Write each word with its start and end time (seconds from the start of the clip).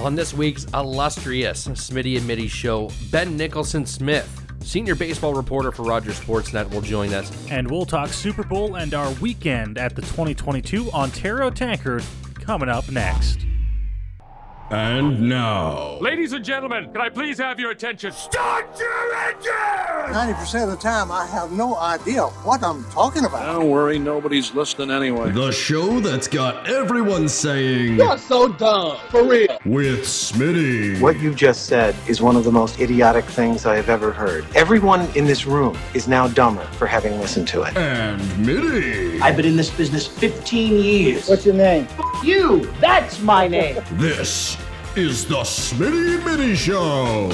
On 0.00 0.14
this 0.14 0.32
week's 0.32 0.64
illustrious 0.72 1.68
Smitty 1.68 2.16
and 2.16 2.26
Mitty 2.26 2.48
show, 2.48 2.90
Ben 3.10 3.36
Nicholson 3.36 3.84
Smith, 3.84 4.46
senior 4.60 4.94
baseball 4.94 5.34
reporter 5.34 5.70
for 5.70 5.82
Rogers 5.82 6.18
Sportsnet, 6.18 6.70
will 6.70 6.80
join 6.80 7.12
us. 7.12 7.30
And 7.50 7.70
we'll 7.70 7.84
talk 7.84 8.08
Super 8.08 8.42
Bowl 8.42 8.76
and 8.76 8.94
our 8.94 9.12
weekend 9.20 9.76
at 9.76 9.94
the 9.94 10.00
2022 10.00 10.90
Ontario 10.92 11.50
Tankard 11.50 12.02
coming 12.36 12.70
up 12.70 12.90
next. 12.90 13.40
And 14.72 15.28
now, 15.28 15.98
Ladies 16.00 16.32
and 16.32 16.44
gentlemen, 16.44 16.92
can 16.92 17.00
I 17.00 17.08
please 17.08 17.38
have 17.38 17.58
your 17.58 17.72
attention? 17.72 18.12
start 18.12 18.78
your 18.78 19.14
engine! 19.16 20.14
90% 20.14 20.62
of 20.62 20.70
the 20.70 20.76
time, 20.76 21.10
I 21.10 21.26
have 21.26 21.50
no 21.50 21.76
idea 21.76 22.22
what 22.44 22.62
I'm 22.62 22.84
talking 22.84 23.24
about. 23.24 23.46
Don't 23.52 23.68
worry, 23.68 23.98
nobody's 23.98 24.54
listening 24.54 24.92
anyway. 24.92 25.32
The 25.32 25.50
show 25.50 25.98
that's 25.98 26.28
got 26.28 26.68
everyone 26.68 27.28
saying, 27.28 27.96
You're 27.96 28.16
so 28.16 28.46
dumb. 28.52 28.96
For 29.08 29.24
real. 29.24 29.58
with 29.64 30.02
Smitty. 30.02 31.00
What 31.00 31.18
you 31.18 31.34
just 31.34 31.66
said 31.66 31.96
is 32.08 32.22
one 32.22 32.36
of 32.36 32.44
the 32.44 32.52
most 32.52 32.78
idiotic 32.78 33.24
things 33.24 33.66
I 33.66 33.74
have 33.74 33.88
ever 33.88 34.12
heard. 34.12 34.46
Everyone 34.54 35.08
in 35.16 35.24
this 35.24 35.46
room 35.46 35.76
is 35.94 36.06
now 36.06 36.28
dumber 36.28 36.64
for 36.78 36.86
having 36.86 37.18
listened 37.18 37.48
to 37.48 37.62
it. 37.62 37.76
And 37.76 38.20
Mitty. 38.46 39.20
I've 39.20 39.36
been 39.36 39.46
in 39.46 39.56
this 39.56 39.70
business 39.70 40.06
15 40.06 40.74
years. 40.76 41.28
What's 41.28 41.44
your 41.44 41.56
name? 41.56 41.88
you? 42.22 42.66
That's 42.80 43.20
my 43.20 43.48
name. 43.48 43.82
This 43.92 44.56
is 44.96 45.24
the 45.24 45.36
Smitty 45.36 46.24
Mitty 46.24 46.56
Show. 46.56 47.28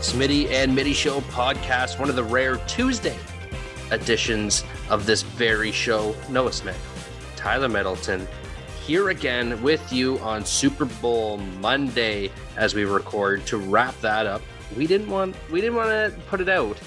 Smitty 0.00 0.50
and 0.50 0.72
Mitty 0.72 0.92
Show 0.92 1.20
podcast, 1.22 1.98
one 1.98 2.08
of 2.08 2.14
the 2.14 2.22
rare 2.22 2.58
Tuesday 2.68 3.18
editions 3.90 4.62
of 4.88 5.04
this 5.04 5.22
very 5.22 5.72
show. 5.72 6.14
Noah 6.28 6.52
Smith, 6.52 6.78
Tyler 7.34 7.68
Middleton, 7.68 8.28
here 8.86 9.08
again 9.08 9.60
with 9.64 9.92
you 9.92 10.20
on 10.20 10.44
Super 10.44 10.84
Bowl 10.84 11.38
Monday 11.60 12.30
as 12.56 12.76
we 12.76 12.84
record 12.84 13.44
to 13.46 13.56
wrap 13.56 14.00
that 14.00 14.26
up. 14.26 14.42
We 14.76 14.86
didn't 14.86 15.10
want 15.10 15.34
we 15.50 15.60
didn't 15.60 15.74
want 15.74 15.88
to 15.88 16.20
put 16.28 16.40
it 16.40 16.48
out 16.48 16.78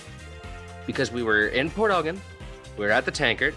because 0.86 1.12
we 1.12 1.24
were 1.24 1.48
in 1.48 1.70
Port 1.70 1.92
Elgin, 1.92 2.20
we 2.78 2.86
were 2.86 2.92
at 2.92 3.06
the 3.06 3.12
Tankard, 3.12 3.56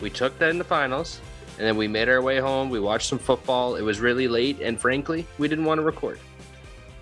we 0.00 0.10
took 0.10 0.38
that 0.38 0.50
in 0.50 0.58
the 0.58 0.64
finals, 0.64 1.20
and 1.58 1.66
then 1.66 1.76
we 1.76 1.88
made 1.88 2.08
our 2.08 2.20
way 2.20 2.38
home. 2.38 2.68
We 2.68 2.80
watched 2.80 3.08
some 3.08 3.18
football. 3.18 3.76
It 3.76 3.82
was 3.82 4.00
really 4.00 4.28
late, 4.28 4.60
and 4.60 4.80
frankly, 4.80 5.26
we 5.38 5.48
didn't 5.48 5.64
want 5.64 5.78
to 5.78 5.84
record. 5.84 6.18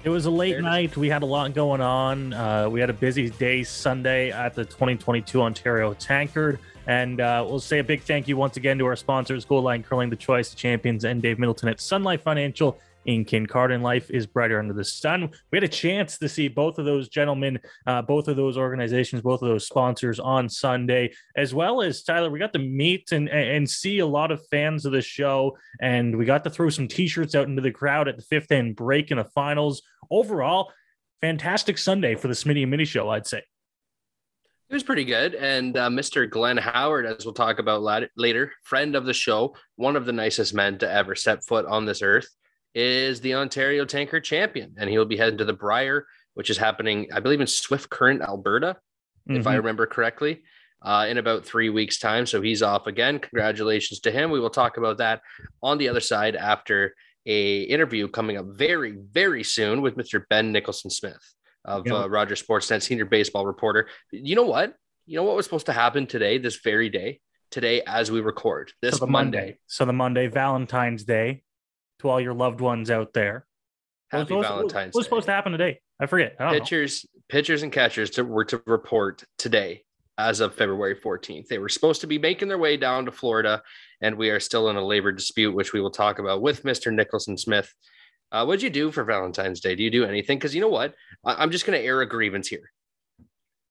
It 0.04 0.10
was 0.10 0.26
a 0.26 0.30
late 0.30 0.52
Fair 0.52 0.62
night. 0.62 0.96
We 0.96 1.08
had 1.08 1.22
a 1.22 1.26
lot 1.26 1.54
going 1.54 1.80
on. 1.80 2.34
Uh, 2.34 2.68
we 2.68 2.78
had 2.78 2.90
a 2.90 2.94
busy 2.94 3.30
day 3.30 3.62
Sunday 3.62 4.30
at 4.30 4.54
the 4.54 4.64
2022 4.64 5.40
Ontario 5.40 5.94
Tankard. 5.94 6.58
And 6.86 7.22
uh, 7.22 7.44
we'll 7.48 7.58
say 7.58 7.78
a 7.78 7.84
big 7.84 8.02
thank 8.02 8.28
you 8.28 8.36
once 8.36 8.58
again 8.58 8.76
to 8.78 8.84
our 8.84 8.96
sponsors, 8.96 9.46
Goldline 9.46 9.82
Curling, 9.82 10.10
the 10.10 10.16
Choice 10.16 10.52
of 10.52 10.58
Champions, 10.58 11.04
and 11.04 11.22
Dave 11.22 11.38
Middleton 11.38 11.70
at 11.70 11.80
Sun 11.80 12.02
Life 12.02 12.20
Financial 12.20 12.78
in 13.06 13.24
Kincardine. 13.24 13.82
Life 13.82 14.10
is 14.10 14.26
brighter 14.26 14.58
under 14.58 14.74
the 14.74 14.84
sun. 14.84 15.30
We 15.50 15.56
had 15.56 15.64
a 15.64 15.68
chance 15.68 16.18
to 16.18 16.28
see 16.28 16.48
both 16.48 16.78
of 16.78 16.84
those 16.84 17.08
gentlemen, 17.08 17.58
uh, 17.86 18.02
both 18.02 18.28
of 18.28 18.36
those 18.36 18.56
organizations, 18.56 19.22
both 19.22 19.42
of 19.42 19.48
those 19.48 19.66
sponsors 19.66 20.18
on 20.20 20.48
Sunday, 20.48 21.12
as 21.36 21.54
well 21.54 21.82
as 21.82 22.02
Tyler. 22.02 22.30
We 22.30 22.38
got 22.38 22.52
to 22.54 22.58
meet 22.58 23.12
and, 23.12 23.28
and 23.28 23.68
see 23.68 23.98
a 23.98 24.06
lot 24.06 24.30
of 24.30 24.46
fans 24.48 24.84
of 24.86 24.92
the 24.92 25.02
show, 25.02 25.56
and 25.80 26.16
we 26.16 26.24
got 26.24 26.44
to 26.44 26.50
throw 26.50 26.68
some 26.70 26.88
t 26.88 27.06
shirts 27.06 27.34
out 27.34 27.48
into 27.48 27.62
the 27.62 27.70
crowd 27.70 28.08
at 28.08 28.16
the 28.16 28.22
fifth 28.22 28.52
end 28.52 28.76
break 28.76 29.10
in 29.10 29.18
the 29.18 29.24
finals. 29.24 29.82
Overall, 30.10 30.72
fantastic 31.20 31.78
Sunday 31.78 32.14
for 32.14 32.28
the 32.28 32.34
Smitty 32.34 32.62
and 32.62 32.70
Mitty 32.70 32.84
show, 32.84 33.08
I'd 33.08 33.26
say. 33.26 33.42
It 34.70 34.74
was 34.74 34.82
pretty 34.82 35.04
good. 35.04 35.34
And 35.34 35.76
uh, 35.76 35.88
Mr. 35.88 36.28
Glenn 36.28 36.56
Howard, 36.56 37.06
as 37.06 37.24
we'll 37.24 37.34
talk 37.34 37.58
about 37.58 37.82
later, 38.16 38.52
friend 38.62 38.96
of 38.96 39.04
the 39.04 39.12
show, 39.12 39.54
one 39.76 39.94
of 39.94 40.06
the 40.06 40.12
nicest 40.12 40.54
men 40.54 40.78
to 40.78 40.90
ever 40.90 41.14
step 41.14 41.44
foot 41.44 41.66
on 41.66 41.84
this 41.84 42.02
earth, 42.02 42.26
is 42.74 43.20
the 43.20 43.34
Ontario 43.34 43.84
Tankard 43.84 44.24
champion. 44.24 44.74
And 44.76 44.90
he'll 44.90 45.04
be 45.04 45.16
heading 45.16 45.38
to 45.38 45.44
the 45.44 45.52
Brier, 45.52 46.06
which 46.34 46.50
is 46.50 46.58
happening, 46.58 47.08
I 47.12 47.20
believe, 47.20 47.40
in 47.40 47.46
Swift 47.46 47.88
Current, 47.90 48.20
Alberta, 48.22 48.76
if 49.28 49.46
I 49.46 49.54
Mhm. 49.54 49.58
remember 49.58 49.86
correctly, 49.86 50.42
uh, 50.82 51.06
in 51.08 51.16
about 51.18 51.44
three 51.44 51.70
weeks' 51.70 51.98
time. 51.98 52.26
So 52.26 52.42
he's 52.42 52.62
off 52.62 52.86
again. 52.86 53.18
Congratulations 53.20 54.00
to 54.00 54.10
him. 54.10 54.30
We 54.30 54.40
will 54.40 54.50
talk 54.50 54.76
about 54.76 54.98
that 54.98 55.22
on 55.62 55.78
the 55.78 55.88
other 55.88 56.00
side 56.00 56.36
after 56.36 56.94
a 57.26 57.62
interview 57.62 58.06
coming 58.08 58.36
up 58.36 58.44
very, 58.48 58.92
very 59.12 59.42
soon 59.44 59.80
with 59.80 59.96
Mr. 59.96 60.24
Ben 60.28 60.52
Nicholson 60.52 60.90
Smith 60.90 61.22
of 61.64 61.86
Yeah. 61.86 62.02
uh, 62.02 62.06
Rogers 62.08 62.42
Sportsnet, 62.42 62.82
senior 62.82 63.06
baseball 63.06 63.46
reporter. 63.46 63.88
You 64.10 64.34
know 64.36 64.42
what? 64.44 64.74
You 65.06 65.16
know 65.16 65.22
what 65.22 65.36
was 65.36 65.46
supposed 65.46 65.66
to 65.66 65.72
happen 65.72 66.06
today, 66.06 66.36
this 66.36 66.56
very 66.56 66.90
day, 66.90 67.20
today 67.50 67.80
as 67.86 68.10
we 68.10 68.20
record 68.20 68.72
this 68.82 68.96
So 68.98 69.06
the 69.06 69.10
Monday. 69.12 69.58
So 69.68 69.84
the 69.86 69.92
Monday, 69.94 70.26
Valentine's 70.26 71.04
Day, 71.04 71.43
to 72.04 72.10
all 72.10 72.20
your 72.20 72.34
loved 72.34 72.60
ones 72.60 72.90
out 72.90 73.12
there. 73.12 73.46
What 74.10 74.20
was 74.20 74.28
Happy 74.28 74.28
supposed- 74.28 74.48
Valentine's 74.48 74.94
What 74.94 75.00
was 75.00 75.06
supposed 75.06 75.26
to 75.26 75.32
happen 75.32 75.52
today? 75.52 75.80
I 75.98 76.06
forget. 76.06 76.36
I 76.38 76.44
don't 76.44 76.52
know. 76.52 76.58
pitchers, 76.60 77.06
pitchers 77.28 77.62
and 77.62 77.72
catchers 77.72 78.10
to, 78.10 78.24
were 78.24 78.44
to 78.46 78.62
report 78.66 79.24
today 79.38 79.84
as 80.18 80.40
of 80.40 80.54
February 80.54 80.94
14th. 80.94 81.48
They 81.48 81.58
were 81.58 81.68
supposed 81.68 82.00
to 82.02 82.06
be 82.06 82.18
making 82.18 82.48
their 82.48 82.58
way 82.58 82.76
down 82.76 83.06
to 83.06 83.12
Florida, 83.12 83.62
and 84.00 84.16
we 84.16 84.30
are 84.30 84.38
still 84.40 84.68
in 84.68 84.76
a 84.76 84.84
labor 84.84 85.10
dispute, 85.12 85.54
which 85.54 85.72
we 85.72 85.80
will 85.80 85.90
talk 85.90 86.18
about 86.18 86.42
with 86.42 86.62
Mr. 86.62 86.92
Nicholson 86.92 87.36
Smith. 87.36 87.72
Uh, 88.30 88.44
what'd 88.44 88.62
you 88.62 88.70
do 88.70 88.90
for 88.90 89.04
Valentine's 89.04 89.60
Day? 89.60 89.74
Do 89.74 89.82
you 89.82 89.90
do 89.90 90.04
anything? 90.04 90.38
Because 90.38 90.54
you 90.54 90.60
know 90.60 90.68
what? 90.68 90.94
I- 91.24 91.34
I'm 91.36 91.50
just 91.50 91.66
going 91.66 91.78
to 91.78 91.84
air 91.84 92.00
a 92.00 92.08
grievance 92.08 92.48
here. 92.48 92.72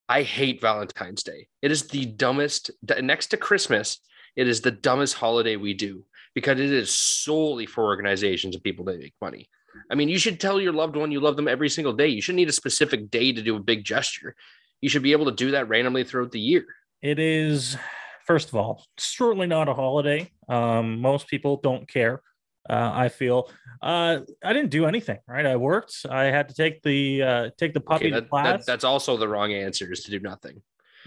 I 0.09 0.23
hate 0.23 0.61
Valentine's 0.61 1.23
Day. 1.23 1.47
It 1.61 1.71
is 1.71 1.88
the 1.88 2.05
dumbest, 2.05 2.71
next 3.01 3.27
to 3.27 3.38
Christmas, 3.38 4.00
it 4.35 4.47
is 4.47 4.61
the 4.61 4.71
dumbest 4.71 5.15
holiday 5.15 5.55
we 5.55 5.73
do 5.73 6.05
because 6.35 6.59
it 6.59 6.71
is 6.71 6.94
solely 6.94 7.66
for 7.66 7.83
organizations 7.83 8.55
and 8.55 8.63
people 8.63 8.85
that 8.85 8.99
make 8.99 9.13
money. 9.21 9.47
I 9.91 9.95
mean, 9.95 10.09
you 10.09 10.17
should 10.19 10.39
tell 10.39 10.61
your 10.61 10.73
loved 10.73 10.95
one 10.95 11.11
you 11.11 11.19
love 11.19 11.35
them 11.35 11.47
every 11.47 11.69
single 11.69 11.94
day. 11.94 12.07
You 12.07 12.21
shouldn't 12.21 12.38
need 12.38 12.49
a 12.49 12.53
specific 12.53 13.09
day 13.09 13.31
to 13.31 13.41
do 13.41 13.55
a 13.55 13.59
big 13.59 13.83
gesture. 13.83 14.35
You 14.81 14.89
should 14.89 15.03
be 15.03 15.11
able 15.13 15.25
to 15.25 15.31
do 15.31 15.51
that 15.51 15.67
randomly 15.67 16.03
throughout 16.03 16.31
the 16.31 16.39
year. 16.39 16.66
It 17.01 17.19
is, 17.19 17.77
first 18.25 18.49
of 18.49 18.55
all, 18.55 18.85
certainly 18.97 19.47
not 19.47 19.67
a 19.69 19.73
holiday. 19.73 20.31
Um, 20.47 20.99
most 20.99 21.27
people 21.27 21.57
don't 21.57 21.88
care. 21.88 22.21
Uh, 22.69 22.91
I 22.94 23.09
feel 23.09 23.51
uh, 23.81 24.19
I 24.44 24.53
didn't 24.53 24.69
do 24.69 24.85
anything. 24.85 25.17
Right, 25.27 25.45
I 25.45 25.57
worked. 25.57 26.05
I 26.09 26.25
had 26.25 26.47
to 26.50 26.55
take 26.55 26.81
the 26.81 27.21
uh, 27.21 27.50
take 27.57 27.73
the 27.73 27.81
puppy 27.81 28.07
Okay, 28.07 28.21
to 28.21 28.21
class. 28.21 28.59
that- 28.59 28.65
that's 28.65 28.83
also 28.85 29.17
the 29.17 29.27
wrong 29.27 29.51
answer 29.51 29.91
is 29.91 30.03
to 30.03 30.11
do 30.11 30.19
nothing. 30.19 30.61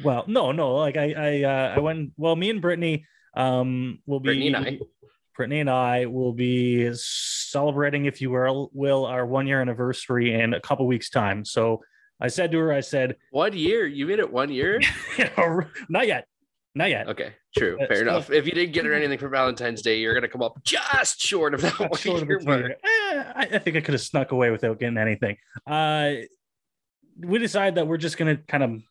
Well, 0.04 0.24
no, 0.26 0.52
no. 0.52 0.74
Like 0.74 0.98
I, 0.98 1.14
I, 1.16 1.42
uh, 1.44 1.74
I 1.76 1.78
went. 1.80 2.12
Well, 2.18 2.36
me 2.36 2.50
and 2.50 2.60
Brittany, 2.60 3.06
um, 3.34 4.00
will 4.06 4.20
be. 4.20 4.26
Brittany 4.28 4.46
and 4.48 4.56
I. 4.56 4.78
Brittany 5.36 5.60
and 5.60 5.70
I 5.70 6.06
will 6.06 6.32
be 6.32 6.90
celebrating, 6.94 8.06
if 8.06 8.20
you 8.20 8.30
will, 8.30 8.70
will 8.72 9.04
our 9.04 9.26
one 9.26 9.46
year 9.46 9.60
anniversary 9.60 10.34
in 10.34 10.54
a 10.54 10.60
couple 10.60 10.86
weeks' 10.86 11.10
time. 11.10 11.44
So 11.44 11.82
I 12.20 12.28
said 12.28 12.50
to 12.52 12.58
her, 12.58 12.72
I 12.72 12.80
said, 12.80 13.16
One 13.30 13.52
year? 13.52 13.86
You 13.86 14.06
made 14.06 14.18
it 14.18 14.32
one 14.32 14.50
year? 14.50 14.80
not 15.88 16.06
yet, 16.06 16.26
not 16.74 16.88
yet. 16.88 17.08
Okay, 17.08 17.34
true. 17.56 17.78
Uh, 17.80 17.86
Fair 17.86 17.96
so- 17.96 18.02
enough. 18.02 18.30
If 18.30 18.46
you 18.46 18.52
didn't 18.52 18.72
get 18.72 18.86
her 18.86 18.92
anything 18.94 19.18
for 19.18 19.28
Valentine's 19.28 19.82
Day, 19.82 19.98
you're 20.00 20.14
going 20.14 20.22
to 20.22 20.28
come 20.28 20.42
up 20.42 20.62
just 20.64 21.20
short 21.20 21.52
of 21.52 21.60
that 21.60 21.78
one 21.78 21.94
short 21.96 22.26
year 22.26 22.38
a 22.38 22.44
mark. 22.44 22.60
year. 22.60 22.76
Eh, 22.82 23.32
I, 23.34 23.48
I 23.52 23.58
think 23.58 23.76
I 23.76 23.80
could 23.80 23.94
have 23.94 24.00
snuck 24.00 24.32
away 24.32 24.50
without 24.50 24.78
getting 24.80 24.96
anything. 24.98 25.36
Uh, 25.66 26.12
we 27.18 27.38
decided 27.38 27.76
that 27.76 27.86
we're 27.86 27.96
just 27.96 28.18
gonna 28.18 28.36
kind 28.36 28.62
of 28.62 28.82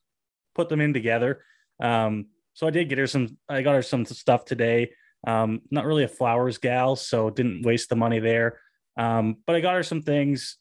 put 0.55 0.69
them 0.69 0.81
in 0.81 0.93
together. 0.93 1.43
Um, 1.79 2.27
so 2.53 2.65
I 2.65 2.71
did 2.71 2.89
get 2.89 2.97
her 2.97 3.05
some. 3.07 3.37
I 3.49 3.61
got 3.61 3.75
her 3.75 3.81
some 3.83 4.05
stuff 4.05 4.45
today. 4.45 4.91
Um, 5.25 5.61
not 5.71 5.85
really 5.85 6.03
a 6.03 6.07
flowers 6.07 6.57
gal, 6.57 6.95
so 6.95 7.29
didn't 7.29 7.63
waste 7.63 7.89
the 7.89 7.95
money 7.95 8.19
there. 8.19 8.59
Um, 8.97 9.37
but 9.45 9.55
I 9.55 9.59
got 9.61 9.75
her 9.75 9.83
some 9.83 10.01
things. 10.01 10.57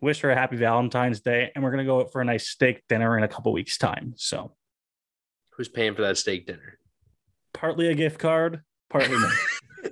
Wish 0.00 0.20
her 0.20 0.30
a 0.30 0.34
happy 0.34 0.56
Valentine's 0.56 1.20
Day, 1.20 1.50
and 1.54 1.64
we're 1.64 1.70
gonna 1.70 1.84
go 1.84 2.00
out 2.00 2.12
for 2.12 2.20
a 2.20 2.24
nice 2.24 2.48
steak 2.48 2.82
dinner 2.88 3.16
in 3.16 3.24
a 3.24 3.28
couple 3.28 3.52
weeks' 3.52 3.78
time. 3.78 4.14
So 4.16 4.54
Who's 5.56 5.68
paying 5.68 5.94
for 5.94 6.02
that 6.02 6.18
steak 6.18 6.46
dinner? 6.46 6.78
partly 7.52 7.88
a 7.88 7.94
gift 7.94 8.18
card, 8.18 8.62
partly 8.90 9.16
me. 9.16 9.28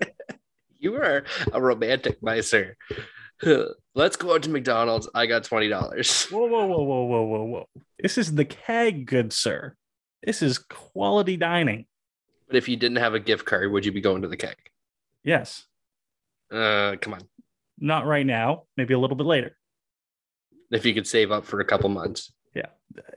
You 0.78 0.96
are 0.96 1.22
a 1.52 1.62
romantic, 1.62 2.20
my 2.20 2.40
sir. 2.40 2.74
Let's 3.94 4.16
go 4.16 4.34
out 4.34 4.42
to 4.42 4.50
McDonald's. 4.50 5.08
I 5.14 5.26
got 5.26 5.44
twenty 5.44 5.68
dollars. 5.68 6.24
Whoa, 6.24 6.46
whoa, 6.46 6.66
whoa, 6.66 6.82
whoa, 6.82 7.04
whoa, 7.04 7.22
whoa, 7.22 7.44
whoa. 7.44 7.66
This 8.00 8.18
is 8.18 8.34
the 8.34 8.44
keg, 8.44 9.06
good 9.06 9.32
sir. 9.32 9.76
This 10.24 10.42
is 10.42 10.58
quality 10.58 11.36
dining. 11.36 11.86
But 12.52 12.58
if 12.58 12.68
you 12.68 12.76
didn't 12.76 12.98
have 12.98 13.14
a 13.14 13.18
gift 13.18 13.46
card, 13.46 13.72
would 13.72 13.86
you 13.86 13.92
be 13.92 14.02
going 14.02 14.20
to 14.20 14.28
the 14.28 14.36
keg? 14.36 14.56
Yes. 15.24 15.64
Uh, 16.52 16.96
come 17.00 17.14
on. 17.14 17.22
Not 17.78 18.04
right 18.04 18.26
now, 18.26 18.64
maybe 18.76 18.92
a 18.92 18.98
little 18.98 19.16
bit 19.16 19.24
later. 19.24 19.56
If 20.70 20.84
you 20.84 20.92
could 20.92 21.06
save 21.06 21.32
up 21.32 21.46
for 21.46 21.60
a 21.60 21.64
couple 21.64 21.88
months. 21.88 22.30
Yeah, 22.54 22.66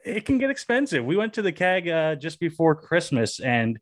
it 0.06 0.24
can 0.24 0.38
get 0.38 0.52
expensive. 0.52 1.04
We 1.04 1.18
went 1.18 1.34
to 1.34 1.42
the 1.42 1.52
keg 1.52 1.90
uh, 1.90 2.16
just 2.16 2.40
before 2.40 2.76
Christmas 2.76 3.42
and 3.42 3.78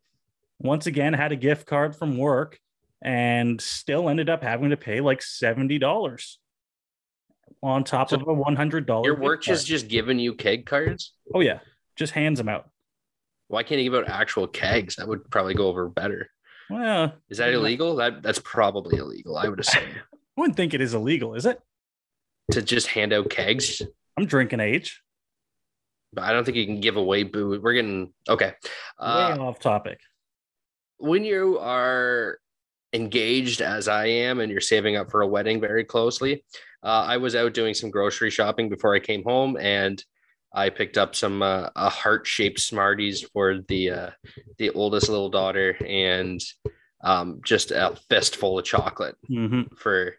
once 0.58 0.88
again 0.88 1.14
had 1.14 1.32
a 1.32 1.36
gift 1.36 1.68
card 1.68 1.96
from 1.96 2.18
work 2.18 2.58
and 3.04 3.62
still 3.62 4.10
ended 4.10 4.32
up 4.32 4.42
having 4.42 4.72
to 4.72 4.78
pay 4.78 5.02
like 5.02 5.20
$70 5.20 6.38
on 7.62 7.84
top 7.84 8.10
So 8.10 8.16
of 8.16 8.24
a 8.24 8.26
$100. 8.26 9.06
Your 9.06 9.14
gift 9.14 9.24
work 9.24 9.48
is 9.48 9.64
just 9.64 9.88
giving 9.88 10.18
you 10.18 10.34
keg 10.34 10.66
cards. 10.66 11.14
Oh, 11.32 11.42
yeah. 11.42 11.60
Just 11.96 12.14
hands 12.14 12.40
them 12.40 12.50
out. 12.50 12.72
Why 13.54 13.62
can't 13.64 13.78
he 13.78 13.84
give 13.86 13.94
out 13.94 14.10
actual 14.10 14.48
kegs? 14.48 14.96
That 14.96 15.08
would 15.08 15.30
probably 15.30 15.54
go 15.54 15.68
over 15.68 15.88
better. 15.88 16.30
Well, 16.72 17.14
Is 17.30 17.38
that 17.38 17.54
illegal? 17.54 17.96
That 17.98 18.24
that's 18.24 18.40
probably 18.40 18.98
illegal. 18.98 19.38
I 19.38 19.48
would 19.48 19.60
assume 19.60 19.84
I 19.84 20.18
wouldn't 20.38 20.58
think 20.58 20.74
it 20.74 20.82
is 20.82 20.94
illegal, 20.96 21.36
is 21.36 21.46
it? 21.46 21.60
to 22.52 22.62
just 22.62 22.88
hand 22.88 23.14
out 23.14 23.30
kegs. 23.30 23.82
I'm 24.18 24.26
drinking 24.26 24.60
age. 24.60 25.02
But 26.14 26.24
I 26.26 26.34
don't 26.34 26.44
think 26.44 26.58
you 26.58 26.66
can 26.66 26.82
give 26.82 26.98
away 26.98 27.24
booze. 27.24 27.62
We're 27.62 27.74
getting 27.74 28.12
okay. 28.28 28.54
Uh, 29.00 29.36
Way 29.38 29.44
off 29.44 29.60
topic. 29.60 30.00
when 30.98 31.24
you 31.24 31.60
are 31.60 32.40
engaged 32.92 33.62
as 33.62 33.88
I 33.88 34.08
am 34.08 34.40
and 34.40 34.52
you're 34.52 34.62
saving 34.62 34.96
up 34.96 35.10
for 35.12 35.22
a 35.22 35.28
wedding 35.28 35.62
very 35.62 35.84
closely, 35.84 36.44
uh, 36.84 37.06
I 37.08 37.18
was 37.18 37.36
out 37.36 37.54
doing 37.54 37.74
some 37.74 37.90
grocery 37.92 38.30
shopping 38.30 38.68
before 38.68 38.94
I 38.96 39.00
came 39.00 39.24
home 39.24 39.58
and 39.58 40.04
I 40.54 40.70
picked 40.70 40.98
up 40.98 41.16
some 41.16 41.42
uh, 41.42 41.70
a 41.76 41.90
heart 41.90 42.28
shaped 42.28 42.60
Smarties 42.60 43.24
for 43.34 43.60
the 43.68 43.90
uh, 43.90 44.10
the 44.58 44.70
oldest 44.72 45.10
little 45.10 45.30
daughter 45.30 45.76
and 45.86 46.42
um, 47.04 47.42
just 47.44 47.72
a 47.72 47.98
fistful 48.10 48.60
of 48.60 48.66
chocolate 48.66 49.16
hmm 49.28 49.64
for 49.78 50.16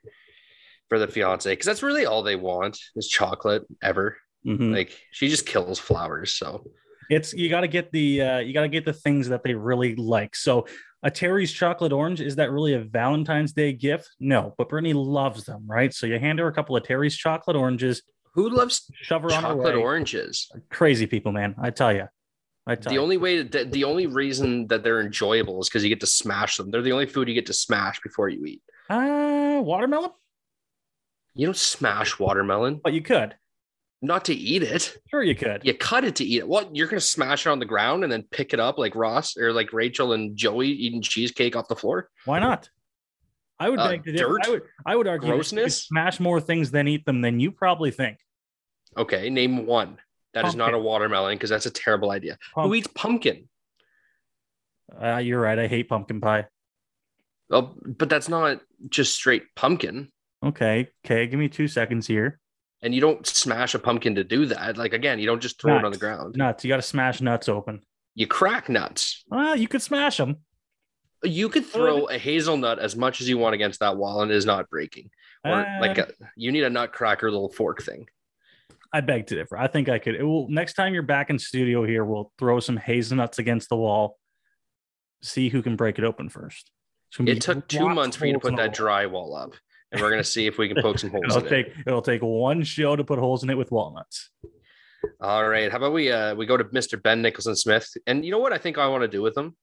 for 0.89 0.99
the 0.99 1.09
fiance 1.09 1.51
because 1.51 1.67
that's 1.67 1.83
really 1.83 2.05
all 2.07 2.23
they 2.23 2.37
want 2.37 2.79
is 2.97 3.09
chocolate 3.09 3.63
ever. 3.83 4.17
hmm 4.45 4.73
Like 4.73 4.93
she 5.13 5.29
just 5.29 5.47
kills 5.47 5.79
flowers, 5.79 6.35
so 6.35 6.65
It's 7.11 7.33
you 7.33 7.49
got 7.49 7.61
to 7.63 7.69
get 7.69 7.93
the 7.93 8.23
uh, 8.23 8.39
you 8.39 8.53
got 8.53 8.63
to 8.63 8.69
get 8.69 8.85
the 8.85 8.93
things 8.93 9.29
that 9.29 9.45
they 9.45 9.55
really 9.55 9.95
like. 9.95 10.35
So 10.35 10.67
a 11.03 11.11
Terry's 11.11 11.53
chocolate 11.53 11.93
orange 11.93 12.21
is 12.21 12.37
that 12.37 12.51
really 12.51 12.75
a 12.75 12.81
Valentine's 12.81 13.53
Day 13.53 13.73
gift? 13.75 14.09
No, 14.21 14.55
but 14.57 14.71
Brittany 14.71 14.95
loves 14.95 15.45
them, 15.45 15.65
right? 15.67 15.93
So 15.93 16.07
you 16.07 16.19
hand 16.19 16.39
her 16.39 16.49
a 16.49 16.53
couple 16.53 16.77
of 16.77 16.83
Terry's 16.83 17.15
chocolate 17.17 17.57
oranges, 17.57 18.03
who 18.35 18.51
loves 18.51 18.91
shove 19.03 19.23
her 19.23 19.33
on 19.33 19.41
chocolate 19.43 19.75
oranges? 19.77 20.51
Crazy 20.71 21.07
people, 21.07 21.33
man. 21.33 21.55
I 21.61 21.71
tell 21.71 21.93
you. 21.93 22.09
I 22.67 22.75
tell 22.77 22.91
the 22.91 22.95
you. 22.95 23.01
only 23.03 23.17
way 23.19 23.45
to, 23.45 23.65
the 23.65 23.85
only 23.85 24.07
reason 24.07 24.67
that 24.69 24.83
they're 24.83 25.01
enjoyable 25.01 25.61
is 25.61 25.69
because 25.69 25.83
you 25.83 25.89
get 25.91 26.01
to 26.01 26.07
smash 26.07 26.57
them. 26.57 26.71
They're 26.71 26.83
the 26.83 26.93
only 26.93 27.07
food 27.07 27.29
you 27.29 27.35
get 27.35 27.47
to 27.47 27.53
smash 27.53 28.01
before 28.03 28.29
you 28.29 28.45
eat. 28.47 28.63
uh, 28.91 29.61
watermelon, 29.63 30.11
You 31.35 31.47
don't 31.47 31.57
smash 31.57 32.19
watermelon, 32.19 32.81
but 32.83 32.93
you 32.95 33.03
could. 33.03 33.37
not 34.01 34.25
to 34.27 34.35
eat 34.35 34.63
it. 34.63 34.97
Sure, 35.11 35.23
you 35.23 35.35
could. 35.35 35.61
You 35.65 35.75
cut 35.75 36.05
it 36.05 36.17
to 36.17 36.25
eat 36.25 36.39
it. 36.39 36.49
What 36.49 36.75
you're 36.75 36.89
gonna 36.89 37.01
smash 37.01 37.47
it 37.47 37.51
on 37.51 37.59
the 37.59 37.65
ground 37.67 38.03
and 38.03 38.11
then 38.13 38.23
pick 38.31 38.53
it 38.55 38.61
up 38.61 38.79
like 38.79 38.95
Ross 38.95 39.37
or 39.37 39.53
like 39.53 39.73
Rachel 39.73 40.13
and 40.15 40.35
Joey 40.37 40.69
eating 40.69 41.03
cheesecake 41.03 41.57
off 41.57 41.69
the 41.69 41.77
floor? 41.77 42.09
Why 42.25 42.39
not? 42.39 42.69
I 43.59 43.69
would 43.71 43.79
Uh, 43.79 43.89
beg 43.91 44.05
to 44.05 44.13
dirt? 44.13 44.47
I 44.47 44.51
would. 44.51 44.63
I 44.87 44.97
would 44.97 45.07
argue 45.07 45.31
Grossness? 45.31 45.85
smash 45.87 46.19
more 46.19 46.41
things 46.41 46.71
than 46.71 46.89
eat 46.89 47.05
them 47.07 47.21
than 47.21 47.41
you 47.41 47.51
probably 47.53 47.91
think. 47.91 48.19
Okay, 48.97 49.31
name 49.31 49.67
one. 49.67 49.99
That 50.35 50.47
is 50.47 50.57
not 50.57 50.75
a 50.75 50.79
watermelon 50.79 51.37
because 51.37 51.51
that's 51.51 51.67
a 51.67 51.71
terrible 51.71 52.11
idea. 52.11 52.39
Who 52.55 52.75
eats 52.75 52.89
pumpkin? 52.95 53.49
Uh, 55.01 55.19
you're 55.19 55.41
right. 55.41 55.59
I 55.59 55.67
hate 55.69 55.89
pumpkin 55.89 56.21
pie. 56.21 56.47
Well, 57.49 57.75
but 57.85 58.09
that's 58.09 58.29
not 58.29 58.61
just 58.89 59.15
straight 59.15 59.45
pumpkin. 59.55 60.11
Okay. 60.45 60.89
Okay. 61.05 61.27
Give 61.27 61.39
me 61.39 61.49
two 61.49 61.69
seconds 61.69 62.07
here. 62.07 62.41
And 62.83 62.95
you 62.95 63.01
don't 63.01 63.27
smash 63.27 63.75
a 63.75 63.79
pumpkin 63.79 64.17
to 64.17 64.25
do 64.25 64.47
that. 64.47 64.77
Like 64.77 64.93
again, 64.93 65.19
you 65.19 65.27
don't 65.27 65.41
just 65.41 65.61
throw 65.61 65.79
it 65.79 65.85
on 65.85 65.93
the 65.93 65.99
ground. 65.99 66.37
Nuts. 66.37 66.65
You 66.65 66.69
got 66.69 66.77
to 66.77 66.83
smash 66.83 67.21
nuts 67.21 67.49
open. 67.49 67.81
You 68.15 68.27
crack 68.27 68.69
nuts. 68.69 69.25
Well, 69.29 69.57
you 69.57 69.69
could 69.69 69.83
smash 69.83 70.19
them. 70.19 70.39
You 71.23 71.49
could 71.49 71.65
throw 71.65 72.05
a 72.07 72.19
hazelnut 72.19 72.79
as 72.79 72.95
much 72.97 73.21
as 73.23 73.29
you 73.29 73.39
want 73.39 73.55
against 73.55 73.81
that 73.81 73.97
wall 73.97 74.21
and 74.23 74.31
it 74.31 74.35
is 74.35 74.45
not 74.45 74.69
breaking. 74.69 75.11
Or 75.45 75.53
Uh, 75.53 75.81
like 75.81 75.97
a, 75.97 76.09
you 76.37 76.53
need 76.53 76.65
a 76.65 76.71
nutcracker 76.71 77.31
little 77.31 77.49
fork 77.51 77.83
thing. 77.83 78.07
I 78.95 79.01
beg 79.01 79.27
to 79.27 79.35
differ. 79.35 79.59
I 79.59 79.67
think 79.67 79.89
I 79.89 79.99
could. 79.99 80.15
It 80.15 80.23
will, 80.23 80.49
next 80.49 80.75
time 80.75 80.95
you're 80.95 81.03
back 81.03 81.29
in 81.29 81.37
studio 81.41 81.85
here, 81.85 82.05
we'll 82.05 82.33
throw 82.39 82.61
some 82.61 82.77
hazelnuts 82.77 83.41
against 83.41 83.69
the 83.69 83.77
wall. 83.77 84.19
See 85.21 85.49
who 85.49 85.63
can 85.63 85.75
break 85.75 85.99
it 85.99 86.05
open 86.05 86.29
first. 86.29 86.71
It's 87.09 87.17
gonna 87.17 87.33
be 87.33 87.37
It 87.37 87.41
took 87.41 87.67
two 87.67 87.89
months 87.89 88.17
for 88.17 88.27
you 88.27 88.35
to 88.35 88.39
put 88.39 88.55
that 88.55 88.73
drywall 88.73 89.37
up. 89.37 89.55
And 89.91 90.01
we're 90.01 90.11
gonna 90.11 90.23
see 90.23 90.47
if 90.47 90.59
we 90.59 90.69
can 90.69 90.81
poke 90.81 91.01
some 91.01 91.11
holes 91.11 91.25
It'll 91.27 91.39
in 91.43 91.49
take 91.49 91.67
it. 91.67 91.75
it'll 91.89 92.03
take 92.03 92.23
one 92.23 92.63
show 92.63 92.95
to 92.95 93.03
put 93.03 93.19
holes 93.19 93.43
in 93.43 93.51
it 93.51 93.59
with 93.59 93.73
walnuts. 93.73 94.31
All 95.21 95.49
right. 95.49 95.73
How 95.73 95.79
about 95.79 95.93
we 95.93 96.13
uh 96.13 96.37
we 96.37 96.47
go 96.47 96.57
to 96.57 96.65
Mr. 96.65 97.03
Ben 97.03 97.21
Nicholson 97.21 97.57
Smith? 97.57 97.89
And 98.07 98.25
you 98.25 98.31
know 98.31 98.39
what 98.39 98.53
I 98.53 98.59
think 98.59 98.79
I 98.79 98.87
want 98.87 99.03
to 99.03 99.09
do 99.09 99.23
with 99.23 99.37
him? 99.37 99.57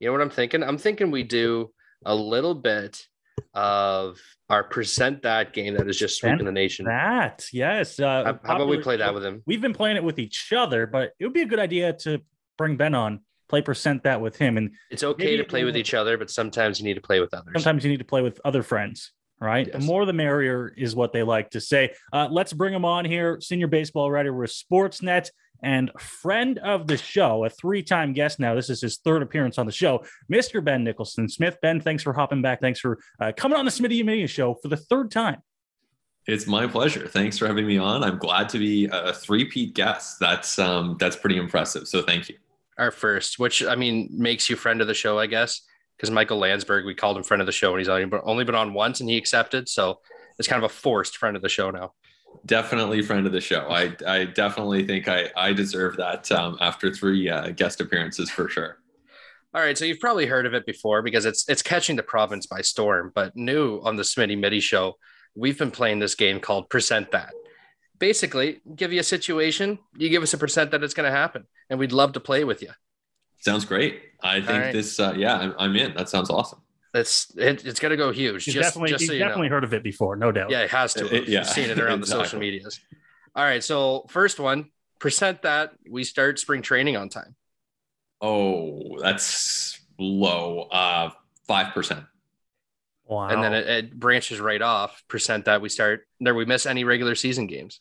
You 0.00 0.08
know 0.08 0.12
what 0.12 0.22
I'm 0.22 0.30
thinking? 0.30 0.62
I'm 0.62 0.78
thinking 0.78 1.10
we 1.10 1.24
do 1.24 1.70
a 2.06 2.14
little 2.14 2.54
bit 2.54 3.06
of 3.54 4.18
our 4.48 4.64
percent 4.64 5.22
that 5.22 5.52
game 5.52 5.74
that 5.74 5.88
is 5.88 5.98
just 5.98 6.18
sweeping 6.18 6.38
Ben, 6.38 6.46
the 6.46 6.52
nation. 6.52 6.86
That 6.86 7.46
yes. 7.52 7.98
Uh, 7.98 8.24
How, 8.24 8.40
how 8.44 8.56
about 8.56 8.68
we 8.68 8.78
play 8.78 8.96
that 8.96 9.14
with 9.14 9.24
him? 9.24 9.42
We've 9.46 9.60
been 9.60 9.74
playing 9.74 9.96
it 9.96 10.04
with 10.04 10.18
each 10.18 10.52
other, 10.52 10.86
but 10.86 11.12
it 11.18 11.24
would 11.24 11.32
be 11.34 11.42
a 11.42 11.46
good 11.46 11.58
idea 11.58 11.92
to 12.00 12.20
bring 12.58 12.76
Ben 12.76 12.94
on, 12.94 13.20
play 13.48 13.62
percent 13.62 14.02
that 14.04 14.20
with 14.20 14.36
him, 14.36 14.56
and 14.56 14.70
It's 14.90 15.02
okay 15.04 15.36
to 15.36 15.44
play 15.44 15.64
with 15.64 15.76
each 15.76 15.94
other, 15.94 16.18
but 16.18 16.30
sometimes 16.30 16.78
you 16.78 16.84
need 16.84 16.94
to 16.94 17.00
play 17.00 17.20
with 17.20 17.32
others. 17.34 17.54
sometimes 17.54 17.84
you 17.84 17.90
need 17.90 17.98
to 17.98 18.04
play 18.04 18.22
with 18.22 18.40
other 18.44 18.62
friends 18.62 19.12
right 19.40 19.72
the 19.72 19.80
more 19.80 20.06
the 20.06 20.12
merrier 20.12 20.72
is 20.76 20.94
what 20.94 21.12
they 21.12 21.24
like 21.24 21.50
to 21.50 21.60
say 21.60 21.92
uh, 22.12 22.28
let's 22.30 22.52
bring 22.52 22.72
him 22.72 22.84
on 22.84 23.04
here 23.04 23.40
senior 23.40 23.66
baseball 23.66 24.08
writer 24.08 24.32
with 24.32 24.48
sportsnet 24.48 25.28
and 25.64 25.90
friend 25.98 26.58
of 26.58 26.86
the 26.86 26.96
show 26.96 27.44
a 27.44 27.50
three-time 27.50 28.12
guest 28.12 28.38
now 28.38 28.54
this 28.54 28.70
is 28.70 28.80
his 28.80 28.98
third 28.98 29.22
appearance 29.22 29.58
on 29.58 29.66
the 29.66 29.72
show 29.72 30.04
mr 30.32 30.62
ben 30.62 30.84
nicholson 30.84 31.28
smith 31.28 31.56
ben 31.62 31.80
thanks 31.80 32.02
for 32.02 32.12
hopping 32.12 32.42
back 32.42 32.60
thanks 32.60 32.78
for 32.78 32.98
uh, 33.20 33.32
coming 33.36 33.58
on 33.58 33.64
the 33.64 33.70
smitty 33.70 34.04
mitty 34.04 34.26
show 34.26 34.54
for 34.54 34.68
the 34.68 34.76
third 34.76 35.10
time 35.10 35.42
It's 36.26 36.46
my 36.46 36.66
pleasure. 36.66 37.06
Thanks 37.06 37.36
for 37.38 37.46
having 37.46 37.66
me 37.66 37.76
on. 37.76 38.02
I'm 38.02 38.18
glad 38.18 38.48
to 38.50 38.58
be 38.58 38.88
a 38.90 39.12
three-peat 39.12 39.74
guest. 39.74 40.18
That's 40.20 40.58
um 40.58 40.96
that's 40.98 41.16
pretty 41.16 41.36
impressive. 41.36 41.86
So 41.86 42.00
thank 42.02 42.28
you. 42.30 42.36
Our 42.78 42.90
first, 42.90 43.38
which 43.38 43.62
I 43.62 43.74
mean 43.76 44.08
makes 44.10 44.48
you 44.48 44.56
friend 44.56 44.80
of 44.80 44.86
the 44.86 44.94
show, 44.94 45.18
I 45.18 45.26
guess, 45.26 45.60
because 45.96 46.10
Michael 46.10 46.38
Landsberg, 46.38 46.86
we 46.86 46.94
called 46.94 47.16
him 47.18 47.24
friend 47.24 47.42
of 47.42 47.46
the 47.46 47.52
show, 47.60 47.70
and 47.72 47.78
he's 47.78 47.88
only 47.90 48.06
been- 48.06 48.20
only 48.24 48.44
been 48.44 48.54
on 48.54 48.72
once, 48.72 49.00
and 49.00 49.08
he 49.10 49.16
accepted. 49.18 49.68
So 49.68 50.00
it's 50.38 50.48
kind 50.48 50.64
of 50.64 50.70
a 50.70 50.74
forced 50.74 51.18
friend 51.18 51.36
of 51.36 51.42
the 51.42 51.48
show 51.50 51.70
now. 51.70 51.92
Definitely 52.46 53.02
friend 53.02 53.26
of 53.26 53.32
the 53.32 53.40
show. 53.40 53.68
I 53.70 53.96
I 54.06 54.24
definitely 54.24 54.86
think 54.86 55.08
I 55.08 55.30
I 55.36 55.52
deserve 55.52 55.96
that 55.96 56.30
um, 56.32 56.58
after 56.60 56.92
three 56.92 57.28
uh, 57.28 57.50
guest 57.50 57.80
appearances 57.80 58.30
for 58.30 58.48
sure. 58.48 58.78
All 59.54 59.60
right, 59.60 59.78
so 59.78 59.84
you've 59.84 60.00
probably 60.00 60.26
heard 60.26 60.46
of 60.46 60.54
it 60.54 60.66
before 60.66 61.00
because 61.00 61.26
it's 61.26 61.48
it's 61.48 61.62
catching 61.62 61.94
the 61.96 62.02
province 62.02 62.46
by 62.46 62.60
storm. 62.60 63.12
But 63.14 63.36
new 63.36 63.80
on 63.84 63.96
the 63.96 64.02
Smitty 64.02 64.36
Mitty 64.36 64.60
show, 64.60 64.98
we've 65.36 65.58
been 65.58 65.70
playing 65.70 66.00
this 66.00 66.16
game 66.16 66.40
called 66.40 66.68
Percent 66.68 67.12
That. 67.12 67.32
Basically, 68.00 68.60
give 68.74 68.92
you 68.92 68.98
a 68.98 69.04
situation, 69.04 69.78
you 69.96 70.08
give 70.08 70.24
us 70.24 70.34
a 70.34 70.38
percent 70.38 70.72
that 70.72 70.82
it's 70.82 70.92
going 70.92 71.08
to 71.08 71.16
happen, 71.16 71.46
and 71.70 71.78
we'd 71.78 71.92
love 71.92 72.14
to 72.14 72.20
play 72.20 72.42
with 72.42 72.62
you. 72.62 72.70
Sounds 73.38 73.64
great. 73.64 74.02
I 74.22 74.40
think 74.40 74.48
right. 74.48 74.72
this. 74.72 74.98
Uh, 74.98 75.14
yeah, 75.16 75.36
I'm, 75.36 75.54
I'm 75.56 75.76
in. 75.76 75.94
That 75.94 76.08
sounds 76.08 76.30
awesome. 76.30 76.63
It's 76.94 77.36
it, 77.36 77.66
it's 77.66 77.80
going 77.80 77.90
to 77.90 77.96
go 77.96 78.12
huge. 78.12 78.44
he's 78.44 78.54
just 78.54 78.68
definitely, 78.68 78.90
just 78.90 79.00
he's 79.02 79.08
so 79.08 79.12
you 79.14 79.18
definitely 79.18 79.48
know. 79.48 79.56
heard 79.56 79.64
of 79.64 79.74
it 79.74 79.82
before 79.82 80.14
no 80.16 80.30
doubt 80.32 80.50
Yeah, 80.50 80.60
it 80.60 80.70
has 80.70 80.94
to. 80.94 81.04
It- 81.06 81.12
Have. 81.12 81.28
yeah, 81.28 81.38
You've 81.40 81.48
seen 81.48 81.70
it 81.70 81.78
around 81.80 82.00
the 82.00 82.06
social 82.06 82.20
exactly. 82.22 82.40
medias. 82.40 82.80
All 83.34 83.42
right, 83.44 83.62
so 83.64 84.06
first 84.08 84.38
one, 84.38 84.70
percent 85.00 85.42
that 85.42 85.72
we 85.90 86.04
start 86.04 86.38
spring 86.38 86.62
training 86.62 86.96
on 86.96 87.08
time. 87.08 87.34
Oh, 88.20 88.98
that's 89.02 89.80
low. 89.98 90.62
Uh, 90.70 91.10
five 91.48 91.74
percent. 91.74 92.04
wow 93.06 93.28
and 93.28 93.42
then 93.42 93.52
it, 93.52 93.66
it 93.68 93.98
branches 94.00 94.40
right 94.40 94.62
off 94.62 95.02
percent 95.08 95.44
that 95.44 95.60
we 95.60 95.68
start 95.68 96.06
there 96.20 96.34
we 96.34 96.44
miss 96.46 96.64
any 96.64 96.84
regular 96.84 97.14
season 97.14 97.46
games 97.46 97.80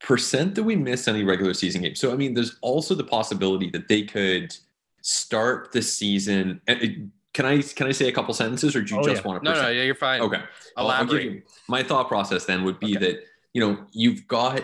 percent 0.00 0.54
that 0.56 0.64
we 0.64 0.76
miss 0.76 1.06
any 1.08 1.22
regular 1.24 1.54
season 1.54 1.80
games. 1.82 2.00
So 2.00 2.12
I 2.12 2.16
mean, 2.16 2.34
there's 2.34 2.58
also 2.60 2.94
the 2.94 3.04
possibility 3.04 3.70
that 3.70 3.86
they 3.88 4.02
could 4.02 4.54
start 5.02 5.70
the 5.72 5.80
season. 5.82 6.60
it- 6.66 6.98
Can 7.34 7.46
I 7.46 7.62
can 7.62 7.86
I 7.86 7.92
say 7.92 8.08
a 8.08 8.12
couple 8.12 8.34
sentences, 8.34 8.76
or 8.76 8.82
do 8.82 8.94
you 8.94 9.00
Oh, 9.00 9.04
just 9.04 9.22
yeah. 9.22 9.28
want 9.28 9.42
to? 9.44 9.50
no 9.50 9.62
no 9.62 9.68
yeah, 9.70 9.82
you're 9.82 9.94
fine 9.94 10.20
Okay. 10.20 10.42
Well, 10.76 10.86
elaborate 10.86 11.24
you- 11.24 11.42
my 11.68 11.82
thought 11.82 12.08
process 12.08 12.44
then 12.44 12.64
would 12.64 12.78
be 12.78 12.96
Okay. 12.96 13.06
that 13.12 13.24
you 13.54 13.60
know 13.64 13.86
you've 13.92 14.26
got 14.28 14.60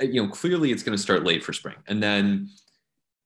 uh, 0.00 0.04
you 0.04 0.22
know 0.22 0.28
clearly 0.28 0.72
it's 0.72 0.82
going 0.82 0.96
to 0.96 1.02
start 1.02 1.24
late 1.24 1.44
for 1.44 1.52
spring, 1.52 1.76
and 1.88 2.02
then 2.02 2.48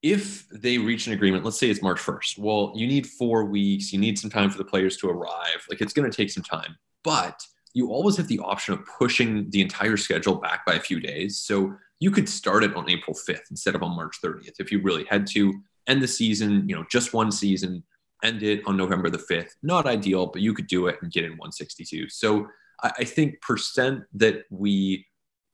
if 0.02 0.46
they 0.50 0.78
reach 0.78 1.06
an 1.06 1.12
agreement, 1.14 1.44
let's 1.44 1.58
say 1.58 1.68
it's 1.68 1.82
March 1.82 1.98
1st. 1.98 2.38
Well, 2.38 2.72
you 2.76 2.86
need 2.86 3.06
four 3.06 3.44
weeks. 3.46 3.92
You 3.92 3.98
need 3.98 4.18
some 4.18 4.30
time 4.30 4.50
for 4.50 4.58
the 4.58 4.64
players 4.64 4.96
to 4.98 5.08
arrive. 5.08 5.64
Like 5.70 5.80
it's 5.80 5.92
going 5.92 6.08
to 6.08 6.14
take 6.16 6.30
some 6.30 6.44
time, 6.44 6.76
but 7.02 7.40
you 7.74 7.88
always 7.90 8.16
have 8.16 8.28
the 8.28 8.38
option 8.40 8.74
of 8.74 8.80
pushing 8.98 9.50
the 9.50 9.60
entire 9.62 9.96
schedule 9.96 10.36
back 10.36 10.64
by 10.66 10.74
a 10.74 10.80
few 10.80 11.00
days. 11.00 11.38
So 11.38 11.74
you 11.98 12.10
could 12.10 12.28
start 12.28 12.62
it 12.62 12.74
on 12.76 12.88
April 12.90 13.16
5th 13.16 13.50
instead 13.50 13.74
of 13.74 13.82
on 13.82 13.96
March 13.96 14.16
30th 14.22 14.54
if 14.60 14.70
you 14.70 14.80
really 14.80 15.04
had 15.04 15.26
to 15.28 15.52
end 15.86 16.02
the 16.02 16.08
season, 16.08 16.68
you 16.68 16.74
know, 16.76 16.84
just 16.90 17.12
one 17.14 17.32
season, 17.32 17.82
end 18.22 18.42
it 18.42 18.62
on 18.66 18.76
November 18.76 19.10
the 19.10 19.18
5th. 19.18 19.50
Not 19.62 19.86
ideal, 19.86 20.26
but 20.26 20.42
you 20.42 20.54
could 20.54 20.66
do 20.66 20.86
it 20.86 20.96
and 21.02 21.10
get 21.12 21.24
in 21.24 21.32
162. 21.32 22.08
So 22.08 22.46
I, 22.82 22.92
I 23.00 23.04
think 23.04 23.40
percent 23.40 24.04
that 24.14 24.44
we 24.50 25.06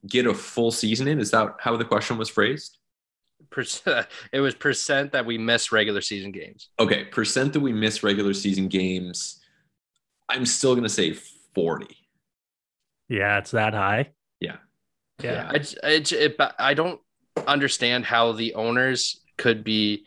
get 0.07 0.27
a 0.27 0.35
full 0.35 0.71
season 0.71 1.09
in, 1.09 1.21
is 1.21 1.31
that 1.33 1.57
how 1.61 1.77
the 1.77 1.85
question 1.85 2.19
was 2.19 2.29
phrased? 2.29 2.79
percent 3.51 4.07
it 4.33 4.41
was 4.41 4.55
percent 4.55 5.11
that 5.13 5.27
we 5.27 5.37
miss 5.37 5.73
regular 5.73 6.01
season 6.01 6.31
games 6.31 6.69
Okay, 6.79 7.05
percent 7.05 7.53
that 7.53 7.61
we 7.61 7.73
miss 7.73 8.03
regular 8.05 8.33
season 8.35 8.69
games, 8.69 9.41
I'm 10.29 10.47
still 10.47 10.75
going 10.75 10.85
to 10.85 10.89
say 10.89 11.13
40. 11.55 11.87
yeah 13.09 13.39
it's 13.39 13.51
that 13.51 13.75
high 13.75 14.11
Yeah. 14.41 14.57
yeah 15.23 15.49
I, 15.51 15.59
j- 15.59 15.77
I, 15.83 15.99
j- 16.01 16.19
it, 16.27 16.37
I 16.59 16.75
don't 16.75 17.01
understand 17.47 18.05
how 18.05 18.33
the 18.33 18.55
owners 18.55 19.21
could 19.39 19.65
be 19.65 20.07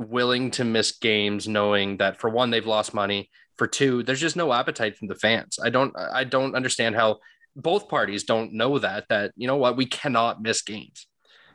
willing 0.00 0.50
to 0.52 0.64
miss 0.64 0.92
games 0.92 1.46
knowing 1.46 1.98
that 1.98 2.18
for 2.18 2.30
one 2.30 2.50
they've 2.50 2.66
lost 2.66 2.94
money. 2.94 3.30
For 3.56 3.66
two 3.66 4.02
there's 4.02 4.20
just 4.20 4.36
no 4.36 4.52
appetite 4.52 4.96
from 4.96 5.08
the 5.08 5.14
fans. 5.14 5.58
I 5.62 5.68
don't 5.70 5.94
i 5.96 6.24
don't 6.24 6.54
understand 6.54 6.94
how 6.94 7.18
both 7.54 7.88
parties 7.88 8.24
don't 8.24 8.54
know 8.54 8.78
that 8.78 9.06
that 9.10 9.32
you 9.36 9.46
know 9.46 9.56
what 9.56 9.76
we 9.76 9.86
cannot 9.86 10.40
miss 10.40 10.62
games. 10.62 11.06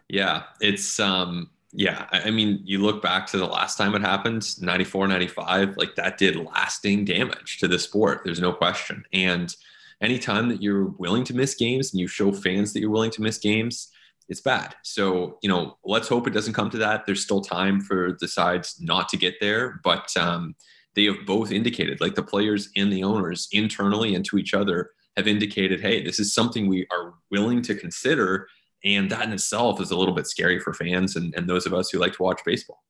Yeah 0.07 0.43
it's 0.61 0.99
um 0.99 1.49
yeah 1.71 2.07
i 2.11 2.29
mean 2.29 2.61
you 2.63 2.79
look 2.79 3.01
back 3.01 3.25
to 3.27 3.37
the 3.37 3.45
last 3.45 3.77
time 3.77 3.95
it 3.95 4.01
happened 4.01 4.47
94 4.61 5.07
95 5.07 5.75
like 5.75 5.95
that 5.95 6.17
did 6.17 6.37
lasting 6.37 7.03
damage 7.03 7.57
to 7.59 7.67
the 7.67 7.79
sport 7.79 8.21
there's 8.23 8.39
no 8.39 8.53
question. 8.53 9.03
And 9.11 9.53
anytime 10.01 10.49
that 10.49 10.61
you're 10.61 10.85
willing 10.85 11.23
to 11.23 11.35
miss 11.35 11.55
games 11.55 11.91
and 11.91 11.99
you 11.99 12.07
show 12.07 12.31
fans 12.31 12.71
that 12.73 12.81
you're 12.81 12.91
willing 12.91 13.11
to 13.11 13.21
miss 13.23 13.39
games 13.39 13.89
it's 14.27 14.41
bad. 14.41 14.75
So, 14.83 15.37
you 15.41 15.49
know, 15.49 15.77
let's 15.83 16.07
hope 16.07 16.27
it 16.27 16.33
doesn't 16.33 16.53
come 16.53 16.69
to 16.71 16.77
that. 16.79 17.05
There's 17.05 17.23
still 17.23 17.41
time 17.41 17.81
for 17.81 18.17
the 18.19 18.27
sides 18.27 18.75
not 18.79 19.09
to 19.09 19.17
get 19.17 19.35
there, 19.39 19.79
but 19.83 20.15
um, 20.17 20.55
they 20.95 21.05
have 21.05 21.25
both 21.25 21.51
indicated, 21.51 22.01
like 22.01 22.15
the 22.15 22.23
players 22.23 22.69
and 22.75 22.91
the 22.91 23.03
owners 23.03 23.47
internally 23.51 24.15
and 24.15 24.25
to 24.25 24.37
each 24.37 24.53
other, 24.53 24.91
have 25.15 25.27
indicated, 25.27 25.79
hey, 25.79 26.03
this 26.03 26.19
is 26.19 26.33
something 26.33 26.67
we 26.67 26.87
are 26.91 27.13
willing 27.31 27.61
to 27.63 27.75
consider. 27.75 28.47
And 28.83 29.09
that 29.11 29.23
in 29.23 29.33
itself 29.33 29.79
is 29.79 29.91
a 29.91 29.97
little 29.97 30.15
bit 30.15 30.27
scary 30.27 30.59
for 30.59 30.73
fans 30.73 31.15
and, 31.15 31.33
and 31.35 31.47
those 31.47 31.65
of 31.65 31.73
us 31.73 31.89
who 31.89 31.99
like 31.99 32.13
to 32.13 32.23
watch 32.23 32.41
baseball 32.45 32.83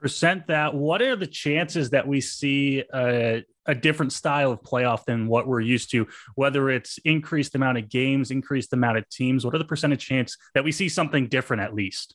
percent 0.00 0.46
that 0.46 0.74
what 0.74 1.02
are 1.02 1.16
the 1.16 1.26
chances 1.26 1.90
that 1.90 2.06
we 2.06 2.20
see 2.20 2.84
a, 2.94 3.44
a, 3.66 3.74
different 3.74 4.12
style 4.12 4.52
of 4.52 4.62
playoff 4.62 5.04
than 5.04 5.28
what 5.28 5.46
we're 5.46 5.60
used 5.60 5.90
to? 5.92 6.06
Whether 6.34 6.70
it's 6.70 6.98
increased 7.04 7.54
amount 7.54 7.78
of 7.78 7.88
games 7.88 8.30
increased 8.30 8.72
amount 8.72 8.98
of 8.98 9.08
teams 9.08 9.44
what 9.44 9.54
are 9.54 9.58
the 9.58 9.64
percentage 9.64 10.04
chance 10.04 10.36
that 10.54 10.64
we 10.64 10.72
see 10.72 10.88
something 10.88 11.28
different 11.28 11.62
at 11.62 11.74
least? 11.74 12.14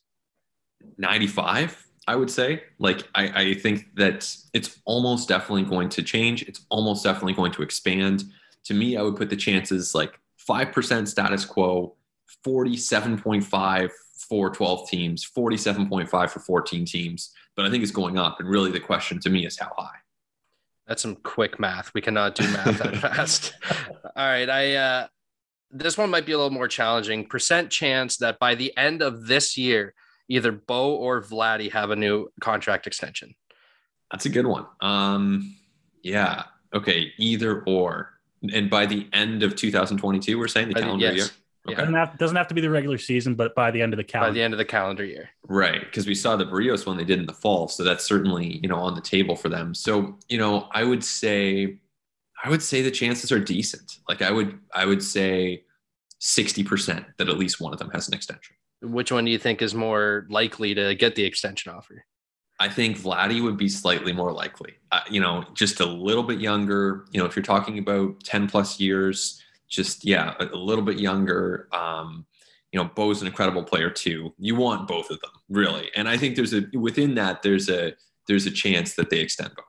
95 0.98 1.86
i 2.06 2.14
would 2.14 2.30
say. 2.30 2.62
Like 2.78 3.08
I, 3.14 3.42
I 3.42 3.54
think 3.54 3.94
that 3.96 4.36
it's 4.52 4.80
almost 4.84 5.28
definitely 5.28 5.62
going 5.62 5.88
to 5.90 6.02
change. 6.02 6.42
It's 6.42 6.66
almost 6.68 7.04
definitely 7.04 7.32
going 7.32 7.52
to 7.52 7.62
expand. 7.62 8.24
To 8.64 8.74
me 8.74 8.96
i 8.96 9.02
would 9.02 9.16
put 9.16 9.30
the 9.30 9.36
chances 9.36 9.94
like 9.94 10.18
5% 10.48 11.08
status 11.08 11.44
quo 11.44 11.96
47.5 12.46 13.90
for 14.28 14.50
12 14.50 14.88
teams 14.88 15.30
47.5 15.36 16.30
for 16.30 16.40
14 16.40 16.84
teams 16.84 17.32
but 17.56 17.64
I 17.64 17.70
think 17.70 17.82
it's 17.82 17.92
going 17.92 18.18
up. 18.18 18.40
And 18.40 18.48
really, 18.48 18.70
the 18.70 18.80
question 18.80 19.20
to 19.20 19.30
me 19.30 19.46
is 19.46 19.58
how 19.58 19.72
high. 19.76 19.96
That's 20.86 21.02
some 21.02 21.16
quick 21.16 21.58
math. 21.58 21.92
We 21.94 22.00
cannot 22.00 22.34
do 22.34 22.44
math 22.44 22.78
that 22.78 22.96
fast. 23.00 23.54
All 24.16 24.26
right, 24.26 24.48
I 24.48 24.74
uh, 24.74 25.06
this 25.70 25.98
one 25.98 26.10
might 26.10 26.26
be 26.26 26.32
a 26.32 26.36
little 26.36 26.50
more 26.50 26.68
challenging. 26.68 27.26
Percent 27.26 27.70
chance 27.70 28.16
that 28.18 28.38
by 28.38 28.54
the 28.54 28.76
end 28.76 29.02
of 29.02 29.26
this 29.26 29.56
year, 29.56 29.94
either 30.28 30.52
Bo 30.52 30.94
or 30.94 31.22
Vladdy 31.22 31.72
have 31.72 31.90
a 31.90 31.96
new 31.96 32.28
contract 32.40 32.86
extension. 32.86 33.34
That's 34.10 34.26
a 34.26 34.30
good 34.30 34.46
one. 34.46 34.66
Um, 34.80 35.56
yeah. 36.02 36.44
Okay. 36.72 37.12
Either 37.18 37.62
or. 37.66 38.10
And 38.52 38.68
by 38.68 38.86
the 38.86 39.08
end 39.12 39.42
of 39.42 39.56
2022, 39.56 40.38
we're 40.38 40.48
saying 40.48 40.68
the 40.68 40.74
calendar 40.74 41.06
yes. 41.06 41.16
year. 41.16 41.26
Okay. 41.66 41.76
Doesn't 41.76 41.94
have, 41.94 42.18
doesn't 42.18 42.36
have 42.36 42.48
to 42.48 42.54
be 42.54 42.60
the 42.60 42.68
regular 42.68 42.98
season, 42.98 43.34
but 43.34 43.54
by 43.54 43.70
the 43.70 43.80
end 43.80 43.94
of 43.94 43.96
the 43.96 44.04
calendar. 44.04 44.30
By 44.30 44.34
the 44.34 44.42
end 44.42 44.52
of 44.52 44.58
the 44.58 44.64
calendar 44.66 45.04
year. 45.04 45.30
Right. 45.48 45.80
Because 45.80 46.06
we 46.06 46.14
saw 46.14 46.36
the 46.36 46.44
Berrios 46.44 46.86
one 46.86 46.98
they 46.98 47.04
did 47.04 47.18
in 47.18 47.26
the 47.26 47.32
fall. 47.32 47.68
So 47.68 47.82
that's 47.82 48.04
certainly, 48.04 48.58
you 48.62 48.68
know, 48.68 48.76
on 48.76 48.94
the 48.94 49.00
table 49.00 49.34
for 49.34 49.48
them. 49.48 49.74
So, 49.74 50.18
you 50.28 50.36
know, 50.36 50.68
I 50.72 50.84
would 50.84 51.02
say 51.02 51.78
I 52.44 52.50
would 52.50 52.62
say 52.62 52.82
the 52.82 52.90
chances 52.90 53.32
are 53.32 53.40
decent. 53.40 54.00
Like 54.08 54.20
I 54.20 54.30
would 54.30 54.58
I 54.74 54.84
would 54.84 55.02
say 55.02 55.64
60% 56.20 57.04
that 57.16 57.28
at 57.28 57.38
least 57.38 57.60
one 57.60 57.72
of 57.72 57.78
them 57.78 57.90
has 57.90 58.08
an 58.08 58.14
extension. 58.14 58.56
Which 58.82 59.10
one 59.10 59.24
do 59.24 59.30
you 59.30 59.38
think 59.38 59.62
is 59.62 59.74
more 59.74 60.26
likely 60.28 60.74
to 60.74 60.94
get 60.94 61.14
the 61.14 61.24
extension 61.24 61.72
offer? 61.72 62.04
I 62.60 62.68
think 62.68 62.98
Vladdy 62.98 63.42
would 63.42 63.56
be 63.56 63.68
slightly 63.68 64.12
more 64.12 64.32
likely. 64.32 64.74
Uh, 64.92 65.00
you 65.10 65.20
know, 65.20 65.44
just 65.54 65.80
a 65.80 65.86
little 65.86 66.22
bit 66.22 66.40
younger. 66.40 67.06
You 67.10 67.20
know, 67.20 67.26
if 67.26 67.34
you're 67.34 67.42
talking 67.42 67.78
about 67.78 68.22
10 68.22 68.48
plus 68.48 68.78
years, 68.78 69.42
just 69.68 70.04
yeah, 70.04 70.34
a, 70.40 70.46
a 70.46 70.56
little 70.56 70.84
bit 70.84 70.98
younger. 70.98 71.68
Um, 71.72 72.26
you 72.72 72.80
know, 72.80 72.90
Bo's 72.94 73.20
an 73.20 73.28
incredible 73.28 73.62
player 73.62 73.90
too. 73.90 74.34
You 74.38 74.56
want 74.56 74.88
both 74.88 75.10
of 75.10 75.20
them, 75.20 75.30
really. 75.48 75.90
And 75.94 76.08
I 76.08 76.16
think 76.16 76.34
there's 76.34 76.54
a 76.54 76.64
within 76.72 77.14
that 77.14 77.42
there's 77.42 77.68
a 77.68 77.94
there's 78.26 78.46
a 78.46 78.50
chance 78.50 78.94
that 78.94 79.10
they 79.10 79.20
extend 79.20 79.50
both. 79.54 79.66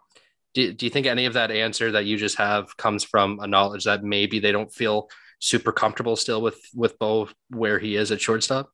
Do, 0.53 0.73
do 0.73 0.85
you 0.85 0.89
think 0.89 1.05
any 1.05 1.25
of 1.25 1.33
that 1.33 1.51
answer 1.51 1.91
that 1.91 2.05
you 2.05 2.17
just 2.17 2.37
have 2.37 2.75
comes 2.77 3.03
from 3.03 3.39
a 3.41 3.47
knowledge 3.47 3.83
that 3.83 4.03
maybe 4.03 4.39
they 4.39 4.51
don't 4.51 4.73
feel 4.73 5.09
super 5.39 5.71
comfortable 5.71 6.15
still 6.15 6.41
with 6.41 6.59
with 6.73 6.97
Bo 6.97 7.29
where 7.49 7.77
he 7.77 7.95
is 7.95 8.11
at 8.11 8.21
shortstop? 8.21 8.71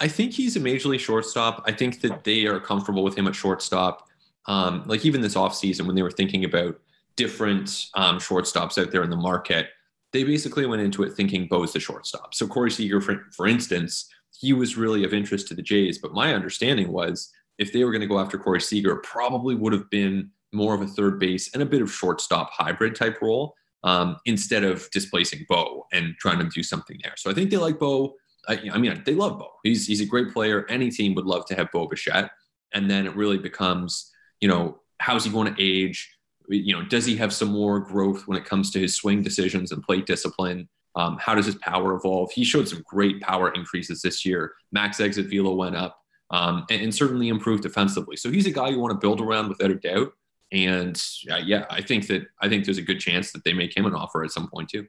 I 0.00 0.08
think 0.08 0.32
he's 0.32 0.56
a 0.56 0.60
major 0.60 0.88
league 0.88 1.00
shortstop. 1.00 1.62
I 1.64 1.72
think 1.72 2.00
that 2.00 2.24
they 2.24 2.46
are 2.46 2.60
comfortable 2.60 3.04
with 3.04 3.16
him 3.16 3.28
at 3.28 3.34
shortstop. 3.34 4.08
Um, 4.46 4.82
like 4.86 5.04
even 5.04 5.20
this 5.20 5.34
offseason 5.34 5.86
when 5.86 5.96
they 5.96 6.02
were 6.02 6.10
thinking 6.10 6.44
about 6.44 6.78
different 7.16 7.86
um, 7.94 8.18
shortstops 8.18 8.80
out 8.80 8.90
there 8.90 9.02
in 9.02 9.10
the 9.10 9.16
market, 9.16 9.68
they 10.12 10.24
basically 10.24 10.66
went 10.66 10.82
into 10.82 11.02
it 11.02 11.12
thinking 11.12 11.46
Bo's 11.48 11.72
the 11.72 11.80
shortstop. 11.80 12.34
So 12.34 12.46
Corey 12.46 12.70
Seager, 12.70 13.00
for, 13.00 13.26
for 13.32 13.46
instance, 13.46 14.08
he 14.38 14.52
was 14.52 14.76
really 14.76 15.04
of 15.04 15.12
interest 15.12 15.48
to 15.48 15.54
the 15.54 15.62
Jays. 15.62 15.98
But 15.98 16.12
my 16.12 16.34
understanding 16.34 16.92
was 16.92 17.30
if 17.58 17.72
they 17.72 17.84
were 17.84 17.90
going 17.90 18.02
to 18.02 18.06
go 18.06 18.18
after 18.18 18.38
Corey 18.38 18.60
Seager, 18.60 18.96
probably 18.96 19.54
would 19.54 19.72
have 19.72 19.88
been 19.90 20.30
more 20.52 20.74
of 20.74 20.82
a 20.82 20.86
third 20.86 21.18
base 21.18 21.52
and 21.54 21.62
a 21.62 21.66
bit 21.66 21.82
of 21.82 21.90
shortstop 21.90 22.50
hybrid 22.52 22.94
type 22.94 23.20
role 23.20 23.54
um, 23.84 24.16
instead 24.24 24.64
of 24.64 24.90
displacing 24.90 25.44
Bo 25.48 25.86
and 25.92 26.14
trying 26.18 26.38
to 26.38 26.48
do 26.48 26.62
something 26.62 26.98
there. 27.02 27.14
So 27.16 27.30
I 27.30 27.34
think 27.34 27.50
they 27.50 27.56
like 27.56 27.78
Bo. 27.78 28.14
I, 28.48 28.60
I, 28.72 28.78
mean, 28.78 29.02
they 29.04 29.14
love 29.14 29.38
Bo. 29.38 29.48
He's 29.62 29.86
he's 29.86 30.00
a 30.00 30.06
great 30.06 30.32
player. 30.32 30.66
Any 30.68 30.90
team 30.90 31.14
would 31.14 31.26
love 31.26 31.46
to 31.46 31.54
have 31.54 31.70
Bo 31.72 31.86
Bichette. 31.88 32.30
And 32.72 32.90
then 32.90 33.06
it 33.06 33.16
really 33.16 33.38
becomes, 33.38 34.12
you 34.40 34.48
know, 34.48 34.80
how's 34.98 35.24
he 35.24 35.30
going 35.30 35.52
to 35.52 35.62
age? 35.62 36.15
You 36.48 36.74
know, 36.74 36.84
does 36.84 37.04
he 37.04 37.16
have 37.16 37.32
some 37.32 37.48
more 37.48 37.80
growth 37.80 38.26
when 38.26 38.38
it 38.38 38.44
comes 38.44 38.70
to 38.72 38.80
his 38.80 38.96
swing 38.96 39.22
decisions 39.22 39.72
and 39.72 39.82
plate 39.82 40.06
discipline? 40.06 40.68
Um, 40.94 41.18
how 41.20 41.34
does 41.34 41.46
his 41.46 41.56
power 41.56 41.94
evolve? 41.94 42.32
He 42.32 42.44
showed 42.44 42.68
some 42.68 42.82
great 42.86 43.20
power 43.20 43.52
increases 43.52 44.00
this 44.00 44.24
year. 44.24 44.54
Max 44.72 44.98
exit 44.98 45.26
velo 45.26 45.54
went 45.54 45.76
up 45.76 45.98
um, 46.30 46.64
and, 46.70 46.82
and, 46.82 46.94
certainly 46.94 47.28
improved 47.28 47.62
defensively. 47.62 48.16
So 48.16 48.30
he's 48.30 48.46
a 48.46 48.50
guy 48.50 48.68
you 48.68 48.80
want 48.80 48.92
to 48.92 48.98
build 48.98 49.20
around 49.20 49.48
without 49.48 49.70
a 49.70 49.74
doubt. 49.74 50.12
And 50.52 51.00
uh, 51.30 51.40
yeah, 51.44 51.66
I 51.70 51.82
think 51.82 52.06
that 52.06 52.26
I 52.40 52.48
think 52.48 52.64
there's 52.64 52.78
a 52.78 52.82
good 52.82 53.00
chance 53.00 53.32
that 53.32 53.44
they 53.44 53.52
make 53.52 53.76
him 53.76 53.84
an 53.84 53.94
offer 53.94 54.24
at 54.24 54.30
some 54.30 54.48
point 54.48 54.70
too. 54.70 54.86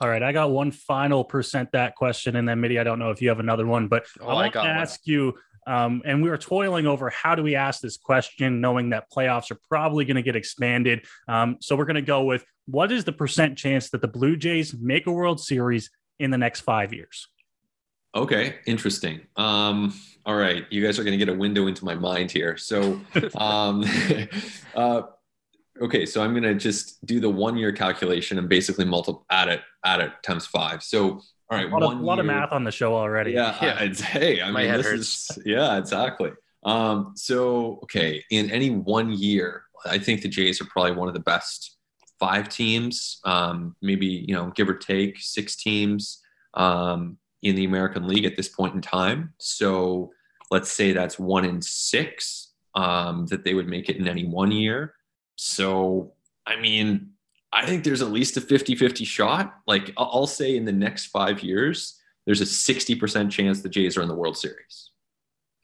All 0.00 0.08
right, 0.08 0.22
I 0.22 0.30
got 0.32 0.50
one 0.50 0.70
final 0.70 1.24
percent 1.24 1.72
that 1.72 1.96
question, 1.96 2.36
and 2.36 2.48
then 2.48 2.60
Mitty, 2.60 2.78
I 2.78 2.84
don't 2.84 3.00
know 3.00 3.10
if 3.10 3.20
you 3.20 3.28
have 3.30 3.40
another 3.40 3.66
one, 3.66 3.88
but 3.88 4.06
oh, 4.20 4.28
I 4.28 4.34
want 4.34 4.52
to 4.52 4.60
ask 4.60 5.00
you 5.06 5.34
um, 5.68 6.02
and 6.06 6.22
we 6.22 6.30
were 6.30 6.38
toiling 6.38 6.86
over 6.86 7.10
how 7.10 7.34
do 7.34 7.42
we 7.42 7.54
ask 7.54 7.80
this 7.82 7.98
question, 7.98 8.60
knowing 8.60 8.90
that 8.90 9.04
playoffs 9.14 9.50
are 9.50 9.58
probably 9.68 10.06
going 10.06 10.16
to 10.16 10.22
get 10.22 10.34
expanded. 10.34 11.04
Um, 11.28 11.58
so 11.60 11.76
we're 11.76 11.84
going 11.84 11.96
to 11.96 12.02
go 12.02 12.24
with 12.24 12.44
what 12.66 12.90
is 12.90 13.04
the 13.04 13.12
percent 13.12 13.58
chance 13.58 13.90
that 13.90 14.00
the 14.00 14.08
Blue 14.08 14.36
Jays 14.36 14.74
make 14.74 15.06
a 15.06 15.12
World 15.12 15.40
Series 15.40 15.90
in 16.18 16.30
the 16.30 16.38
next 16.38 16.60
five 16.60 16.94
years? 16.94 17.28
Okay, 18.14 18.56
interesting. 18.66 19.20
Um, 19.36 19.94
all 20.24 20.36
right, 20.36 20.64
you 20.70 20.82
guys 20.82 20.98
are 20.98 21.04
going 21.04 21.18
to 21.18 21.24
get 21.24 21.32
a 21.32 21.38
window 21.38 21.66
into 21.66 21.84
my 21.84 21.94
mind 21.94 22.30
here. 22.30 22.56
So, 22.56 23.00
um, 23.36 23.84
uh, 24.74 25.02
okay, 25.82 26.06
so 26.06 26.22
I'm 26.22 26.32
going 26.32 26.44
to 26.44 26.54
just 26.54 27.04
do 27.04 27.20
the 27.20 27.28
one 27.28 27.58
year 27.58 27.72
calculation 27.72 28.38
and 28.38 28.48
basically 28.48 28.86
multiply 28.86 29.22
add 29.30 29.48
it 29.48 29.60
add 29.84 30.00
it 30.00 30.12
times 30.22 30.46
five. 30.46 30.82
So 30.82 31.20
all 31.50 31.56
right, 31.58 31.66
a 31.66 31.76
lot, 31.76 31.92
of, 31.92 31.98
a 31.98 32.02
lot 32.02 32.18
of, 32.18 32.26
math 32.26 32.52
on 32.52 32.64
the 32.64 32.70
show 32.70 32.94
already. 32.94 33.32
Yeah, 33.32 33.56
yeah. 33.62 33.82
It's, 33.82 34.00
hey, 34.00 34.42
I 34.42 34.50
My 34.50 34.64
mean, 34.64 34.72
this 34.72 34.86
hurts. 34.86 35.30
is 35.30 35.38
yeah, 35.46 35.78
exactly. 35.78 36.32
Um, 36.64 37.12
so 37.16 37.80
okay, 37.84 38.22
in 38.30 38.50
any 38.50 38.70
one 38.70 39.12
year, 39.12 39.62
I 39.86 39.98
think 39.98 40.22
the 40.22 40.28
Jays 40.28 40.60
are 40.60 40.66
probably 40.66 40.92
one 40.92 41.08
of 41.08 41.14
the 41.14 41.20
best 41.20 41.76
five 42.20 42.48
teams, 42.48 43.20
um, 43.24 43.76
maybe 43.80 44.24
you 44.28 44.34
know, 44.34 44.50
give 44.54 44.68
or 44.68 44.74
take 44.74 45.18
six 45.20 45.56
teams 45.56 46.20
um, 46.54 47.16
in 47.42 47.54
the 47.54 47.64
American 47.64 48.06
League 48.06 48.24
at 48.24 48.36
this 48.36 48.48
point 48.48 48.74
in 48.74 48.80
time. 48.82 49.32
So 49.38 50.10
let's 50.50 50.70
say 50.70 50.92
that's 50.92 51.18
one 51.18 51.44
in 51.44 51.62
six 51.62 52.52
um, 52.74 53.26
that 53.26 53.44
they 53.44 53.54
would 53.54 53.68
make 53.68 53.88
it 53.88 53.96
in 53.96 54.08
any 54.08 54.26
one 54.26 54.52
year. 54.52 54.94
So 55.36 56.12
I 56.46 56.60
mean, 56.60 57.10
I 57.52 57.66
think 57.66 57.84
there's 57.84 58.02
at 58.02 58.10
least 58.10 58.36
a 58.36 58.40
50 58.40 58.74
50 58.76 59.04
shot. 59.04 59.54
Like 59.66 59.92
I'll 59.96 60.26
say 60.26 60.56
in 60.56 60.64
the 60.64 60.72
next 60.72 61.06
five 61.06 61.42
years, 61.42 61.98
there's 62.26 62.42
a 62.42 62.44
60% 62.44 63.30
chance 63.30 63.62
the 63.62 63.70
Jays 63.70 63.96
are 63.96 64.02
in 64.02 64.08
the 64.08 64.14
World 64.14 64.36
Series. 64.36 64.90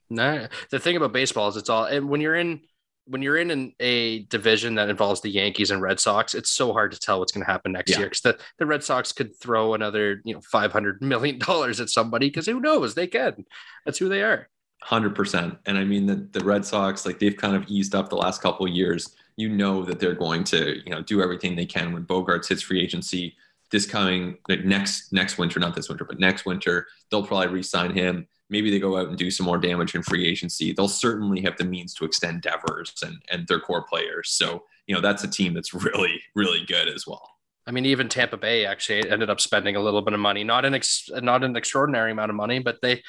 No, 0.09 0.49
the 0.71 0.79
thing 0.79 0.97
about 0.97 1.13
baseball 1.13 1.49
is 1.49 1.57
it's 1.57 1.69
all, 1.69 1.85
and 1.85 2.09
when 2.09 2.21
you're 2.21 2.37
in, 2.37 2.63
when 3.07 3.21
you're 3.21 3.37
in 3.37 3.51
an, 3.51 3.75
a 3.81 4.21
division 4.25 4.77
that 4.77 4.89
involves 4.89 5.21
the 5.21 5.29
Yankees 5.29 5.71
and 5.71 5.83
Red 5.83 6.01
Sox, 6.01 6.33
it's 6.33 6.51
so 6.51 6.73
hard 6.73 6.93
to 6.93 6.99
tell 6.99 7.19
what's 7.19 7.33
going 7.33 7.45
to 7.45 7.51
happen 7.51 7.73
next 7.73 7.91
yeah. 7.91 7.99
year 7.99 8.07
because 8.07 8.23
the, 8.23 8.39
the 8.59 8.65
Red 8.65 8.83
Sox 8.83 9.13
could 9.13 9.39
throw 9.39 9.75
another, 9.75 10.23
you 10.25 10.33
know, 10.33 10.41
$500 10.41 11.03
million 11.03 11.39
at 11.49 11.91
somebody 11.91 12.29
because 12.29 12.47
who 12.47 12.61
knows? 12.61 12.95
They 12.95 13.07
can. 13.07 13.45
That's 13.85 13.99
who 13.99 14.09
they 14.09 14.23
are. 14.23 14.49
100%. 14.85 15.59
And 15.67 15.79
I 15.79 15.85
mean, 15.85 16.07
the, 16.07 16.29
the 16.39 16.45
Red 16.45 16.65
Sox, 16.65 17.05
like 17.05 17.19
they've 17.19 17.37
kind 17.37 17.57
of 17.57 17.65
eased 17.69 17.95
up 17.95 18.09
the 18.09 18.17
last 18.17 18.41
couple 18.41 18.67
years 18.69 19.15
you 19.37 19.49
know 19.49 19.83
that 19.85 20.01
they're 20.01 20.15
going 20.15 20.45
to 20.45 20.81
you 20.85 20.91
know 20.91 21.03
do 21.03 21.23
everything 21.23 21.57
they 21.57 21.67
can 21.67 21.93
when 21.93 22.05
Bogaerts 22.05 22.49
hits 22.49 22.63
free 22.63 22.81
agency 22.81 23.37
this 23.71 23.87
coming 23.87 24.37
like 24.49 24.65
next 24.65 25.13
next 25.13 25.37
winter, 25.39 25.59
not 25.59 25.75
this 25.75 25.89
winter, 25.89 26.05
but 26.05 26.21
next 26.21 26.47
winter, 26.47 26.87
they'll 27.11 27.27
probably 27.27 27.49
re-sign 27.49 27.93
him. 27.93 28.27
maybe 28.49 28.71
they 28.71 28.79
go 28.79 28.97
out 28.97 29.09
and 29.09 29.19
do 29.19 29.31
some 29.31 29.47
more 29.47 29.59
damage 29.59 29.97
in 29.97 30.03
free 30.03 30.27
agency. 30.27 30.73
They'll 30.73 30.87
certainly 30.87 31.41
have 31.41 31.57
the 31.57 31.65
means 31.65 31.93
to 31.95 32.05
extend 32.05 32.43
Devers 32.43 32.95
and 33.03 33.17
and 33.31 33.49
their 33.49 33.61
core 33.61 33.85
players. 33.85 34.31
So 34.31 34.63
you 34.87 34.95
know 34.95 35.01
that's 35.01 35.25
a 35.25 35.29
team 35.29 35.55
that's 35.55 35.75
really 35.75 36.23
really 36.35 36.65
good 36.67 36.89
as 36.89 37.07
well. 37.07 37.29
I 37.67 37.71
mean, 37.71 37.87
even 37.87 38.09
Tampa 38.09 38.37
Bay 38.37 38.67
actually 38.67 39.11
ended 39.11 39.31
up 39.31 39.41
spending 39.41 39.75
a 39.75 39.81
little 39.81 40.03
bit 40.03 40.13
of 40.13 40.21
money, 40.21 40.45
not 40.45 40.65
an 40.65 40.75
ex- 40.75 41.11
not 41.13 41.43
an 41.43 41.57
extraordinary 41.57 42.13
amount 42.13 42.31
of 42.31 42.37
money, 42.37 42.59
but 42.59 42.81
they 42.83 43.03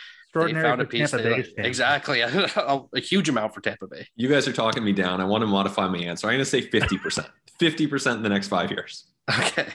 they 0.44 0.54
found 0.54 0.82
a 0.82 0.86
piece. 0.86 1.12
They 1.12 1.30
like, 1.30 1.54
exactly 1.58 2.22
a, 2.22 2.82
a, 2.94 3.00
huge 3.00 3.30
amount 3.30 3.54
for 3.54 3.62
Tampa 3.62 3.88
Bay. 3.88 4.08
You 4.15 4.27
guys 4.27 4.48
are 4.48 4.54
talking 4.54 4.84
me 4.84 4.92
down. 4.92 5.22
I 5.22 5.25
want 5.25 5.42
to 5.42 5.48
modify 5.48 5.88
my 5.88 6.00
answer. 6.00 6.27
I'm 6.27 6.34
going 6.34 6.39
to 6.39 6.46
say 6.46 6.62
fifty 6.62 6.98
percent. 6.98 7.27
Fifty 7.60 7.88
percent 7.88 8.18
in 8.18 8.24
the 8.24 8.27
next 8.27 8.50
five 8.50 8.70
years. 8.70 9.06
Okay, 9.30 9.68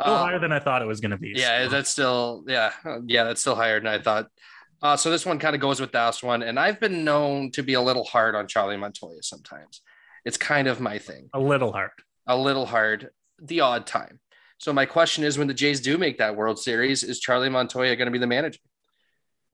still 0.00 0.14
um, 0.14 0.26
higher 0.26 0.40
than 0.40 0.50
I 0.50 0.58
thought 0.58 0.82
it 0.82 0.86
was 0.86 1.00
going 1.00 1.12
to 1.12 1.16
be. 1.16 1.32
Yeah, 1.36 1.64
so. 1.64 1.70
that's 1.70 1.88
still 1.88 2.44
yeah 2.48 2.72
yeah 3.06 3.22
that's 3.24 3.40
still 3.40 3.54
higher 3.54 3.78
than 3.78 3.86
I 3.86 4.00
thought. 4.00 4.26
Uh, 4.82 4.96
so 4.96 5.10
this 5.10 5.24
one 5.24 5.38
kind 5.38 5.54
of 5.54 5.60
goes 5.60 5.80
with 5.80 5.92
that 5.92 6.16
one, 6.22 6.42
and 6.42 6.58
I've 6.58 6.80
been 6.80 7.04
known 7.04 7.50
to 7.52 7.62
be 7.62 7.74
a 7.74 7.80
little 7.80 8.04
hard 8.04 8.34
on 8.34 8.48
Charlie 8.48 8.76
Montoyo 8.76 9.22
sometimes. 9.22 9.82
It's 10.24 10.36
kind 10.36 10.68
of 10.68 10.80
my 10.80 10.98
thing. 10.98 11.28
A 11.34 11.40
little 11.40 11.72
hard. 11.72 11.90
A 12.26 12.36
little 12.36 12.66
hard. 12.66 13.10
The 13.40 13.60
odd 13.60 13.86
time. 13.86 14.20
So 14.58 14.72
my 14.72 14.84
question 14.84 15.24
is, 15.24 15.38
when 15.38 15.48
the 15.48 15.54
Jays 15.54 15.80
do 15.80 15.96
make 15.96 16.18
that 16.18 16.36
World 16.36 16.58
Series, 16.58 17.02
is 17.02 17.20
Charlie 17.20 17.48
Montoyo 17.48 17.96
going 17.96 18.06
to 18.06 18.10
be 18.10 18.18
the 18.18 18.26
manager? 18.26 18.58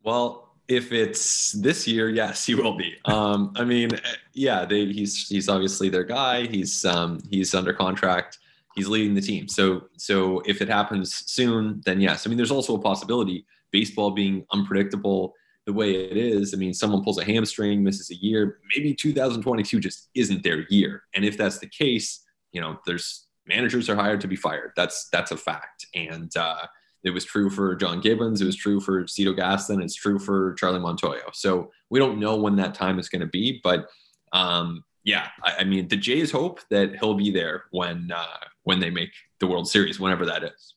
Well, 0.02 0.45
if 0.68 0.92
it's 0.92 1.52
this 1.52 1.87
year, 1.87 2.08
yes, 2.08 2.44
he 2.44 2.54
will 2.54 2.76
be. 2.76 2.94
Um, 3.06 3.52
I 3.56 3.64
mean, 3.64 3.90
yeah, 4.35 4.64
they, 4.64 4.87
he's 4.87 5.28
he's 5.28 5.49
obviously 5.49 5.88
their 5.88 6.04
guy. 6.04 6.46
He's 6.46 6.85
um, 6.85 7.20
he's 7.30 7.54
under 7.54 7.73
contract. 7.73 8.38
He's 8.75 8.88
leading 8.88 9.14
the 9.14 9.20
team. 9.20 9.49
So 9.49 9.88
so 9.96 10.40
if 10.40 10.61
it 10.61 10.68
happens 10.68 11.14
soon, 11.26 11.82
then 11.87 12.00
yes. 12.00 12.26
I 12.26 12.28
mean, 12.28 12.37
there's 12.37 12.50
also 12.50 12.76
a 12.76 12.80
possibility. 12.80 13.46
Baseball 13.70 14.11
being 14.11 14.44
unpredictable 14.52 15.35
the 15.66 15.73
way 15.73 15.94
it 15.94 16.16
is. 16.16 16.54
I 16.54 16.56
mean, 16.56 16.73
someone 16.73 17.02
pulls 17.02 17.18
a 17.18 17.25
hamstring, 17.25 17.82
misses 17.82 18.11
a 18.11 18.14
year. 18.14 18.58
Maybe 18.75 18.94
2022 18.94 19.80
just 19.80 20.08
isn't 20.14 20.42
their 20.42 20.61
year. 20.68 21.02
And 21.14 21.25
if 21.25 21.37
that's 21.37 21.58
the 21.58 21.68
case, 21.68 22.25
you 22.52 22.61
know, 22.61 22.78
there's 22.87 23.26
managers 23.46 23.90
are 23.90 23.96
hired 23.96 24.20
to 24.23 24.28
be 24.28 24.37
fired. 24.37 24.73
That's 24.76 25.08
that's 25.11 25.32
a 25.32 25.37
fact. 25.37 25.87
And 25.94 26.35
uh, 26.37 26.66
it 27.06 27.14
was 27.14 27.25
true 27.25 27.48
for 27.48 27.76
John 27.76 28.00
Gibbons. 28.00 28.42
It 28.42 28.46
was 28.46 28.56
true 28.56 28.80
for 28.80 29.06
Cito 29.06 29.32
Gaston. 29.32 29.80
It's 29.80 29.94
true 29.94 30.18
for 30.18 30.54
Charlie 30.54 30.80
Montoyo. 30.80 31.32
So 31.32 31.70
we 31.88 32.00
don't 32.00 32.18
know 32.18 32.34
when 32.34 32.56
that 32.56 32.75
time 32.75 32.98
is 32.98 33.08
going 33.08 33.20
to 33.20 33.28
be, 33.28 33.60
but 33.62 33.86
um, 34.32 34.82
yeah, 35.04 35.28
I, 35.44 35.58
I, 35.58 35.64
mean, 35.64 35.86
the 35.86 35.96
Jays 35.96 36.32
hope 36.32 36.60
that 36.70 36.96
he'll 36.98 37.14
be 37.14 37.30
there 37.30 37.66
when 37.70 38.10
uh, 38.12 38.26
when 38.64 38.80
they 38.80 38.90
make 38.90 39.10
the 39.38 39.46
World 39.46 39.68
Series, 39.68 40.00
whenever 40.00 40.26
that 40.26 40.42
is. 40.42 40.75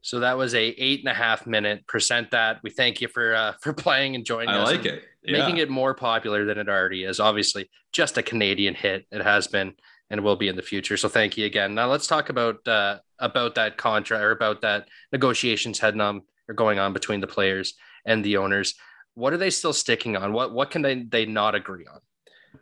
So 0.00 0.20
that 0.20 0.38
was 0.38 0.54
a 0.54 0.62
eight 0.62 1.00
and 1.00 1.10
a 1.10 1.14
half 1.14 1.46
minute 1.46 1.86
percent. 1.86 2.30
That 2.30 2.60
we 2.62 2.70
thank 2.70 3.02
you 3.02 3.08
for 3.08 3.34
uh, 3.34 3.52
for 3.60 3.74
playing 3.74 4.14
and 4.14 4.24
joining 4.24 4.48
I 4.48 4.60
us. 4.60 4.68
I 4.70 4.72
like 4.72 4.86
it, 4.86 5.02
yeah. 5.22 5.38
making 5.38 5.58
it 5.58 5.68
more 5.68 5.92
popular 5.92 6.46
than 6.46 6.56
it 6.56 6.70
already 6.70 7.04
is. 7.04 7.20
Obviously, 7.20 7.68
just 7.92 8.16
a 8.16 8.22
Canadian 8.22 8.74
hit. 8.74 9.04
It 9.12 9.20
has 9.20 9.48
been 9.48 9.74
and 10.08 10.24
will 10.24 10.36
be 10.36 10.48
in 10.48 10.56
the 10.56 10.62
future. 10.62 10.96
So 10.96 11.10
thank 11.10 11.36
you 11.36 11.44
again. 11.44 11.74
Now 11.74 11.90
let's 11.90 12.06
talk 12.06 12.30
about 12.30 12.66
uh, 12.66 13.00
about 13.18 13.54
that 13.54 13.76
contract 13.76 14.22
or 14.22 14.30
about 14.30 14.60
that 14.62 14.88
negotiations 15.12 15.78
heading 15.78 16.00
on 16.00 16.16
um, 16.16 16.22
or 16.48 16.54
going 16.54 16.78
on 16.78 16.92
between 16.92 17.20
the 17.20 17.26
players 17.26 17.74
and 18.06 18.24
the 18.24 18.36
owners. 18.36 18.74
What 19.14 19.32
are 19.32 19.36
they 19.36 19.50
still 19.50 19.72
sticking 19.72 20.16
on? 20.16 20.32
What 20.32 20.52
what 20.52 20.70
can 20.70 20.82
they 20.82 21.02
they 21.02 21.26
not 21.26 21.54
agree 21.54 21.86
on? 21.86 22.00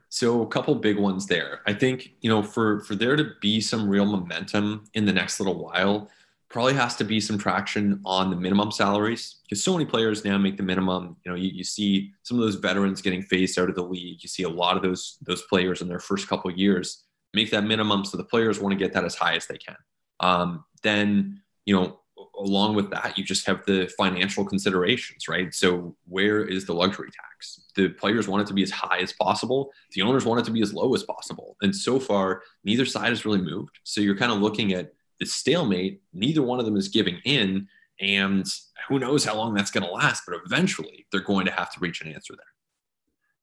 So 0.09 0.43
a 0.43 0.47
couple 0.47 0.75
big 0.75 0.99
ones 0.99 1.27
there. 1.27 1.61
I 1.67 1.73
think 1.73 2.11
you 2.21 2.31
know 2.31 2.43
for 2.43 2.81
for 2.81 2.95
there 2.95 3.17
to 3.17 3.33
be 3.41 3.61
some 3.61 3.89
real 3.89 4.07
momentum 4.07 4.85
in 4.95 5.05
the 5.05 5.13
next 5.13 5.39
little 5.41 5.63
while, 5.63 6.11
probably 6.49 6.75
has 6.75 6.97
to 6.97 7.05
be 7.05 7.21
some 7.21 7.39
traction 7.39 8.01
on 8.05 8.31
the 8.31 8.37
minimum 8.37 8.71
salaries 8.71 9.37
because 9.43 9.63
so 9.63 9.73
many 9.73 9.85
players 9.85 10.25
now 10.25 10.39
make 10.39 10.57
the 10.57 10.63
minimum. 10.63 11.17
You 11.25 11.33
know, 11.33 11.37
you, 11.37 11.51
you 11.51 11.65
see 11.65 12.13
some 12.23 12.39
of 12.39 12.45
those 12.45 12.55
veterans 12.55 13.03
getting 13.03 13.23
phased 13.23 13.59
out 13.59 13.69
of 13.69 13.75
the 13.75 13.83
league. 13.83 14.23
You 14.23 14.29
see 14.29 14.45
a 14.45 14.49
lot 14.49 14.77
of 14.77 14.83
those 14.83 15.19
those 15.23 15.43
players 15.43 15.83
in 15.83 15.89
their 15.89 16.01
first 16.01 16.29
couple 16.29 16.51
years 16.51 17.05
make 17.35 17.51
that 17.51 17.65
minimum 17.65 18.05
so 18.05 18.17
the 18.17 18.25
players 18.25 18.59
want 18.59 18.73
to 18.73 18.79
get 18.79 18.95
that 18.95 19.05
as 19.05 19.15
high 19.15 19.37
as 19.37 19.47
they 19.47 19.59
can. 19.59 19.77
Um, 20.21 20.65
then, 20.83 21.43
you 21.65 21.75
know, 21.75 22.01
along 22.39 22.75
with 22.75 22.91
that, 22.91 23.17
you 23.17 23.25
just 23.25 23.47
have 23.47 23.65
the 23.67 23.91
financial 23.97 24.45
considerations, 24.45 25.29
right? 25.29 25.55
So, 25.55 25.97
where 26.07 26.45
is 26.45 26.67
the 26.67 26.75
luxury 26.75 27.11
tax? 27.11 27.63
The 27.75 27.89
players 27.89 28.29
want 28.29 28.43
it 28.43 28.47
to 28.49 28.55
be 28.55 28.63
as 28.63 28.71
high 28.71 28.99
as 28.99 29.13
possible. 29.13 29.73
The 29.93 30.03
owners 30.03 30.25
want 30.25 30.41
it 30.41 30.45
to 30.45 30.53
be 30.53 30.63
as 30.63 30.75
low 30.75 30.95
as 30.95 31.03
possible. 31.03 31.57
And 31.63 31.75
so 31.75 31.99
far, 31.99 32.43
neither 32.65 32.85
side 32.85 33.09
has 33.09 33.25
really 33.25 33.41
moved. 33.41 33.79
So, 33.85 34.01
you're 34.01 34.17
kind 34.17 34.33
of 34.33 34.39
looking 34.39 34.73
at 34.73 34.93
the 35.19 35.27
stalemate. 35.27 36.03
Neither 36.13 36.43
one 36.43 36.59
of 36.59 36.67
them 36.67 36.77
is 36.77 36.89
giving 36.89 37.19
in. 37.25 37.69
And 38.01 38.47
who 38.89 38.99
knows 38.99 39.25
how 39.25 39.37
long 39.37 39.55
that's 39.55 39.71
going 39.71 39.85
to 39.85 39.91
last, 39.91 40.25
but 40.27 40.39
eventually 40.45 41.07
they're 41.11 41.21
going 41.21 41.47
to 41.47 41.53
have 41.53 41.73
to 41.73 41.81
reach 41.81 42.03
an 42.03 42.13
answer 42.13 42.35
there. 42.35 42.45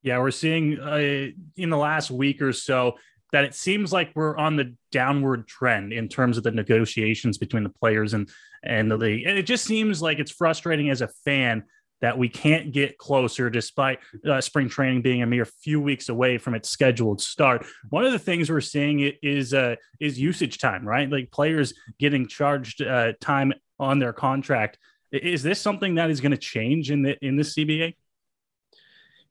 Yeah, 0.04 0.20
we're 0.20 0.32
seeing 0.32 0.80
uh, 0.80 1.32
in 1.56 1.70
the 1.70 1.78
last 1.78 2.12
week 2.12 2.42
or 2.42 2.52
so 2.52 2.96
that 3.34 3.44
it 3.44 3.56
seems 3.56 3.92
like 3.92 4.12
we're 4.16 4.38
on 4.38 4.56
the 4.56 4.74
downward 4.92 5.48
trend 5.48 5.92
in 5.92 6.08
terms 6.08 6.38
of 6.38 6.44
the 6.44 6.52
negotiations 6.52 7.38
between 7.38 7.64
the 7.64 7.70
players 7.70 8.14
and 8.14 8.30
and 8.64 8.90
the 8.90 8.96
league. 8.96 9.26
And 9.28 9.38
it 9.38 9.44
just 9.44 9.66
seems 9.66 10.02
like 10.02 10.20
it's 10.20 10.32
frustrating 10.32 10.90
as 10.90 11.02
a 11.02 11.10
fan 11.26 11.64
that 12.00 12.18
we 12.18 12.30
can't 12.30 12.72
get 12.72 12.98
closer 12.98 13.50
despite 13.50 14.00
uh, 14.30 14.40
spring 14.40 14.70
training 14.70 15.02
being 15.02 15.22
a 15.22 15.26
mere 15.26 15.46
few 15.46 15.82
weeks 15.82 16.10
away 16.10 16.38
from 16.38 16.54
its 16.54 16.70
scheduled 16.70 17.20
start. 17.22 17.66
One 17.90 18.06
of 18.06 18.12
the 18.12 18.20
things 18.20 18.50
we're 18.50 18.62
seeing 18.62 19.12
is 19.22 19.54
uh, 19.54 19.76
is 20.00 20.20
usage 20.20 20.60
time, 20.60 20.88
right? 20.88 21.10
Like 21.10 21.32
players 21.32 21.74
getting 22.00 22.28
charged 22.28 22.82
uh, 22.82 23.14
time 23.20 23.52
on 23.80 24.00
their 24.00 24.14
contract. 24.14 24.78
Is 25.12 25.44
this 25.44 25.60
something 25.60 25.96
that 25.96 26.10
is 26.10 26.22
going 26.22 26.32
to 26.32 26.38
change 26.38 26.92
in 26.92 27.02
the 27.02 27.18
in 27.26 27.36
the 27.36 27.44
CBA? 27.44 27.96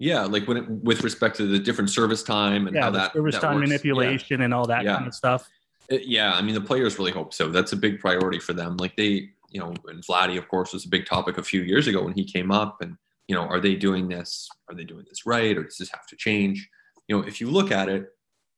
Yeah, 0.02 0.22
like 0.24 0.48
when 0.48 0.56
it, 0.56 0.68
with 0.68 1.04
respect 1.04 1.36
to 1.36 1.46
the 1.46 1.60
different 1.60 1.88
service 1.88 2.24
time 2.24 2.66
and 2.66 2.74
yeah, 2.74 2.82
how 2.82 2.90
that 2.90 3.12
service 3.12 3.36
that 3.36 3.42
time 3.42 3.54
works. 3.54 3.68
manipulation 3.68 4.40
yeah. 4.40 4.46
and 4.46 4.52
all 4.52 4.66
that 4.66 4.82
yeah. 4.82 4.96
kind 4.96 5.06
of 5.06 5.14
stuff. 5.14 5.48
It, 5.88 6.08
yeah, 6.08 6.32
I 6.32 6.42
mean 6.42 6.56
the 6.56 6.60
players 6.60 6.98
really 6.98 7.12
hope 7.12 7.32
so. 7.32 7.50
That's 7.50 7.72
a 7.72 7.76
big 7.76 8.00
priority 8.00 8.40
for 8.40 8.52
them. 8.52 8.76
Like 8.78 8.96
they, 8.96 9.28
you 9.50 9.60
know, 9.60 9.72
and 9.86 10.04
Vladdy, 10.04 10.38
of 10.38 10.48
course, 10.48 10.72
was 10.72 10.86
a 10.86 10.88
big 10.88 11.06
topic 11.06 11.38
a 11.38 11.42
few 11.44 11.62
years 11.62 11.86
ago 11.86 12.02
when 12.02 12.14
he 12.14 12.24
came 12.24 12.50
up. 12.50 12.78
And 12.80 12.96
you 13.28 13.36
know, 13.36 13.42
are 13.42 13.60
they 13.60 13.76
doing 13.76 14.08
this? 14.08 14.48
Are 14.68 14.74
they 14.74 14.82
doing 14.82 15.04
this 15.08 15.24
right, 15.24 15.56
or 15.56 15.62
does 15.62 15.76
this 15.76 15.90
have 15.92 16.08
to 16.08 16.16
change? 16.16 16.68
You 17.06 17.16
know, 17.16 17.22
if 17.24 17.40
you 17.40 17.48
look 17.48 17.70
at 17.70 17.88
it, 17.88 18.08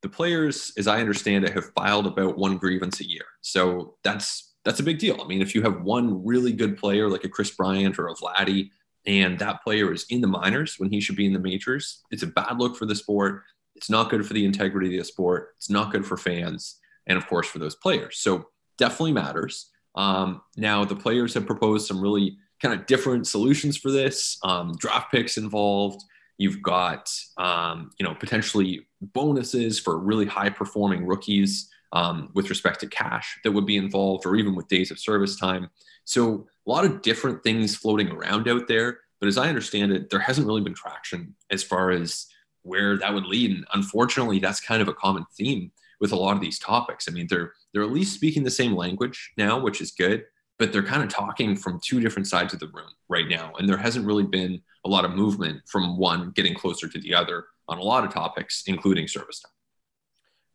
the 0.01 0.09
players, 0.09 0.73
as 0.79 0.87
I 0.87 0.99
understand 0.99 1.45
it, 1.45 1.53
have 1.53 1.71
filed 1.75 2.07
about 2.07 2.39
one 2.39 2.57
grievance 2.57 3.01
a 3.01 3.07
year. 3.07 3.25
So 3.41 3.97
that's 4.03 4.55
that's 4.63 4.79
a 4.79 4.83
big 4.83 4.97
deal. 4.97 5.21
I 5.21 5.27
mean, 5.27 5.43
if 5.43 5.53
you 5.53 5.61
have 5.61 5.83
one 5.83 6.25
really 6.25 6.53
good 6.53 6.75
player 6.75 7.07
like 7.07 7.23
a 7.23 7.29
Kris 7.29 7.51
Bryant 7.51 7.99
or 7.99 8.07
a 8.07 8.15
Vladdy 8.15 8.71
and 9.07 9.37
that 9.39 9.63
player 9.63 9.93
is 9.93 10.05
in 10.09 10.21
the 10.21 10.27
minors 10.27 10.79
when 10.79 10.89
he 10.89 10.99
should 10.99 11.15
be 11.15 11.25
in 11.25 11.33
the 11.33 11.39
majors, 11.39 12.03
it's 12.11 12.23
a 12.23 12.27
bad 12.27 12.57
look 12.59 12.75
for 12.75 12.85
the 12.85 12.95
sport. 12.95 13.43
It's 13.75 13.89
not 13.89 14.09
good 14.09 14.25
for 14.25 14.33
the 14.33 14.45
integrity 14.45 14.97
of 14.97 15.01
the 15.01 15.05
sport. 15.05 15.53
It's 15.57 15.69
not 15.69 15.91
good 15.91 16.05
for 16.05 16.17
fans, 16.17 16.79
and 17.07 17.17
of 17.17 17.27
course 17.27 17.47
for 17.47 17.59
those 17.59 17.75
players. 17.75 18.17
So 18.19 18.47
definitely 18.77 19.13
matters. 19.13 19.69
Um, 19.95 20.41
now 20.57 20.85
the 20.85 20.95
players 20.95 21.33
have 21.33 21.45
proposed 21.45 21.87
some 21.87 22.01
really 22.01 22.37
kind 22.61 22.73
of 22.73 22.85
different 22.85 23.27
solutions 23.27 23.77
for 23.77 23.91
this. 23.91 24.37
Um, 24.43 24.75
draft 24.77 25.11
picks 25.11 25.37
involved. 25.37 26.01
You've 26.37 26.61
got 26.61 27.09
um, 27.37 27.91
you 27.99 28.05
know 28.05 28.15
potentially 28.15 28.87
bonuses 29.01 29.79
for 29.79 29.99
really 29.99 30.25
high 30.25 30.49
performing 30.49 31.05
rookies 31.05 31.69
um, 31.91 32.29
with 32.33 32.49
respect 32.49 32.79
to 32.81 32.87
cash 32.87 33.39
that 33.43 33.51
would 33.51 33.65
be 33.65 33.77
involved, 33.77 34.25
or 34.25 34.35
even 34.35 34.55
with 34.55 34.67
days 34.67 34.91
of 34.91 34.99
service 34.99 35.37
time. 35.37 35.69
So 36.03 36.47
a 36.65 36.69
lot 36.69 36.85
of 36.85 37.01
different 37.01 37.43
things 37.43 37.75
floating 37.75 38.09
around 38.09 38.47
out 38.47 38.67
there. 38.67 38.99
But 39.19 39.27
as 39.27 39.37
I 39.37 39.49
understand 39.49 39.91
it, 39.91 40.09
there 40.09 40.19
hasn't 40.19 40.45
really 40.45 40.61
been 40.61 40.73
traction 40.73 41.35
as 41.49 41.63
far 41.63 41.91
as 41.91 42.27
where 42.63 42.97
that 42.97 43.13
would 43.13 43.25
lead. 43.25 43.51
And 43.51 43.65
unfortunately, 43.73 44.39
that's 44.39 44.59
kind 44.59 44.81
of 44.81 44.87
a 44.87 44.93
common 44.93 45.25
theme 45.37 45.71
with 46.01 46.11
a 46.11 46.15
lot 46.15 46.35
of 46.35 46.41
these 46.41 46.59
topics. 46.59 47.07
I 47.07 47.11
mean, 47.11 47.27
they're 47.29 47.53
they're 47.73 47.83
at 47.83 47.91
least 47.91 48.13
speaking 48.13 48.43
the 48.43 48.51
same 48.51 48.75
language 48.75 49.31
now, 49.37 49.59
which 49.59 49.81
is 49.81 49.91
good, 49.91 50.25
but 50.59 50.73
they're 50.73 50.83
kind 50.83 51.03
of 51.03 51.09
talking 51.09 51.55
from 51.55 51.79
two 51.83 51.99
different 51.99 52.27
sides 52.27 52.53
of 52.53 52.59
the 52.59 52.67
room 52.67 52.89
right 53.09 53.27
now. 53.27 53.53
And 53.57 53.67
there 53.67 53.77
hasn't 53.77 54.05
really 54.05 54.23
been 54.23 54.61
a 54.85 54.89
lot 54.89 55.05
of 55.05 55.11
movement 55.11 55.61
from 55.67 55.97
one 55.97 56.31
getting 56.31 56.53
closer 56.53 56.87
to 56.87 56.99
the 56.99 57.13
other 57.13 57.45
on 57.67 57.77
a 57.77 57.83
lot 57.83 58.03
of 58.03 58.13
topics, 58.13 58.63
including 58.67 59.07
service 59.07 59.39
time. 59.39 59.51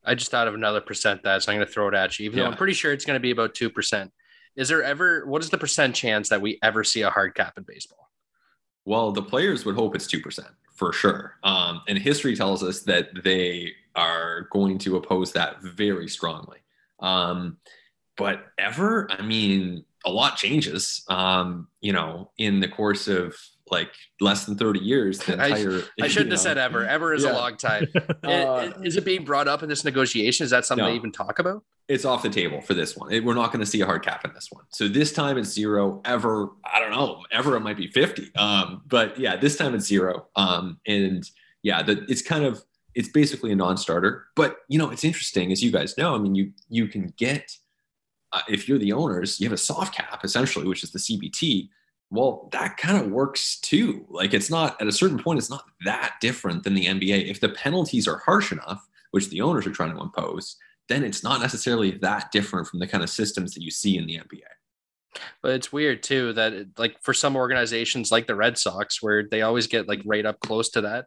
I 0.05 0.15
just 0.15 0.31
thought 0.31 0.49
of 0.49 0.55
another 0.55 0.81
percent 0.81 1.23
that, 1.25 1.43
so 1.43 1.53
I'm 1.53 1.59
going 1.59 1.67
to 1.67 1.73
throw 1.73 1.89
it 1.89 1.95
at 1.95 2.19
you, 2.19 2.25
even 2.27 2.39
yeah. 2.39 2.45
though 2.45 2.51
I'm 2.51 2.57
pretty 2.57 2.73
sure 2.73 2.93
it's 2.93 3.05
going 3.05 3.17
to 3.17 3.21
be 3.21 3.31
about 3.31 3.55
2%. 3.55 4.11
Is 4.57 4.69
there 4.69 4.83
ever 4.83 5.27
what 5.27 5.43
is 5.43 5.51
the 5.51 5.59
percent 5.59 5.95
chance 5.95 6.29
that 6.29 6.41
we 6.41 6.59
ever 6.63 6.85
see 6.85 7.03
a 7.03 7.11
hard 7.11 7.35
cap 7.35 7.55
in 7.57 7.63
baseball? 7.63 8.11
Well, 8.85 9.13
the 9.13 9.23
players 9.23 9.65
would 9.65 9.75
hope 9.75 9.95
it's 9.95 10.07
two 10.07 10.21
percent 10.21 10.49
for 10.75 10.93
sure, 10.93 11.37
um, 11.45 11.83
and 11.89 11.99
history 11.99 12.35
tells 12.35 12.63
us 12.63 12.81
that 12.83 13.11
they 13.23 13.73
are 13.95 14.49
going 14.51 14.79
to 14.79 14.97
oppose 14.97 15.33
that 15.33 15.63
very 15.63 16.09
strongly. 16.09 16.59
Um, 17.01 17.59
but 18.17 18.47
ever, 18.59 19.09
I 19.11 19.23
mean, 19.23 19.85
a 20.05 20.11
lot 20.11 20.37
changes. 20.37 21.05
Um, 21.09 21.69
you 21.81 21.93
know, 21.93 22.31
in 22.39 22.61
the 22.61 22.69
course 22.69 23.09
of 23.09 23.37
like 23.71 23.93
less 24.21 24.45
than 24.45 24.57
30 24.57 24.81
years. 24.81 25.19
The 25.19 25.33
entire, 25.43 25.83
I, 26.01 26.05
I 26.05 26.09
shouldn't 26.09 26.33
have 26.33 26.41
said 26.41 26.59
ever. 26.59 26.87
Ever 26.87 27.15
is 27.15 27.25
yeah. 27.25 27.33
a 27.33 27.35
long 27.35 27.57
time. 27.57 27.87
uh, 28.25 28.73
is 28.83 28.97
it 28.97 29.05
being 29.05 29.25
brought 29.25 29.49
up 29.49 29.63
in 29.63 29.69
this 29.69 29.85
negotiation? 29.85 30.45
Is 30.45 30.51
that 30.51 30.65
something 30.65 30.85
no. 30.85 30.91
they 30.91 30.97
even 30.97 31.13
talk 31.13 31.39
about? 31.39 31.63
it's 31.91 32.05
off 32.05 32.23
the 32.23 32.31
table 32.31 32.61
for 32.61 32.73
this 32.73 32.97
one. 32.97 33.13
It, 33.13 33.25
we're 33.25 33.35
not 33.35 33.51
going 33.53 33.59
to 33.59 33.67
see 33.67 33.81
a 33.81 33.85
hard 33.85 34.05
cap 34.05 34.25
in 34.25 34.33
this 34.33 34.47
one. 34.51 34.65
So 34.71 34.87
this 34.87 35.13
time 35.13 35.37
it's 35.37 35.51
zero. 35.51 36.01
Ever, 36.05 36.51
I 36.65 36.79
don't 36.79 36.93
know. 36.93 37.25
Ever 37.33 37.57
it 37.57 37.61
might 37.61 37.77
be 37.77 37.89
fifty. 37.89 38.33
Um, 38.37 38.83
but 38.87 39.19
yeah, 39.19 39.37
this 39.37 39.57
time 39.57 39.75
it's 39.75 39.87
zero. 39.87 40.29
Um, 40.37 40.79
and 40.87 41.29
yeah, 41.65 41.83
the, 41.83 42.05
it's 42.09 42.23
kind 42.23 42.45
of 42.45 42.63
it's 42.95 43.09
basically 43.09 43.51
a 43.51 43.57
non-starter. 43.57 44.27
But 44.37 44.59
you 44.69 44.79
know, 44.79 44.91
it's 44.91 45.03
interesting 45.03 45.51
as 45.51 45.65
you 45.65 45.73
guys 45.73 45.99
know. 45.99 46.15
I 46.15 46.19
mean, 46.19 46.37
you 46.37 46.53
you 46.69 46.87
can 46.87 47.13
get 47.17 47.51
uh, 48.33 48.43
if 48.49 48.69
you're 48.69 48.79
the 48.79 48.93
owners, 48.93 49.41
you 49.41 49.47
have 49.47 49.53
a 49.53 49.59
soft 49.59 49.93
cap 49.93 50.25
essentially, 50.25 50.69
which 50.69 50.85
is 50.85 50.93
the 50.93 51.01
CBT. 51.01 51.71
Well, 52.11 52.49
that 52.53 52.77
kind 52.77 52.99
of 52.99 53.11
works 53.11 53.61
too. 53.61 54.05
Like 54.09 54.35
it's 54.35 54.51
not 54.51 54.81
at 54.81 54.89
a 54.89 54.93
certain 54.93 55.19
point, 55.19 55.39
it's 55.39 55.51
not 55.51 55.65
that 55.85 56.17
different 56.21 56.65
than 56.65 56.75
the 56.75 56.87
NBA. 56.87 57.31
If 57.31 57.41
the 57.41 57.51
penalties 57.51 58.09
are 58.09 58.19
harsh 58.19 58.51
enough, 58.53 58.87
which 59.13 59.29
the 59.29 59.41
owners 59.41 59.67
are 59.67 59.73
trying 59.73 59.95
to 59.95 60.01
impose 60.01 60.57
then 60.91 61.05
it's 61.05 61.23
not 61.23 61.41
necessarily 61.41 61.93
that 61.93 62.33
different 62.33 62.67
from 62.67 62.81
the 62.81 62.87
kind 62.87 63.03
of 63.03 63.09
systems 63.09 63.55
that 63.55 63.63
you 63.63 63.71
see 63.71 63.97
in 63.97 64.07
the 64.07 64.19
NBA. 64.19 64.43
But 65.41 65.53
it's 65.53 65.73
weird 65.73 66.03
too 66.03 66.33
that 66.35 66.67
like 66.77 67.01
for 67.01 67.15
some 67.15 67.37
organizations 67.37 68.11
like 68.11 68.27
the 68.27 68.35
Red 68.35 68.59
Sox, 68.59 69.01
where 69.01 69.25
they 69.29 69.43
always 69.43 69.69
get 69.69 69.89
like 69.89 70.03
right 70.05 70.27
up 70.27 70.41
close 70.41 70.69
to 70.71 70.83
that. 70.83 71.07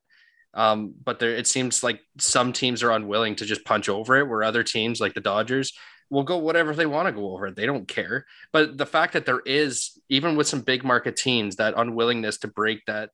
Um, 0.54 0.94
but 1.04 1.20
there 1.20 1.36
it 1.36 1.48
seems 1.48 1.84
like 1.84 2.00
some 2.18 2.54
teams 2.54 2.82
are 2.82 2.92
unwilling 2.92 3.36
to 3.36 3.46
just 3.46 3.66
punch 3.66 3.90
over 3.90 4.18
it, 4.18 4.28
where 4.28 4.44
other 4.44 4.64
teams 4.64 5.02
like 5.02 5.14
the 5.14 5.22
Dodgers 5.22 5.74
will 6.10 6.24
go 6.24 6.38
whatever 6.38 6.74
they 6.74 6.86
want 6.86 7.08
to 7.08 7.12
go 7.12 7.34
over. 7.34 7.52
They 7.52 7.66
don't 7.66 7.88
care. 7.88 8.26
But 8.52 8.78
the 8.78 8.86
fact 8.86 9.14
that 9.14 9.26
there 9.26 9.42
is, 9.46 10.00
even 10.10 10.36
with 10.36 10.48
some 10.48 10.62
big 10.62 10.84
market 10.84 11.16
teams, 11.16 11.56
that 11.58 11.74
unwillingness 11.78 12.38
to 12.40 12.48
break 12.48 12.86
that 12.86 13.12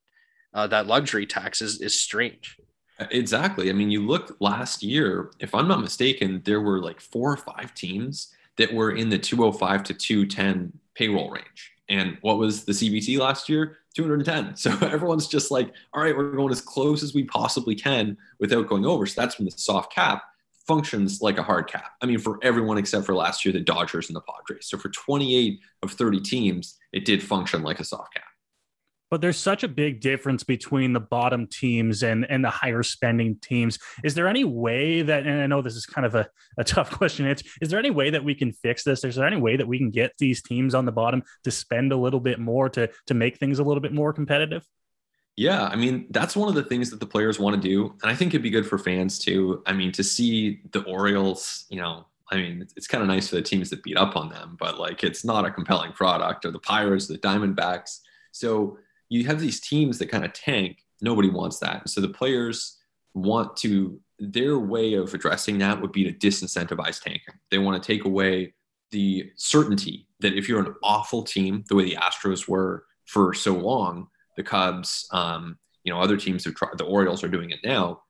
uh, 0.52 0.66
that 0.66 0.86
luxury 0.86 1.26
tax 1.26 1.62
is, 1.62 1.80
is 1.80 2.00
strange. 2.00 2.56
Exactly. 3.10 3.70
I 3.70 3.72
mean, 3.72 3.90
you 3.90 4.06
look 4.06 4.36
last 4.40 4.82
year, 4.82 5.30
if 5.38 5.54
I'm 5.54 5.68
not 5.68 5.80
mistaken, 5.80 6.42
there 6.44 6.60
were 6.60 6.82
like 6.82 7.00
four 7.00 7.32
or 7.32 7.36
five 7.36 7.72
teams 7.74 8.34
that 8.56 8.72
were 8.72 8.92
in 8.92 9.08
the 9.08 9.18
205 9.18 9.84
to 9.84 9.94
210 9.94 10.72
payroll 10.94 11.30
range. 11.30 11.72
And 11.88 12.18
what 12.20 12.38
was 12.38 12.64
the 12.64 12.72
CBT 12.72 13.18
last 13.18 13.48
year? 13.48 13.78
210. 13.94 14.54
So 14.56 14.70
everyone's 14.86 15.28
just 15.28 15.50
like, 15.50 15.72
all 15.92 16.02
right, 16.02 16.16
we're 16.16 16.32
going 16.32 16.52
as 16.52 16.60
close 16.60 17.02
as 17.02 17.14
we 17.14 17.24
possibly 17.24 17.74
can 17.74 18.16
without 18.38 18.68
going 18.68 18.84
over. 18.84 19.06
So 19.06 19.20
that's 19.20 19.38
when 19.38 19.46
the 19.46 19.52
soft 19.52 19.92
cap 19.92 20.22
functions 20.70 21.20
like 21.20 21.36
a 21.36 21.42
hard 21.42 21.66
cap. 21.66 21.90
I 22.00 22.06
mean, 22.06 22.20
for 22.20 22.38
everyone 22.44 22.78
except 22.78 23.04
for 23.04 23.12
last 23.12 23.44
year, 23.44 23.52
the 23.52 23.58
Dodgers 23.58 24.08
and 24.08 24.14
the 24.14 24.20
Padres. 24.20 24.68
So 24.68 24.78
for 24.78 24.88
28 24.88 25.58
of 25.82 25.90
30 25.90 26.20
teams, 26.20 26.78
it 26.92 27.04
did 27.04 27.20
function 27.24 27.64
like 27.64 27.80
a 27.80 27.84
soft 27.84 28.14
cap. 28.14 28.22
But 29.10 29.20
there's 29.20 29.36
such 29.36 29.64
a 29.64 29.68
big 29.68 30.00
difference 30.00 30.44
between 30.44 30.92
the 30.92 31.00
bottom 31.00 31.48
teams 31.48 32.04
and, 32.04 32.24
and 32.30 32.44
the 32.44 32.50
higher 32.50 32.84
spending 32.84 33.36
teams. 33.42 33.80
Is 34.04 34.14
there 34.14 34.28
any 34.28 34.44
way 34.44 35.02
that, 35.02 35.26
and 35.26 35.42
I 35.42 35.48
know 35.48 35.60
this 35.60 35.74
is 35.74 35.86
kind 35.86 36.06
of 36.06 36.14
a, 36.14 36.28
a 36.56 36.62
tough 36.76 36.92
question, 36.92 37.26
it's, 37.26 37.42
is 37.60 37.70
there 37.70 37.80
any 37.80 37.90
way 37.90 38.10
that 38.10 38.22
we 38.22 38.36
can 38.36 38.52
fix 38.52 38.84
this? 38.84 39.02
Is 39.02 39.16
there 39.16 39.26
any 39.26 39.40
way 39.40 39.56
that 39.56 39.66
we 39.66 39.76
can 39.76 39.90
get 39.90 40.12
these 40.20 40.40
teams 40.40 40.72
on 40.72 40.84
the 40.84 40.92
bottom 40.92 41.24
to 41.42 41.50
spend 41.50 41.90
a 41.90 41.96
little 41.96 42.20
bit 42.20 42.38
more 42.38 42.68
to, 42.68 42.88
to 43.08 43.14
make 43.14 43.38
things 43.38 43.58
a 43.58 43.64
little 43.64 43.80
bit 43.80 43.92
more 43.92 44.12
competitive? 44.12 44.62
Yeah, 45.40 45.68
I 45.68 45.74
mean, 45.74 46.04
that's 46.10 46.36
one 46.36 46.50
of 46.50 46.54
the 46.54 46.64
things 46.64 46.90
that 46.90 47.00
the 47.00 47.06
players 47.06 47.38
want 47.38 47.56
to 47.56 47.66
do. 47.66 47.94
And 48.02 48.10
I 48.10 48.14
think 48.14 48.34
it'd 48.34 48.42
be 48.42 48.50
good 48.50 48.66
for 48.66 48.76
fans 48.76 49.18
too. 49.18 49.62
I 49.64 49.72
mean, 49.72 49.90
to 49.92 50.04
see 50.04 50.60
the 50.72 50.82
Orioles, 50.82 51.64
you 51.70 51.80
know, 51.80 52.04
I 52.30 52.36
mean, 52.36 52.60
it's, 52.60 52.74
it's 52.76 52.86
kind 52.86 53.00
of 53.00 53.08
nice 53.08 53.28
for 53.28 53.36
the 53.36 53.42
teams 53.42 53.70
that 53.70 53.82
beat 53.82 53.96
up 53.96 54.16
on 54.16 54.28
them, 54.28 54.58
but 54.60 54.78
like 54.78 55.02
it's 55.02 55.24
not 55.24 55.46
a 55.46 55.50
compelling 55.50 55.92
product 55.92 56.44
or 56.44 56.50
the 56.50 56.58
Pirates, 56.58 57.06
the 57.06 57.16
Diamondbacks. 57.16 58.00
So 58.32 58.76
you 59.08 59.24
have 59.28 59.40
these 59.40 59.60
teams 59.60 59.96
that 60.00 60.10
kind 60.10 60.26
of 60.26 60.34
tank. 60.34 60.84
Nobody 61.00 61.30
wants 61.30 61.58
that. 61.60 61.88
So 61.88 62.02
the 62.02 62.08
players 62.08 62.76
want 63.14 63.56
to, 63.58 63.98
their 64.18 64.58
way 64.58 64.92
of 64.92 65.14
addressing 65.14 65.56
that 65.60 65.80
would 65.80 65.92
be 65.92 66.04
to 66.04 66.12
disincentivize 66.12 67.02
tanking. 67.02 67.36
They 67.50 67.56
want 67.56 67.82
to 67.82 67.86
take 67.86 68.04
away 68.04 68.52
the 68.90 69.32
certainty 69.36 70.06
that 70.18 70.36
if 70.36 70.50
you're 70.50 70.60
an 70.60 70.74
awful 70.82 71.22
team, 71.22 71.64
the 71.70 71.76
way 71.76 71.84
the 71.84 71.96
Astros 71.96 72.46
were 72.46 72.84
for 73.06 73.32
so 73.32 73.54
long, 73.54 74.08
the 74.36 74.42
Cubs, 74.42 75.08
um, 75.12 75.58
you 75.84 75.92
know, 75.92 76.00
other 76.00 76.16
teams 76.16 76.44
have 76.44 76.54
tried, 76.54 76.78
the 76.78 76.84
Orioles 76.84 77.24
are 77.24 77.28
doing 77.28 77.50
it 77.50 77.60
now. 77.64 78.02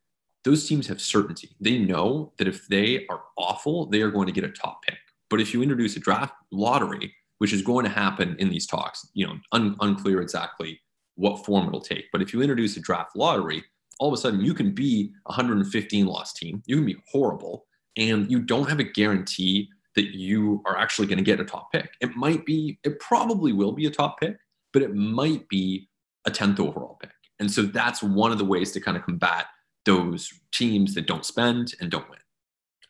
Those 0.45 0.67
teams 0.67 0.87
have 0.89 1.01
certainty. 1.01 1.51
They 1.61 1.79
know 1.79 2.33
that 2.39 2.49
if 2.49 2.67
they 2.69 3.07
are 3.09 3.23
awful, 3.37 3.87
they 3.87 4.01
are 4.01 4.11
going 4.11 4.27
to 4.27 4.33
get 4.33 4.45
a 4.45 4.49
top 4.49 4.83
pick. 4.83 4.99
But 5.29 5.41
if 5.41 5.53
you 5.53 5.63
introduce 5.63 5.97
a 5.97 6.01
draft 6.01 6.35
lottery, 6.51 7.15
which 7.39 7.53
is 7.53 7.63
going 7.63 7.85
to 7.85 7.91
happen 7.91 8.37
in 8.39 8.49
these 8.49 8.67
talks, 8.67 9.09
you 9.15 9.27
know, 9.27 9.35
un- 9.53 9.77
unclear 9.81 10.21
exactly 10.21 10.81
what 11.15 11.45
form 11.45 11.69
it'll 11.69 11.81
take. 11.81 12.07
But 12.13 12.23
if 12.23 12.33
you 12.33 12.41
introduce 12.41 12.77
a 12.77 12.81
draft 12.81 13.15
lottery, 13.15 13.63
all 13.99 14.09
of 14.09 14.15
a 14.15 14.17
sudden 14.17 14.41
you 14.41 14.55
can 14.55 14.73
be 14.73 15.13
a 15.27 15.31
115 15.31 16.07
loss 16.07 16.33
team. 16.33 16.63
You 16.67 16.77
can 16.77 16.87
be 16.87 16.97
horrible, 17.11 17.67
and 17.97 18.31
you 18.31 18.41
don't 18.41 18.69
have 18.69 18.81
a 18.81 18.85
guarantee 18.85 19.69
that 19.95 20.17
you 20.17 20.63
are 20.67 20.79
actually 20.79 21.07
going 21.07 21.19
to 21.19 21.25
get 21.25 21.41
a 21.41 21.45
top 21.45 21.71
pick. 21.73 21.91
It 22.01 22.17
might 22.17 22.47
be, 22.47 22.79
it 22.85 22.99
probably 23.01 23.53
will 23.53 23.73
be 23.73 23.87
a 23.87 23.91
top 23.91 24.21
pick, 24.21 24.37
but 24.73 24.83
it 24.83 24.95
might 24.95 25.49
be 25.49 25.89
a 26.27 26.31
10th 26.31 26.61
overall 26.61 26.99
pick. 27.01 27.11
And 27.39 27.51
so 27.51 27.63
that's 27.63 28.03
one 28.03 28.33
of 28.33 28.39
the 28.39 28.45
ways 28.45 28.73
to 28.73 28.81
kind 28.81 28.97
of 28.97 29.05
combat 29.05 29.47
those 29.85 30.31
teams 30.53 30.95
that 30.95 31.07
don't 31.07 31.25
spend 31.25 31.75
and 31.81 31.91
don't 31.91 32.09
win. 32.11 32.19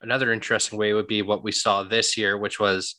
Another 0.03 0.33
interesting 0.33 0.79
way 0.79 0.93
would 0.93 1.07
be 1.07 1.23
what 1.23 1.45
we 1.45 1.53
saw 1.53 1.83
this 1.83 2.17
year, 2.17 2.37
which 2.37 2.59
was 2.59 2.97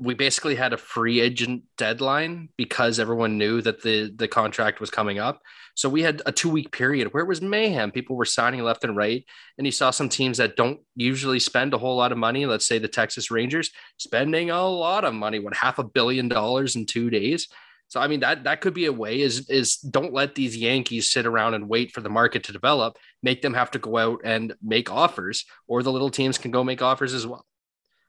we 0.00 0.14
basically 0.14 0.54
had 0.54 0.72
a 0.72 0.78
free 0.78 1.20
agent 1.20 1.64
deadline 1.76 2.48
because 2.56 2.98
everyone 2.98 3.36
knew 3.36 3.60
that 3.60 3.82
the 3.82 4.10
the 4.16 4.26
contract 4.26 4.80
was 4.80 4.90
coming 4.90 5.18
up. 5.18 5.42
So 5.74 5.88
we 5.88 6.02
had 6.02 6.22
a 6.24 6.32
two 6.32 6.48
week 6.48 6.72
period 6.72 7.12
where 7.12 7.22
it 7.22 7.28
was 7.28 7.42
mayhem. 7.42 7.90
People 7.90 8.16
were 8.16 8.24
signing 8.24 8.62
left 8.62 8.84
and 8.84 8.96
right, 8.96 9.24
and 9.58 9.66
you 9.66 9.70
saw 9.70 9.90
some 9.90 10.08
teams 10.08 10.38
that 10.38 10.56
don't 10.56 10.80
usually 10.96 11.38
spend 11.38 11.74
a 11.74 11.78
whole 11.78 11.96
lot 11.96 12.12
of 12.12 12.18
money. 12.18 12.46
Let's 12.46 12.66
say 12.66 12.78
the 12.78 12.88
Texas 12.88 13.30
Rangers 13.30 13.70
spending 13.98 14.50
a 14.50 14.66
lot 14.66 15.04
of 15.04 15.14
money, 15.14 15.38
what 15.38 15.54
half 15.54 15.78
a 15.78 15.84
billion 15.84 16.28
dollars 16.28 16.74
in 16.74 16.86
two 16.86 17.10
days. 17.10 17.48
So 17.92 18.00
I 18.00 18.08
mean 18.08 18.20
that 18.20 18.44
that 18.44 18.62
could 18.62 18.72
be 18.72 18.86
a 18.86 18.92
way 18.92 19.20
is 19.20 19.50
is 19.50 19.76
don't 19.76 20.14
let 20.14 20.34
these 20.34 20.56
Yankees 20.56 21.12
sit 21.12 21.26
around 21.26 21.52
and 21.52 21.68
wait 21.68 21.92
for 21.92 22.00
the 22.00 22.08
market 22.08 22.42
to 22.44 22.50
develop. 22.50 22.96
Make 23.22 23.42
them 23.42 23.52
have 23.52 23.70
to 23.72 23.78
go 23.78 23.98
out 23.98 24.22
and 24.24 24.54
make 24.62 24.90
offers, 24.90 25.44
or 25.68 25.82
the 25.82 25.92
little 25.92 26.08
teams 26.08 26.38
can 26.38 26.50
go 26.50 26.64
make 26.64 26.80
offers 26.80 27.12
as 27.12 27.26
well. 27.26 27.44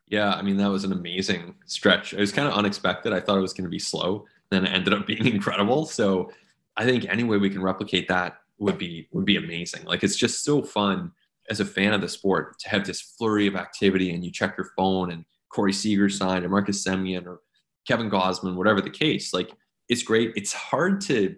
Yeah, 0.08 0.36
I 0.36 0.42
mean 0.42 0.56
that 0.56 0.70
was 0.70 0.86
an 0.86 0.94
amazing 0.94 1.56
stretch. 1.66 2.14
It 2.14 2.20
was 2.22 2.32
kind 2.32 2.48
of 2.48 2.54
unexpected. 2.54 3.12
I 3.12 3.20
thought 3.20 3.38
it 3.38 3.42
was 3.42 3.52
going 3.52 3.66
to 3.66 3.70
be 3.70 3.78
slow, 3.78 4.26
then 4.52 4.66
it 4.66 4.70
ended 4.70 4.94
up 4.94 5.06
being 5.08 5.28
incredible. 5.28 5.86
So 5.86 6.32
I 6.78 6.86
think 6.86 7.06
any 7.10 7.26
way 7.26 7.36
we 7.36 7.50
can 7.50 7.62
replicate 7.62 8.08
that 8.08 8.38
would 8.60 8.78
be 8.78 9.10
would 9.12 9.26
be 9.26 9.36
amazing. 9.36 9.84
Like 9.84 10.02
it's 10.02 10.16
just 10.16 10.46
so 10.46 10.64
fun 10.64 11.12
as 11.50 11.60
a 11.60 11.66
fan 11.66 11.92
of 11.92 12.00
the 12.00 12.08
sport 12.08 12.58
to 12.60 12.70
have 12.70 12.86
this 12.86 13.02
flurry 13.02 13.48
of 13.48 13.58
activity, 13.58 14.14
and 14.14 14.24
you 14.24 14.32
check 14.32 14.56
your 14.58 14.72
phone, 14.78 15.12
and 15.12 15.26
Corey 15.50 15.74
Seager 15.74 16.08
signed, 16.08 16.46
or 16.46 16.50
Marcus 16.50 16.88
Semien, 16.88 17.26
or 17.26 17.42
Kevin 17.86 18.10
Gausman, 18.10 18.56
whatever 18.56 18.80
the 18.80 18.90
case. 18.90 19.34
Like 19.34 19.52
it's 19.90 20.04
great. 20.04 20.34
It's 20.36 20.54
hard 20.54 21.02
to 21.02 21.36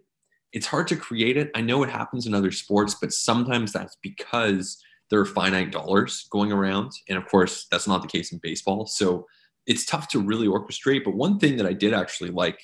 it's 0.53 0.67
hard 0.67 0.87
to 0.87 0.95
create 0.95 1.35
it. 1.35 1.51
I 1.53 1.59
know 1.59 1.83
it 1.83 1.89
happens 1.89 2.27
in 2.27 2.33
other 2.33 2.51
sports, 2.51 2.95
but 2.95 3.11
sometimes 3.11 3.73
that's 3.73 3.97
because 4.01 4.81
there 5.09 5.19
are 5.19 5.25
finite 5.25 5.71
dollars 5.71 6.27
going 6.31 6.51
around. 6.51 6.93
And 7.09 7.17
of 7.17 7.27
course, 7.27 7.67
that's 7.69 7.87
not 7.87 8.01
the 8.01 8.07
case 8.07 8.31
in 8.31 8.39
baseball. 8.41 8.85
So 8.85 9.27
it's 9.67 9.85
tough 9.85 10.07
to 10.09 10.19
really 10.19 10.47
orchestrate. 10.47 11.03
But 11.03 11.15
one 11.15 11.39
thing 11.39 11.57
that 11.57 11.65
I 11.65 11.73
did 11.73 11.93
actually 11.93 12.29
like, 12.29 12.59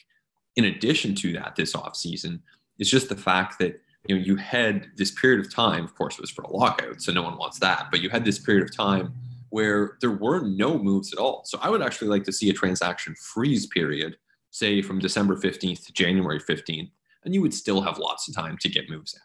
in 0.56 0.65
addition 0.65 1.15
to 1.15 1.34
that, 1.34 1.58
this 1.58 1.74
offseason, 1.74 2.39
is 2.80 2.89
just 2.89 3.10
the 3.10 3.17
fact 3.17 3.60
that 3.60 3.82
you 4.08 4.15
know 4.15 4.22
you 4.22 4.36
had 4.38 4.88
this 4.96 5.12
period 5.12 5.46
of 5.46 5.54
time, 5.54 5.84
of 5.84 5.94
course, 5.96 6.15
it 6.15 6.22
was 6.22 6.32
for 6.32 6.44
a 6.44 6.52
lockout, 6.52 7.02
so 7.02 7.12
no 7.12 7.22
one 7.22 7.38
wants 7.38 7.60
that, 7.60 7.88
but 7.91 8.02
you 8.02 8.10
had 8.10 8.26
this 8.26 8.39
period 8.39 8.63
of 8.63 8.76
time 8.76 9.13
where 9.50 9.98
there 10.00 10.12
were 10.12 10.41
no 10.41 10.80
moves 10.80 11.12
at 11.13 11.20
all. 11.20 11.44
So 11.46 11.60
I 11.62 11.70
would 11.70 11.82
actually 11.82 12.08
like 12.08 12.24
to 12.24 12.32
see 12.32 12.50
a 12.50 12.54
transaction 12.54 13.15
freeze 13.15 13.67
period, 13.67 14.17
say 14.52 14.82
from 14.82 15.00
December 15.00 15.36
15th 15.36 15.86
to 15.88 15.94
January 15.94 16.40
15th, 16.40 16.92
and 17.26 17.34
you 17.34 17.42
would 17.42 17.54
still 17.54 17.82
have 17.82 17.98
lots 17.98 18.28
of 18.28 18.36
time 18.36 18.58
to 18.62 18.70
get 18.70 18.90
moves 18.90 19.14
in. 19.14 19.22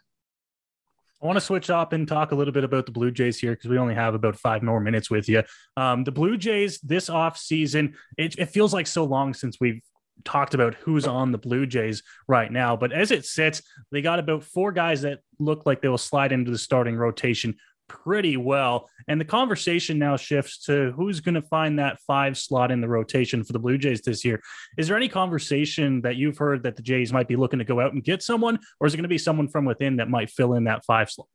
I 1.21 1.25
want 1.25 1.37
to 1.37 1.41
switch 1.41 1.69
up 1.69 1.93
and 1.93 2.07
talk 2.07 2.31
a 2.31 2.35
little 2.35 2.53
bit 2.53 2.63
about 2.63 2.85
the 2.85 2.91
Blue 2.91 3.09
Jays 3.09 3.39
here 3.39 3.51
because 3.51 3.69
we 3.69 3.79
only 3.79 3.95
have 3.95 4.13
about 4.13 4.35
five 4.37 4.61
more 4.61 4.79
minutes 4.79 5.09
with 5.09 5.27
you. 5.27 5.43
Um, 5.75 6.03
the 6.03 6.11
Blue 6.11 6.37
Jays 6.37 6.79
this 6.81 7.09
off 7.09 7.37
season, 7.37 7.95
it, 8.17 8.37
it 8.37 8.49
feels 8.49 8.73
like 8.73 8.85
so 8.85 9.03
long 9.03 9.33
since 9.33 9.59
we've 9.59 9.81
talked 10.23 10.53
about 10.53 10.75
who's 10.75 11.07
on 11.07 11.31
the 11.31 11.37
Blue 11.39 11.65
Jays 11.65 12.03
right 12.27 12.51
now. 12.51 12.75
But 12.75 12.91
as 12.91 13.09
it 13.09 13.25
sits, 13.25 13.63
they 13.91 14.01
got 14.01 14.19
about 14.19 14.43
four 14.43 14.71
guys 14.71 15.01
that 15.01 15.19
look 15.39 15.65
like 15.65 15.81
they 15.81 15.87
will 15.87 15.97
slide 15.97 16.31
into 16.31 16.51
the 16.51 16.57
starting 16.57 16.95
rotation 16.95 17.55
pretty 17.87 18.37
well. 18.37 18.89
And 19.07 19.19
the 19.19 19.25
conversation 19.25 19.97
now 19.97 20.17
shifts 20.17 20.65
to 20.65 20.91
who's 20.95 21.19
going 21.19 21.35
to 21.35 21.41
find 21.41 21.79
that 21.79 21.99
five 22.01 22.37
slot 22.37 22.71
in 22.71 22.81
the 22.81 22.87
rotation 22.87 23.43
for 23.43 23.53
the 23.53 23.59
Blue 23.59 23.77
Jays 23.77 24.01
this 24.01 24.23
year. 24.25 24.41
Is 24.77 24.87
there 24.87 24.97
any 24.97 25.09
conversation 25.09 26.01
that 26.01 26.15
you've 26.15 26.37
heard 26.37 26.63
that 26.63 26.75
the 26.75 26.81
Jays 26.81 27.13
might 27.13 27.27
be 27.27 27.35
looking 27.35 27.59
to 27.59 27.65
go 27.65 27.79
out 27.79 27.93
and 27.93 28.03
get 28.03 28.21
someone, 28.21 28.59
or 28.79 28.87
is 28.87 28.93
it 28.93 28.97
going 28.97 29.03
to 29.03 29.09
be 29.09 29.17
someone 29.17 29.47
from 29.47 29.65
within 29.65 29.97
that 29.97 30.09
might 30.09 30.29
fill 30.29 30.53
in 30.53 30.65
that 30.65 30.85
five 30.85 31.09
slot? 31.09 31.27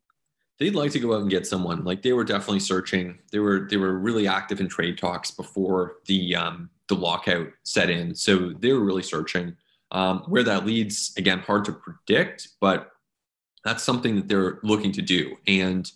They'd 0.58 0.74
like 0.74 0.92
to 0.92 1.00
go 1.00 1.14
out 1.14 1.22
and 1.22 1.30
get 1.30 1.46
someone. 1.46 1.84
Like 1.84 2.02
they 2.02 2.12
were 2.12 2.24
definitely 2.24 2.60
searching. 2.60 3.18
They 3.32 3.38
were 3.38 3.66
they 3.68 3.78
were 3.78 3.98
really 3.98 4.28
active 4.28 4.60
in 4.60 4.68
trade 4.68 4.98
talks 4.98 5.30
before 5.30 5.96
the 6.06 6.36
um, 6.36 6.70
the 6.88 6.94
lockout 6.94 7.48
set 7.64 7.90
in. 7.90 8.14
So 8.14 8.50
they 8.50 8.72
were 8.72 8.84
really 8.84 9.02
searching. 9.02 9.56
Um, 9.90 10.20
where 10.20 10.42
that 10.44 10.64
leads, 10.64 11.12
again, 11.18 11.40
hard 11.40 11.66
to 11.66 11.72
predict, 11.72 12.48
but 12.62 12.92
that's 13.62 13.82
something 13.82 14.16
that 14.16 14.26
they're 14.26 14.58
looking 14.62 14.90
to 14.92 15.02
do. 15.02 15.36
And 15.46 15.90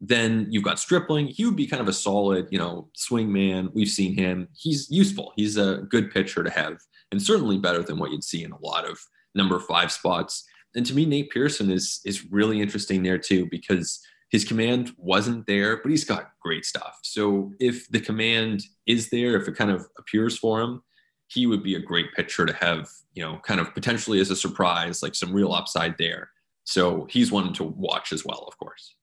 Then 0.00 0.46
you've 0.50 0.64
got 0.64 0.78
Stripling. 0.78 1.28
He 1.28 1.44
would 1.44 1.56
be 1.56 1.66
kind 1.66 1.82
of 1.82 1.88
a 1.88 1.92
solid, 1.92 2.48
you 2.50 2.58
know, 2.58 2.88
swing 2.94 3.30
man. 3.32 3.68
We've 3.74 3.88
seen 3.88 4.16
him. 4.16 4.48
He's 4.56 4.90
useful. 4.90 5.32
He's 5.36 5.58
a 5.58 5.82
good 5.88 6.10
pitcher 6.10 6.42
to 6.42 6.50
have, 6.50 6.78
and 7.12 7.22
certainly 7.22 7.58
better 7.58 7.82
than 7.82 7.98
what 7.98 8.10
you'd 8.10 8.24
see 8.24 8.42
in 8.42 8.52
a 8.52 8.60
lot 8.60 8.88
of 8.88 8.98
number 9.34 9.58
five 9.60 9.92
spots. 9.92 10.44
And 10.74 10.86
to 10.86 10.94
me, 10.94 11.04
Nate 11.04 11.30
Pearson 11.30 11.70
is 11.70 12.00
is 12.04 12.30
really 12.30 12.60
interesting 12.60 13.02
there 13.02 13.18
too 13.18 13.46
because 13.50 14.00
his 14.30 14.44
command 14.44 14.92
wasn't 14.96 15.46
there, 15.46 15.78
but 15.82 15.90
he's 15.90 16.04
got 16.04 16.30
great 16.40 16.64
stuff. 16.64 17.00
So 17.02 17.52
if 17.58 17.88
the 17.90 18.00
command 18.00 18.62
is 18.86 19.10
there, 19.10 19.36
if 19.36 19.48
it 19.48 19.56
kind 19.56 19.72
of 19.72 19.86
appears 19.98 20.38
for 20.38 20.60
him, 20.60 20.82
he 21.26 21.46
would 21.46 21.62
be 21.62 21.74
a 21.74 21.80
great 21.80 22.12
pitcher 22.14 22.46
to 22.46 22.52
have, 22.54 22.88
you 23.12 23.22
know, 23.22 23.40
kind 23.42 23.60
of 23.60 23.74
potentially 23.74 24.20
as 24.20 24.30
a 24.30 24.36
surprise, 24.36 25.02
like 25.02 25.16
some 25.16 25.32
real 25.32 25.52
upside 25.52 25.98
there. 25.98 26.30
So 26.64 27.06
he's 27.10 27.32
one 27.32 27.52
to 27.54 27.64
watch 27.64 28.12
as 28.12 28.24
well, 28.24 28.44
of 28.46 28.56
course. 28.58 28.94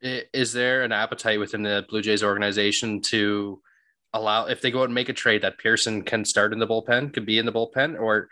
Is 0.00 0.52
there 0.52 0.82
an 0.82 0.92
appetite 0.92 1.40
within 1.40 1.62
the 1.62 1.84
Blue 1.88 2.02
Jays 2.02 2.22
organization 2.22 3.00
to 3.02 3.60
allow, 4.12 4.46
if 4.46 4.60
they 4.60 4.70
go 4.70 4.80
out 4.80 4.84
and 4.84 4.94
make 4.94 5.08
a 5.08 5.12
trade, 5.14 5.42
that 5.42 5.58
Pearson 5.58 6.02
can 6.02 6.24
start 6.24 6.52
in 6.52 6.58
the 6.58 6.66
bullpen, 6.66 7.12
could 7.12 7.26
be 7.26 7.38
in 7.38 7.46
the 7.46 7.52
bullpen, 7.52 8.00
or 8.00 8.28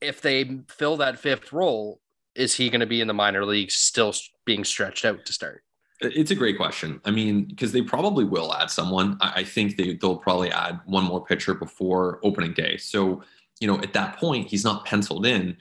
if 0.00 0.20
they 0.20 0.60
fill 0.68 0.96
that 0.96 1.18
fifth 1.18 1.52
role, 1.52 2.00
is 2.34 2.54
he 2.54 2.70
going 2.70 2.80
to 2.80 2.86
be 2.86 3.00
in 3.00 3.06
the 3.06 3.14
minor 3.14 3.44
leagues 3.44 3.74
still 3.74 4.12
being 4.44 4.64
stretched 4.64 5.04
out 5.04 5.24
to 5.26 5.32
start? 5.32 5.62
It's 6.00 6.32
a 6.32 6.34
great 6.34 6.56
question. 6.56 7.00
I 7.04 7.10
mean, 7.10 7.44
because 7.44 7.72
they 7.72 7.82
probably 7.82 8.24
will 8.24 8.52
add 8.52 8.70
someone. 8.70 9.16
I 9.20 9.44
think 9.44 9.76
they, 9.76 9.94
they'll 9.94 10.16
probably 10.16 10.50
add 10.50 10.80
one 10.86 11.04
more 11.04 11.24
pitcher 11.24 11.54
before 11.54 12.18
opening 12.24 12.52
day. 12.52 12.76
So, 12.76 13.22
you 13.60 13.68
know, 13.68 13.78
at 13.78 13.92
that 13.92 14.16
point, 14.16 14.48
he's 14.48 14.64
not 14.64 14.84
penciled 14.84 15.24
in. 15.24 15.56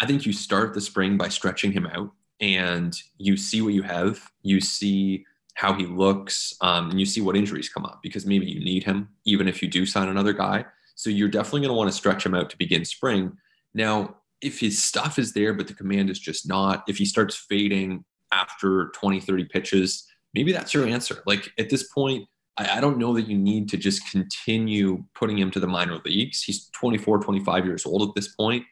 I 0.00 0.06
think 0.06 0.26
you 0.26 0.32
start 0.32 0.74
the 0.74 0.80
spring 0.80 1.16
by 1.16 1.28
stretching 1.28 1.72
him 1.72 1.86
out 1.86 2.12
and 2.40 2.96
you 3.16 3.36
see 3.36 3.62
what 3.62 3.74
you 3.74 3.82
have. 3.82 4.20
You 4.42 4.60
see 4.60 5.24
how 5.54 5.74
he 5.74 5.86
looks 5.86 6.54
um, 6.60 6.90
and 6.90 7.00
you 7.00 7.06
see 7.06 7.20
what 7.20 7.36
injuries 7.36 7.68
come 7.68 7.84
up 7.84 7.98
because 8.02 8.24
maybe 8.24 8.46
you 8.46 8.60
need 8.60 8.84
him, 8.84 9.08
even 9.24 9.48
if 9.48 9.60
you 9.60 9.68
do 9.68 9.84
sign 9.84 10.08
another 10.08 10.32
guy. 10.32 10.64
So 10.94 11.10
you're 11.10 11.28
definitely 11.28 11.60
going 11.60 11.70
to 11.70 11.74
want 11.74 11.90
to 11.90 11.96
stretch 11.96 12.24
him 12.24 12.34
out 12.34 12.50
to 12.50 12.56
begin 12.56 12.84
spring. 12.84 13.32
Now, 13.74 14.16
if 14.40 14.60
his 14.60 14.82
stuff 14.82 15.18
is 15.18 15.32
there, 15.32 15.52
but 15.52 15.66
the 15.66 15.74
command 15.74 16.10
is 16.10 16.18
just 16.18 16.48
not, 16.48 16.84
if 16.86 16.96
he 16.96 17.04
starts 17.04 17.36
fading 17.36 18.04
after 18.32 18.90
20, 18.94 19.20
30 19.20 19.44
pitches, 19.46 20.06
maybe 20.34 20.52
that's 20.52 20.74
your 20.74 20.86
answer. 20.86 21.22
Like 21.26 21.50
at 21.58 21.70
this 21.70 21.88
point, 21.92 22.28
I, 22.56 22.78
I, 22.78 22.80
don't 22.80 22.98
know 22.98 23.14
that 23.14 23.28
you 23.28 23.36
need 23.36 23.68
to 23.70 23.76
just 23.76 24.08
continue 24.10 25.04
putting 25.14 25.38
him 25.38 25.50
to 25.52 25.60
the 25.60 25.66
minor 25.66 25.98
leagues. 26.04 26.42
He's 26.42 26.68
24, 26.70 27.18
25 27.20 27.66
years 27.66 27.86
old 27.86 28.08
at 28.08 28.14
this 28.14 28.28
point. 28.28 28.64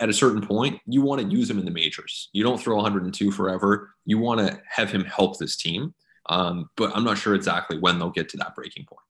At 0.00 0.08
a 0.08 0.12
certain 0.12 0.46
point, 0.46 0.80
you 0.86 1.02
want 1.02 1.20
to 1.20 1.26
use 1.26 1.50
him 1.50 1.58
in 1.58 1.64
the 1.64 1.70
majors. 1.70 2.28
You 2.32 2.44
don't 2.44 2.60
throw 2.60 2.76
102 2.76 3.32
forever. 3.32 3.94
You 4.04 4.18
want 4.18 4.40
to 4.40 4.60
have 4.68 4.90
him 4.90 5.04
help 5.04 5.38
this 5.38 5.56
team. 5.56 5.94
Um, 6.28 6.70
but 6.76 6.94
I'm 6.94 7.04
not 7.04 7.18
sure 7.18 7.34
exactly 7.34 7.78
when 7.78 7.98
they'll 7.98 8.10
get 8.10 8.28
to 8.30 8.36
that 8.38 8.54
breaking 8.54 8.86
point. 8.86 9.00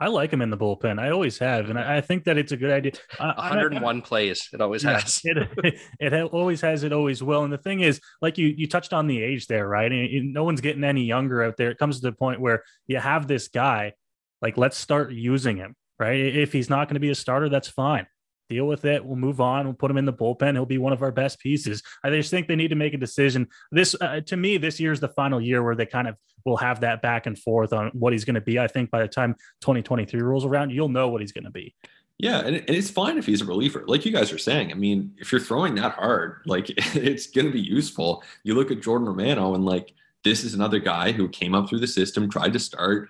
I 0.00 0.08
like 0.08 0.32
him 0.32 0.42
in 0.42 0.50
the 0.50 0.56
bullpen. 0.56 0.98
I 0.98 1.10
always 1.10 1.38
have, 1.38 1.70
and 1.70 1.78
I, 1.78 1.98
I 1.98 2.00
think 2.00 2.24
that 2.24 2.36
it's 2.36 2.50
a 2.50 2.56
good 2.56 2.72
idea. 2.72 2.92
101 3.18 3.96
I, 3.96 4.00
plays. 4.00 4.48
It 4.52 4.60
always 4.60 4.82
yeah, 4.82 5.00
has. 5.00 5.20
it, 5.22 5.78
it, 6.00 6.32
always 6.32 6.60
has. 6.62 6.82
It 6.82 6.92
always 6.92 7.22
will. 7.22 7.44
And 7.44 7.52
the 7.52 7.58
thing 7.58 7.80
is, 7.80 8.00
like 8.20 8.36
you 8.36 8.48
you 8.48 8.66
touched 8.66 8.92
on 8.92 9.06
the 9.06 9.22
age 9.22 9.46
there, 9.46 9.68
right? 9.68 9.90
And 9.90 10.32
no 10.32 10.42
one's 10.42 10.60
getting 10.60 10.82
any 10.82 11.04
younger 11.04 11.44
out 11.44 11.56
there. 11.56 11.70
It 11.70 11.78
comes 11.78 12.00
to 12.00 12.10
the 12.10 12.12
point 12.12 12.40
where 12.40 12.64
you 12.86 12.98
have 12.98 13.28
this 13.28 13.48
guy. 13.48 13.92
Like, 14.42 14.58
let's 14.58 14.76
start 14.76 15.12
using 15.12 15.56
him, 15.56 15.76
right? 15.98 16.18
If 16.18 16.52
he's 16.52 16.68
not 16.68 16.88
going 16.88 16.94
to 16.94 17.00
be 17.00 17.10
a 17.10 17.14
starter, 17.14 17.48
that's 17.48 17.68
fine 17.68 18.06
deal 18.48 18.66
with 18.66 18.84
it. 18.84 19.04
We'll 19.04 19.16
move 19.16 19.40
on. 19.40 19.66
We'll 19.66 19.74
put 19.74 19.90
him 19.90 19.96
in 19.96 20.04
the 20.04 20.12
bullpen. 20.12 20.52
He'll 20.52 20.66
be 20.66 20.78
one 20.78 20.92
of 20.92 21.02
our 21.02 21.12
best 21.12 21.38
pieces. 21.38 21.82
I 22.02 22.10
just 22.10 22.30
think 22.30 22.48
they 22.48 22.56
need 22.56 22.68
to 22.68 22.76
make 22.76 22.94
a 22.94 22.98
decision. 22.98 23.48
This, 23.70 23.94
uh, 24.00 24.20
to 24.26 24.36
me, 24.36 24.56
this 24.56 24.80
year 24.80 24.92
is 24.92 25.00
the 25.00 25.08
final 25.08 25.40
year 25.40 25.62
where 25.62 25.74
they 25.74 25.86
kind 25.86 26.08
of 26.08 26.16
will 26.44 26.56
have 26.58 26.80
that 26.80 27.02
back 27.02 27.26
and 27.26 27.38
forth 27.38 27.72
on 27.72 27.88
what 27.94 28.12
he's 28.12 28.24
going 28.24 28.34
to 28.34 28.40
be. 28.40 28.58
I 28.58 28.66
think 28.66 28.90
by 28.90 29.00
the 29.00 29.08
time 29.08 29.34
2023 29.62 30.20
rolls 30.20 30.44
around, 30.44 30.70
you'll 30.70 30.88
know 30.88 31.08
what 31.08 31.20
he's 31.20 31.32
going 31.32 31.44
to 31.44 31.50
be. 31.50 31.74
Yeah, 32.18 32.38
and, 32.40 32.56
and 32.56 32.70
it's 32.70 32.90
fine 32.90 33.18
if 33.18 33.26
he's 33.26 33.42
a 33.42 33.44
reliever, 33.44 33.84
like 33.86 34.06
you 34.06 34.12
guys 34.12 34.32
are 34.32 34.38
saying. 34.38 34.70
I 34.70 34.74
mean, 34.74 35.14
if 35.18 35.32
you're 35.32 35.40
throwing 35.40 35.74
that 35.76 35.92
hard, 35.94 36.42
like 36.46 36.66
it's 36.94 37.26
going 37.26 37.46
to 37.46 37.52
be 37.52 37.60
useful. 37.60 38.22
You 38.44 38.54
look 38.54 38.70
at 38.70 38.82
Jordan 38.82 39.08
Romano, 39.08 39.54
and 39.54 39.64
like 39.64 39.92
this 40.22 40.44
is 40.44 40.54
another 40.54 40.78
guy 40.78 41.12
who 41.12 41.28
came 41.28 41.54
up 41.54 41.68
through 41.68 41.80
the 41.80 41.86
system, 41.86 42.30
tried 42.30 42.52
to 42.52 42.60
start, 42.60 43.08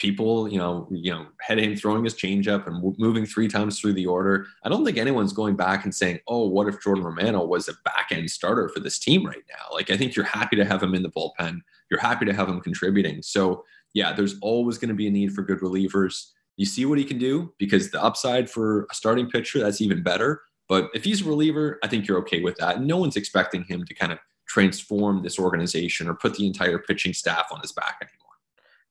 people, 0.00 0.48
you 0.48 0.58
know, 0.58 0.88
you 0.90 1.12
know, 1.12 1.26
head 1.40 1.58
him 1.58 1.76
throwing 1.76 2.02
his 2.02 2.14
changeup 2.14 2.66
and 2.66 2.94
moving 2.98 3.26
three 3.26 3.46
times 3.46 3.78
through 3.78 3.92
the 3.92 4.06
order. 4.06 4.46
I 4.64 4.68
don't 4.68 4.84
think 4.84 4.96
anyone's 4.96 5.32
going 5.32 5.56
back 5.56 5.84
and 5.84 5.94
saying, 5.94 6.20
"Oh, 6.26 6.48
what 6.48 6.66
if 6.66 6.82
Jordan 6.82 7.04
Romano 7.04 7.44
was 7.44 7.68
a 7.68 7.74
back 7.84 8.08
end 8.10 8.30
starter 8.30 8.68
for 8.68 8.80
this 8.80 8.98
team 8.98 9.24
right 9.24 9.44
now?" 9.48 9.72
Like, 9.72 9.90
I 9.90 9.96
think 9.96 10.16
you're 10.16 10.24
happy 10.24 10.56
to 10.56 10.64
have 10.64 10.82
him 10.82 10.94
in 10.94 11.02
the 11.02 11.10
bullpen. 11.10 11.60
You're 11.90 12.00
happy 12.00 12.24
to 12.24 12.32
have 12.32 12.48
him 12.48 12.60
contributing. 12.60 13.22
So, 13.22 13.64
yeah, 13.94 14.12
there's 14.12 14.36
always 14.40 14.78
going 14.78 14.88
to 14.88 14.94
be 14.94 15.06
a 15.06 15.10
need 15.10 15.32
for 15.32 15.42
good 15.42 15.60
relievers. 15.60 16.30
You 16.56 16.66
see 16.66 16.86
what 16.86 16.98
he 16.98 17.04
can 17.04 17.18
do 17.18 17.52
because 17.58 17.90
the 17.90 18.02
upside 18.02 18.50
for 18.50 18.86
a 18.90 18.94
starting 18.94 19.30
pitcher 19.30 19.60
that's 19.60 19.80
even 19.80 20.02
better. 20.02 20.42
But 20.68 20.90
if 20.94 21.04
he's 21.04 21.22
a 21.22 21.28
reliever, 21.28 21.78
I 21.82 21.88
think 21.88 22.06
you're 22.06 22.18
okay 22.18 22.40
with 22.40 22.56
that. 22.56 22.80
No 22.80 22.96
one's 22.96 23.16
expecting 23.16 23.64
him 23.64 23.84
to 23.84 23.94
kind 23.94 24.12
of 24.12 24.18
transform 24.46 25.22
this 25.22 25.38
organization 25.38 26.08
or 26.08 26.14
put 26.14 26.34
the 26.34 26.46
entire 26.46 26.78
pitching 26.78 27.12
staff 27.12 27.46
on 27.52 27.60
his 27.60 27.72
back 27.72 27.98
anymore. 28.00 28.29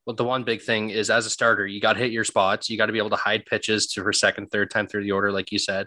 But 0.09 0.17
the 0.17 0.23
one 0.23 0.43
big 0.43 0.63
thing 0.63 0.89
is 0.89 1.11
as 1.11 1.27
a 1.27 1.29
starter, 1.29 1.67
you 1.67 1.79
got 1.79 1.93
to 1.93 1.99
hit 1.99 2.11
your 2.11 2.23
spots. 2.23 2.67
You 2.67 2.79
got 2.79 2.87
to 2.87 2.91
be 2.91 2.97
able 2.97 3.11
to 3.11 3.15
hide 3.15 3.45
pitches 3.45 3.85
to 3.91 4.01
her 4.01 4.11
second, 4.11 4.47
third 4.47 4.71
time 4.71 4.87
through 4.87 5.03
the 5.03 5.11
order, 5.11 5.31
like 5.31 5.51
you 5.51 5.59
said. 5.59 5.85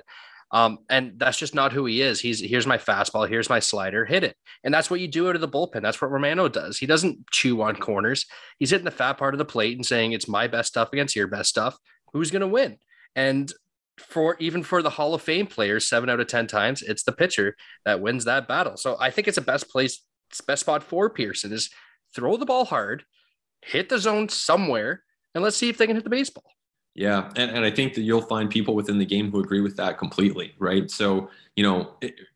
Um, 0.53 0.79
and 0.89 1.15
that's 1.17 1.37
just 1.37 1.57
not 1.57 1.73
who 1.73 1.87
he 1.87 2.03
is. 2.03 2.21
He's 2.21 2.39
here's 2.39 2.65
my 2.65 2.79
fastball, 2.79 3.29
here's 3.29 3.51
my 3.51 3.59
slider, 3.59 4.05
hit 4.05 4.23
it. 4.23 4.37
And 4.63 4.73
that's 4.73 4.89
what 4.89 5.01
you 5.01 5.09
do 5.09 5.29
out 5.29 5.35
of 5.35 5.41
the 5.41 5.49
bullpen. 5.49 5.83
That's 5.83 6.01
what 6.01 6.13
Romano 6.13 6.47
does. 6.47 6.79
He 6.79 6.87
doesn't 6.87 7.33
chew 7.33 7.63
on 7.63 7.75
corners. 7.75 8.25
He's 8.61 8.71
hitting 8.71 8.85
the 8.85 8.93
fat 8.93 9.15
part 9.15 9.35
of 9.35 9.39
the 9.39 9.45
plate 9.45 9.77
and 9.77 9.85
saying 9.85 10.13
it's 10.13 10.29
my 10.29 10.47
best 10.47 10.69
stuff 10.69 10.93
against 10.93 11.17
your 11.17 11.27
best 11.27 11.49
stuff. 11.49 11.77
Who's 12.13 12.31
going 12.31 12.43
to 12.43 12.47
win? 12.47 12.77
And 13.17 13.53
for 13.99 14.37
even 14.39 14.63
for 14.63 14.83
the 14.83 14.91
Hall 14.91 15.15
of 15.15 15.23
Fame 15.23 15.49
players, 15.49 15.89
seven 15.89 16.09
out 16.09 16.21
of 16.21 16.29
ten 16.29 16.47
times, 16.47 16.81
it's 16.81 17.03
the 17.03 17.11
pitcher 17.11 17.57
that 17.85 18.01
wins 18.01 18.25
that 18.27 18.47
battle. 18.47 18.77
So 18.77 18.97
I 19.01 19.11
think 19.11 19.27
it's 19.27 19.37
a 19.37 19.43
best 19.43 19.69
place, 19.69 20.01
best 20.47 20.61
spot 20.61 20.85
for 20.85 21.11
Pearson 21.11 21.53
is 21.53 21.71
throw 22.15 22.37
the 22.37 22.47
ball 22.47 22.67
hard, 22.67 23.03
hit 23.63 23.89
the 23.89 23.99
zone 23.99 24.29
somewhere 24.29 25.03
and 25.35 25.43
let's 25.43 25.57
see 25.57 25.69
if 25.69 25.79
they 25.79 25.87
can 25.87 25.97
hit 25.97 26.05
the 26.05 26.11
baseball. 26.11 26.45
Yeah. 26.95 27.31
And, 27.37 27.51
and 27.51 27.65
I 27.65 27.71
think 27.71 27.95
that 27.95 28.03
you'll 28.03 28.21
find 28.21 28.51
people 28.51 28.75
within 28.75 28.99
the 28.99 29.07
game 29.07 29.31
who 29.31 29.41
agree 29.41 29.63
with 29.63 29.77
that 29.77 29.97
completely. 29.97 30.53
Right. 30.59 30.91
So, 30.91 31.31
you 31.57 31.63
know, 31.63 31.95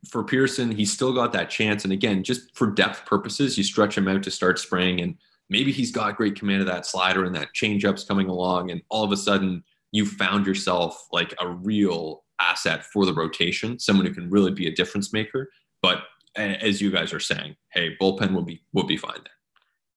for 0.08 0.24
Pearson, 0.24 0.70
he's 0.70 0.92
still 0.92 1.12
got 1.12 1.32
that 1.34 1.50
chance. 1.50 1.84
And 1.84 1.92
again, 1.92 2.22
just 2.22 2.56
for 2.56 2.70
depth 2.70 3.04
purposes, 3.04 3.58
you 3.58 3.64
stretch 3.64 3.98
him 3.98 4.08
out 4.08 4.22
to 4.22 4.30
start 4.30 4.58
spring 4.58 5.00
and 5.00 5.16
maybe 5.50 5.72
he's 5.72 5.92
got 5.92 6.16
great 6.16 6.36
command 6.36 6.60
of 6.60 6.66
that 6.68 6.86
slider 6.86 7.24
and 7.24 7.34
that 7.34 7.52
changeup's 7.54 8.04
coming 8.04 8.28
along. 8.28 8.70
And 8.70 8.80
all 8.88 9.04
of 9.04 9.12
a 9.12 9.16
sudden 9.16 9.62
you 9.92 10.06
found 10.06 10.46
yourself 10.46 11.06
like 11.12 11.34
a 11.40 11.48
real 11.48 12.24
asset 12.40 12.84
for 12.84 13.04
the 13.04 13.14
rotation, 13.14 13.78
someone 13.78 14.06
who 14.06 14.14
can 14.14 14.30
really 14.30 14.52
be 14.52 14.66
a 14.66 14.74
difference 14.74 15.12
maker. 15.12 15.50
But 15.82 16.02
as 16.34 16.80
you 16.80 16.90
guys 16.90 17.12
are 17.12 17.20
saying, 17.20 17.56
hey, 17.70 17.96
bullpen 18.00 18.32
will 18.34 18.42
be 18.42 18.62
will 18.72 18.86
be 18.86 18.96
fine 18.96 19.20
there. 19.24 19.35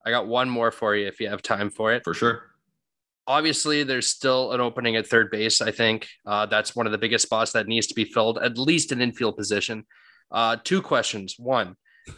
I 0.06 0.12
got 0.12 0.28
one 0.28 0.50
more 0.50 0.72
for 0.72 0.96
you 0.96 1.08
if 1.08 1.20
you 1.20 1.30
have 1.30 1.42
time 1.42 1.70
for 1.70 1.94
it. 1.94 2.04
For 2.04 2.14
sure. 2.14 2.44
Obviously, 3.28 3.84
there's 3.84 4.08
still 4.08 4.54
an 4.54 4.62
opening 4.62 4.96
at 4.96 5.06
third 5.06 5.30
base. 5.30 5.62
I 5.62 5.72
think 5.72 6.08
uh, 6.26 6.48
that's 6.48 6.76
one 6.76 6.86
of 6.86 6.92
the 6.92 6.98
biggest 6.98 7.26
spots 7.26 7.52
that 7.52 7.68
needs 7.68 7.88
to 7.88 7.94
be 7.94 8.06
filled, 8.06 8.40
at 8.40 8.58
least 8.58 8.92
an 8.92 9.02
infield 9.02 9.38
position. 9.38 9.86
Uh, 10.32 10.58
two 10.64 10.82
questions. 10.82 11.36
One, 11.38 11.76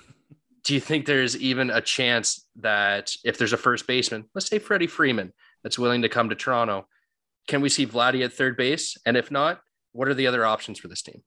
do 0.64 0.74
you 0.74 0.80
think 0.80 1.06
there's 1.06 1.36
even 1.38 1.70
a 1.70 1.82
chance 1.82 2.48
that 2.58 3.12
if 3.26 3.38
there's 3.38 3.54
a 3.54 3.58
first 3.58 3.88
baseman, 3.88 4.26
let's 4.34 4.48
say 4.48 4.60
Freddie 4.60 4.88
Freeman, 4.88 5.34
that's 5.64 5.78
willing 5.78 6.02
to 6.02 6.10
come 6.10 6.30
to 6.30 6.36
Toronto, 6.36 6.88
can 7.48 7.62
we 7.62 7.70
see 7.70 7.86
Vladdy 7.86 8.24
at 8.24 8.34
third 8.34 8.58
base? 8.58 8.98
And 9.06 9.18
if 9.18 9.32
not, 9.32 9.60
what 9.92 10.08
are 10.08 10.14
the 10.14 10.28
other 10.28 10.46
options 10.46 10.80
for 10.80 10.88
this 10.88 11.02
team? 11.02 11.22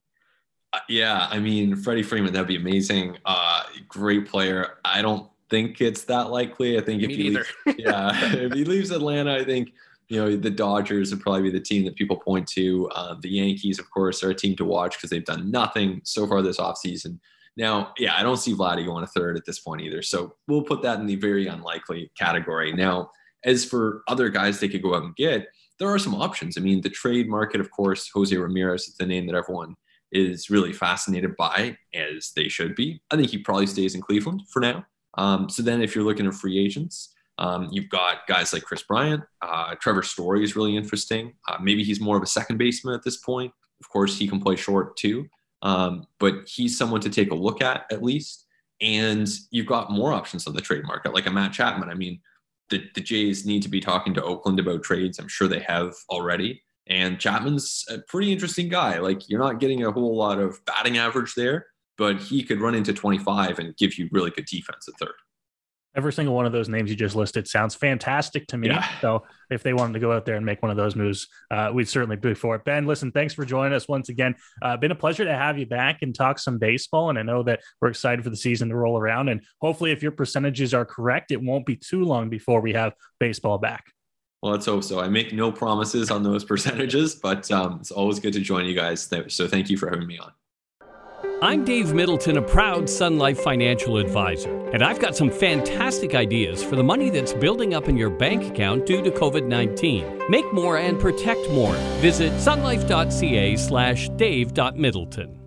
Uh, 0.73 0.79
yeah, 0.89 1.27
I 1.29 1.39
mean, 1.39 1.75
Freddie 1.75 2.03
Freeman, 2.03 2.33
that'd 2.33 2.47
be 2.47 2.55
amazing. 2.55 3.17
Uh, 3.25 3.63
great 3.87 4.27
player. 4.27 4.77
I 4.83 5.01
don't 5.01 5.29
think 5.49 5.81
it's 5.81 6.03
that 6.05 6.29
likely. 6.29 6.77
I 6.77 6.81
think 6.81 7.01
Me 7.01 7.07
if 7.07 7.15
he 7.15 7.29
leaves, 7.29 7.47
yeah, 7.79 8.11
if 8.35 8.53
he 8.53 8.65
leaves 8.65 8.91
Atlanta, 8.91 9.35
I 9.35 9.43
think 9.43 9.73
you 10.07 10.19
know 10.19 10.35
the 10.35 10.49
Dodgers 10.49 11.11
would 11.11 11.21
probably 11.21 11.43
be 11.43 11.51
the 11.51 11.59
team 11.59 11.85
that 11.85 11.95
people 11.95 12.17
point 12.17 12.47
to. 12.49 12.89
Uh, 12.89 13.15
the 13.19 13.29
Yankees, 13.29 13.79
of 13.79 13.89
course, 13.91 14.23
are 14.23 14.31
a 14.31 14.35
team 14.35 14.55
to 14.57 14.65
watch 14.65 14.97
because 14.97 15.09
they've 15.09 15.25
done 15.25 15.51
nothing 15.51 16.01
so 16.03 16.27
far 16.27 16.41
this 16.41 16.57
offseason. 16.57 17.19
Now, 17.57 17.93
yeah, 17.97 18.15
I 18.15 18.23
don't 18.23 18.37
see 18.37 18.53
Vladdy 18.53 18.85
going 18.85 19.03
a 19.03 19.07
third 19.07 19.37
at 19.37 19.45
this 19.45 19.59
point 19.59 19.81
either. 19.81 20.01
So 20.01 20.35
we'll 20.47 20.63
put 20.63 20.81
that 20.81 20.99
in 20.99 21.05
the 21.05 21.15
very 21.15 21.47
unlikely 21.47 22.11
category. 22.17 22.73
Now, 22.73 23.11
as 23.45 23.63
for 23.63 24.03
other 24.07 24.29
guys 24.29 24.59
they 24.59 24.67
could 24.67 24.81
go 24.81 24.95
out 24.95 25.03
and 25.03 25.15
get, 25.15 25.47
there 25.79 25.87
are 25.87 25.99
some 25.99 26.15
options. 26.15 26.57
I 26.57 26.61
mean, 26.61 26.81
the 26.81 26.89
trade 26.89 27.29
market, 27.29 27.61
of 27.61 27.71
course, 27.71 28.09
Jose 28.13 28.35
Ramirez 28.35 28.87
is 28.87 28.95
the 28.97 29.05
name 29.05 29.25
that 29.27 29.35
everyone 29.35 29.75
is 30.11 30.49
really 30.49 30.73
fascinated 30.73 31.35
by, 31.35 31.77
as 31.93 32.31
they 32.35 32.47
should 32.47 32.75
be. 32.75 33.01
I 33.11 33.15
think 33.15 33.29
he 33.29 33.37
probably 33.37 33.67
stays 33.67 33.95
in 33.95 34.01
Cleveland 34.01 34.43
for 34.51 34.59
now. 34.61 34.85
Um, 35.17 35.49
so 35.49 35.63
then 35.63 35.81
if 35.81 35.95
you're 35.95 36.03
looking 36.03 36.27
at 36.27 36.33
free 36.33 36.57
agents, 36.57 37.13
um, 37.37 37.67
you've 37.71 37.89
got 37.89 38.27
guys 38.27 38.53
like 38.53 38.63
Kris 38.63 38.83
Bryant. 38.83 39.23
Uh, 39.41 39.75
Trevor 39.75 40.03
Story 40.03 40.43
is 40.43 40.55
really 40.55 40.75
interesting. 40.75 41.33
Uh, 41.47 41.57
maybe 41.61 41.83
he's 41.83 41.99
more 41.99 42.17
of 42.17 42.23
a 42.23 42.27
second 42.27 42.57
baseman 42.57 42.93
at 42.93 43.03
this 43.03 43.17
point. 43.17 43.51
Of 43.81 43.89
course, 43.89 44.17
he 44.17 44.27
can 44.27 44.39
play 44.39 44.55
short 44.55 44.95
too, 44.95 45.27
um, 45.61 46.05
but 46.19 46.47
he's 46.47 46.77
someone 46.77 47.01
to 47.01 47.09
take 47.09 47.31
a 47.31 47.35
look 47.35 47.61
at 47.61 47.85
at 47.91 48.03
least. 48.03 48.45
And 48.81 49.27
you've 49.51 49.65
got 49.65 49.91
more 49.91 50.13
options 50.13 50.47
on 50.47 50.53
the 50.53 50.61
trade 50.61 50.85
market, 50.85 51.13
like 51.13 51.27
a 51.27 51.31
Matt 51.31 51.53
Chapman. 51.53 51.89
I 51.89 51.93
mean, 51.93 52.19
the, 52.69 52.83
the 52.93 53.01
Jays 53.01 53.45
need 53.45 53.61
to 53.63 53.69
be 53.69 53.79
talking 53.79 54.13
to 54.13 54.23
Oakland 54.23 54.59
about 54.59 54.83
trades. 54.83 55.19
I'm 55.19 55.27
sure 55.27 55.47
they 55.47 55.61
have 55.61 55.93
already. 56.09 56.61
And 56.87 57.19
Chapman's 57.19 57.83
a 57.89 57.99
pretty 57.99 58.31
interesting 58.31 58.69
guy. 58.69 58.99
Like 58.99 59.29
you're 59.29 59.39
not 59.39 59.59
getting 59.59 59.83
a 59.83 59.91
whole 59.91 60.15
lot 60.15 60.39
of 60.39 60.63
batting 60.65 60.97
average 60.97 61.33
there, 61.35 61.67
but 61.97 62.21
he 62.21 62.43
could 62.43 62.61
run 62.61 62.75
into 62.75 62.93
25 62.93 63.59
and 63.59 63.75
give 63.77 63.97
you 63.97 64.09
really 64.11 64.31
good 64.31 64.45
defense 64.45 64.87
at 64.87 64.95
third. 64.99 65.13
Every 65.95 66.11
single 66.11 66.35
one 66.35 66.45
of 66.45 66.51
those 66.51 66.67
names 66.67 66.89
you 66.89 66.95
just 66.97 67.15
listed 67.15 67.47
sounds 67.47 67.73
fantastic 67.73 68.47
to 68.47 68.57
me. 68.57 68.67
Yeah. 68.67 68.85
So 68.99 69.23
if 69.49 69.63
they 69.63 69.71
wanted 69.71 69.93
to 69.93 69.99
go 69.99 70.11
out 70.11 70.25
there 70.25 70.35
and 70.35 70.45
make 70.45 70.61
one 70.61 70.69
of 70.69 70.75
those 70.75 70.93
moves, 70.93 71.25
uh, 71.51 71.71
we'd 71.73 71.87
certainly 71.87 72.17
be 72.17 72.33
for 72.33 72.53
it. 72.55 72.65
Ben, 72.65 72.85
listen, 72.85 73.13
thanks 73.13 73.33
for 73.33 73.45
joining 73.45 73.71
us 73.71 73.87
once 73.87 74.09
again. 74.09 74.35
Uh, 74.61 74.75
been 74.75 74.91
a 74.91 74.95
pleasure 74.95 75.23
to 75.23 75.33
have 75.33 75.57
you 75.57 75.65
back 75.65 76.01
and 76.01 76.13
talk 76.13 76.37
some 76.37 76.57
baseball. 76.57 77.09
And 77.09 77.17
I 77.17 77.21
know 77.21 77.43
that 77.43 77.61
we're 77.79 77.87
excited 77.87 78.25
for 78.25 78.29
the 78.29 78.35
season 78.35 78.67
to 78.69 78.75
roll 78.75 78.97
around. 78.97 79.29
And 79.29 79.41
hopefully, 79.61 79.91
if 79.91 80.03
your 80.03 80.11
percentages 80.11 80.73
are 80.73 80.83
correct, 80.83 81.31
it 81.31 81.41
won't 81.41 81.65
be 81.65 81.77
too 81.77 82.03
long 82.03 82.29
before 82.29 82.59
we 82.59 82.73
have 82.73 82.93
baseball 83.21 83.57
back. 83.57 83.85
Well, 84.41 84.51
let's 84.51 84.65
hope 84.65 84.83
so. 84.83 84.99
I 84.99 85.07
make 85.07 85.31
no 85.31 85.49
promises 85.49 86.11
on 86.11 86.23
those 86.23 86.43
percentages, 86.53 87.15
but 87.15 87.49
um, 87.51 87.77
it's 87.79 87.91
always 87.91 88.19
good 88.19 88.33
to 88.33 88.41
join 88.41 88.65
you 88.65 88.75
guys. 88.75 89.09
So 89.29 89.47
thank 89.47 89.69
you 89.69 89.77
for 89.77 89.89
having 89.89 90.07
me 90.07 90.17
on. 90.17 90.33
I'm 91.41 91.65
Dave 91.65 91.93
Middleton, 91.93 92.37
a 92.37 92.41
proud 92.41 92.89
Sun 92.89 93.17
Life 93.17 93.41
financial 93.41 93.97
advisor, 93.97 94.69
and 94.69 94.81
I've 94.81 94.99
got 94.99 95.17
some 95.17 95.29
fantastic 95.29 96.15
ideas 96.15 96.63
for 96.63 96.77
the 96.77 96.83
money 96.83 97.09
that's 97.09 97.33
building 97.33 97.73
up 97.73 97.89
in 97.89 97.97
your 97.97 98.09
bank 98.09 98.43
account 98.45 98.85
due 98.85 99.01
to 99.01 99.11
COVID 99.11 99.45
19. 99.45 100.29
Make 100.29 100.51
more 100.53 100.77
and 100.77 100.97
protect 100.97 101.49
more. 101.51 101.73
Visit 101.99 102.31
sunlife.ca 102.33 103.57
slash 103.57 104.07
dave.middleton. 104.15 105.41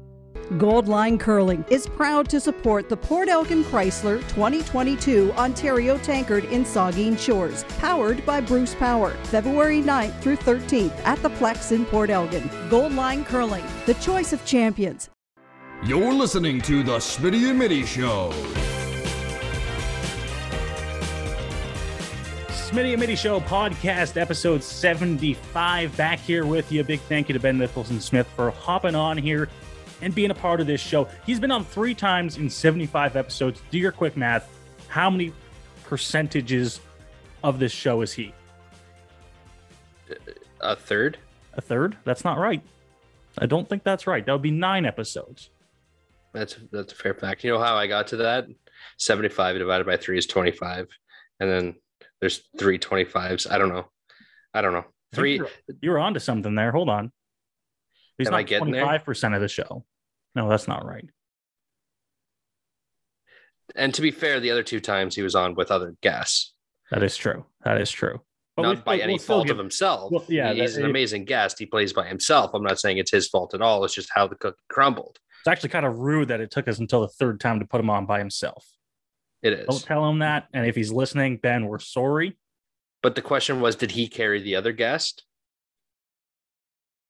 Goldline 0.52 1.18
Curling 1.18 1.64
is 1.70 1.86
proud 1.86 2.28
to 2.30 2.40
support 2.40 2.90
the 2.90 2.96
Port 2.96 3.28
Elgin 3.28 3.64
Chrysler 3.64 4.20
2022 4.28 5.32
Ontario 5.38 5.96
Tankard 5.98 6.44
in 6.44 6.64
Saugeen 6.64 7.18
Shores, 7.18 7.64
powered 7.78 8.24
by 8.26 8.42
Bruce 8.42 8.74
Power, 8.74 9.10
February 9.24 9.80
9th 9.80 10.20
through 10.20 10.36
13th 10.36 10.96
at 11.04 11.20
the 11.22 11.30
Plex 11.30 11.72
in 11.72 11.86
Port 11.86 12.10
Elgin. 12.10 12.42
Goldline 12.68 13.24
Curling, 13.24 13.64
the 13.86 13.94
choice 13.94 14.34
of 14.34 14.44
champions. 14.44 15.08
You're 15.84 16.12
listening 16.12 16.60
to 16.62 16.82
the 16.82 16.96
Smitty 16.96 17.48
and 17.48 17.56
Mitty 17.56 17.86
Show. 17.86 18.32
Smitty 22.48 22.90
and 22.90 23.00
Mitty 23.00 23.14
Show 23.14 23.38
podcast, 23.38 24.20
episode 24.20 24.64
75. 24.64 25.96
Back 25.96 26.18
here 26.18 26.44
with 26.44 26.72
you. 26.72 26.82
Big 26.82 26.98
thank 27.02 27.28
you 27.28 27.32
to 27.32 27.38
Ben 27.38 27.58
Nicholson 27.58 28.00
Smith 28.00 28.26
for 28.34 28.50
hopping 28.50 28.96
on 28.96 29.16
here 29.16 29.48
and 30.02 30.12
being 30.12 30.32
a 30.32 30.34
part 30.34 30.60
of 30.60 30.66
this 30.66 30.80
show. 30.80 31.06
He's 31.24 31.38
been 31.38 31.52
on 31.52 31.64
three 31.64 31.94
times 31.94 32.38
in 32.38 32.50
75 32.50 33.14
episodes. 33.14 33.62
Do 33.70 33.78
your 33.78 33.92
quick 33.92 34.16
math. 34.16 34.50
How 34.88 35.08
many 35.08 35.32
percentages 35.84 36.80
of 37.44 37.60
this 37.60 37.70
show 37.72 38.00
is 38.02 38.12
he? 38.12 38.34
A 40.60 40.74
third? 40.74 41.18
A 41.54 41.60
third? 41.60 41.96
That's 42.02 42.24
not 42.24 42.36
right. 42.36 42.62
I 43.38 43.46
don't 43.46 43.68
think 43.68 43.84
that's 43.84 44.08
right. 44.08 44.26
That 44.26 44.32
would 44.32 44.42
be 44.42 44.50
nine 44.50 44.84
episodes. 44.84 45.50
That's 46.34 46.56
that's 46.70 46.92
a 46.92 46.96
fair 46.96 47.14
fact. 47.14 47.44
You 47.44 47.52
know 47.52 47.58
how 47.58 47.76
I 47.76 47.86
got 47.86 48.08
to 48.08 48.16
that? 48.18 48.46
75 48.98 49.58
divided 49.58 49.86
by 49.86 49.96
3 49.96 50.18
is 50.18 50.26
25. 50.26 50.86
And 51.40 51.50
then 51.50 51.74
there's 52.20 52.42
three 52.58 52.78
25s. 52.78 53.50
I 53.50 53.58
don't 53.58 53.68
know. 53.70 53.86
I 54.54 54.60
don't 54.60 54.72
know. 54.72 54.84
Three 55.14 55.36
you 55.36 55.42
were, 55.42 55.50
you 55.80 55.90
were 55.90 55.98
onto 55.98 56.20
something 56.20 56.54
there. 56.54 56.72
Hold 56.72 56.88
on. 56.88 57.12
He's 58.18 58.26
Am 58.28 58.32
not 58.32 58.38
I 58.40 58.42
getting 58.42 58.68
25% 58.74 59.34
of 59.34 59.40
the 59.40 59.48
show. 59.48 59.84
No, 60.34 60.48
that's 60.48 60.68
not 60.68 60.84
right. 60.84 61.04
and 63.76 63.94
to 63.94 64.02
be 64.02 64.10
fair, 64.10 64.40
the 64.40 64.50
other 64.50 64.62
two 64.62 64.80
times 64.80 65.14
he 65.14 65.22
was 65.22 65.34
on 65.34 65.54
with 65.54 65.70
other 65.70 65.94
guests. 66.02 66.54
That 66.90 67.02
is 67.02 67.16
true. 67.16 67.44
That 67.64 67.80
is 67.80 67.90
true. 67.90 68.20
But 68.56 68.62
not 68.62 68.84
by 68.84 68.98
any 68.98 69.14
we'll 69.14 69.18
fault 69.18 69.46
give- 69.46 69.56
of 69.56 69.58
himself. 69.58 70.10
Well, 70.10 70.24
yeah, 70.28 70.52
he's 70.52 70.74
that- 70.74 70.84
an 70.84 70.90
amazing 70.90 71.24
guest. 71.26 71.58
He 71.58 71.66
plays 71.66 71.92
by 71.92 72.06
himself. 72.08 72.50
I'm 72.54 72.62
not 72.62 72.80
saying 72.80 72.98
it's 72.98 73.10
his 73.12 73.28
fault 73.28 73.54
at 73.54 73.62
all. 73.62 73.84
It's 73.84 73.94
just 73.94 74.10
how 74.14 74.26
the 74.26 74.34
cookie 74.36 74.56
crumbled. 74.68 75.18
It's 75.40 75.48
actually 75.48 75.70
kind 75.70 75.86
of 75.86 75.98
rude 75.98 76.28
that 76.28 76.40
it 76.40 76.50
took 76.50 76.68
us 76.68 76.78
until 76.78 77.00
the 77.00 77.08
third 77.08 77.40
time 77.40 77.60
to 77.60 77.66
put 77.66 77.80
him 77.80 77.90
on 77.90 78.06
by 78.06 78.18
himself. 78.18 78.66
It 79.42 79.52
is. 79.52 79.66
Don't 79.66 79.84
tell 79.84 80.08
him 80.08 80.18
that. 80.18 80.48
And 80.52 80.66
if 80.66 80.74
he's 80.74 80.90
listening, 80.90 81.36
Ben, 81.36 81.66
we're 81.66 81.78
sorry. 81.78 82.36
But 83.02 83.14
the 83.14 83.22
question 83.22 83.60
was, 83.60 83.76
did 83.76 83.92
he 83.92 84.08
carry 84.08 84.42
the 84.42 84.56
other 84.56 84.72
guest? 84.72 85.24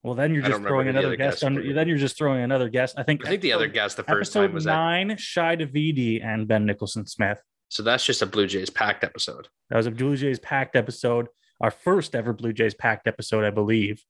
Well, 0.03 0.14
then 0.14 0.33
you're 0.33 0.43
just 0.43 0.62
throwing 0.62 0.88
another 0.88 1.17
guest 1.17 1.37
guest 1.37 1.45
under. 1.45 1.73
Then 1.73 1.88
you're 1.88 1.99
just 1.99 2.17
throwing 2.17 2.43
another 2.43 2.69
guest. 2.69 2.95
I 2.99 3.03
think. 3.03 3.27
I 3.27 3.31
think 3.31 3.43
the 3.43 3.53
other 3.53 3.67
guest 3.67 3.97
the 3.97 4.05
first 4.05 4.31
episode 4.31 4.47
time 4.47 4.55
was 4.55 4.64
that. 4.64 4.75
nine, 4.75 5.17
Shi 5.17 5.41
Davidi 5.41 6.25
and 6.25 6.47
Ben 6.47 6.67
Nicholson 6.67 7.07
Smith. 7.07 7.43
So 7.69 7.83
that's 7.83 8.05
just 8.05 8.23
a 8.23 8.27
Blue 8.27 8.47
Jays 8.47 8.71
packed 8.71 9.05
episode. 9.05 9.49
That 9.71 9.77
was 9.77 9.87
a 9.87 9.91
Blue 9.91 10.17
Jays 10.17 10.38
packed 10.38 10.77
episode, 10.77 11.27
our 11.61 11.71
first 11.71 12.14
ever 12.14 12.33
Blue 12.33 12.53
Jays 12.53 12.75
packed 12.75 13.07
episode, 13.07 13.45
I 13.45 13.51
believe. 13.51 14.05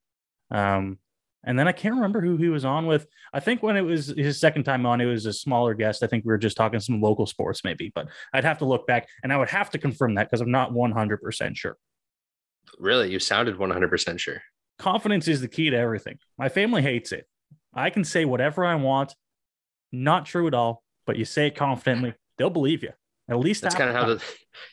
Um, 0.51 0.99
and 1.45 1.59
then 1.59 1.69
I 1.69 1.73
can't 1.73 1.95
remember 1.95 2.21
who 2.21 2.37
he 2.37 2.49
was 2.49 2.65
on 2.65 2.87
with. 2.87 3.07
I 3.33 3.41
think 3.41 3.63
when 3.63 3.77
it 3.77 3.83
was 3.83 4.09
his 4.09 4.41
second 4.41 4.65
time 4.65 4.85
on, 4.87 5.01
it 5.01 5.07
was 5.07 5.27
a 5.27 5.33
smaller 5.33 5.75
guest. 5.75 6.03
I 6.03 6.07
think 6.07 6.25
we 6.25 6.31
were 6.31 6.39
just 6.39 6.57
talking 6.57 6.81
some 6.81 7.01
local 7.01 7.27
sports, 7.27 7.63
maybe, 7.65 7.93
but 7.95 8.09
I'd 8.33 8.45
have 8.45 8.59
to 8.59 8.65
look 8.65 8.87
back 8.87 9.09
and 9.23 9.33
I 9.33 9.37
would 9.37 9.49
have 9.49 9.71
to 9.71 9.79
confirm 9.79 10.15
that 10.17 10.29
because 10.29 10.41
I'm 10.41 10.51
not 10.51 10.73
100% 10.73 11.57
sure. 11.57 11.77
Really, 12.79 13.11
you 13.11 13.19
sounded 13.19 13.57
100% 13.57 14.19
sure. 14.19 14.43
Confidence 14.79 15.27
is 15.29 15.41
the 15.41 15.49
key 15.49 15.71
to 15.71 15.77
everything. 15.77 16.19
My 16.37 16.49
family 16.49 16.83
hates 16.83 17.13
it. 17.13 17.27
I 17.75 17.91
can 17.91 18.05
say 18.05 18.25
whatever 18.25 18.65
I 18.65 18.75
want, 18.75 19.15
not 19.93 20.27
true 20.27 20.47
at 20.47 20.55
all, 20.55 20.83
but 21.07 21.17
you 21.17 21.25
say 21.25 21.47
it 21.47 21.57
confidently, 21.57 22.15
they'll 22.37 22.51
believe 22.51 22.83
you. 22.83 22.93
At 23.31 23.39
least 23.39 23.63
That's 23.63 23.75
kind 23.75 23.91
of 23.91 23.97
how 23.97 24.07
the 24.07 24.23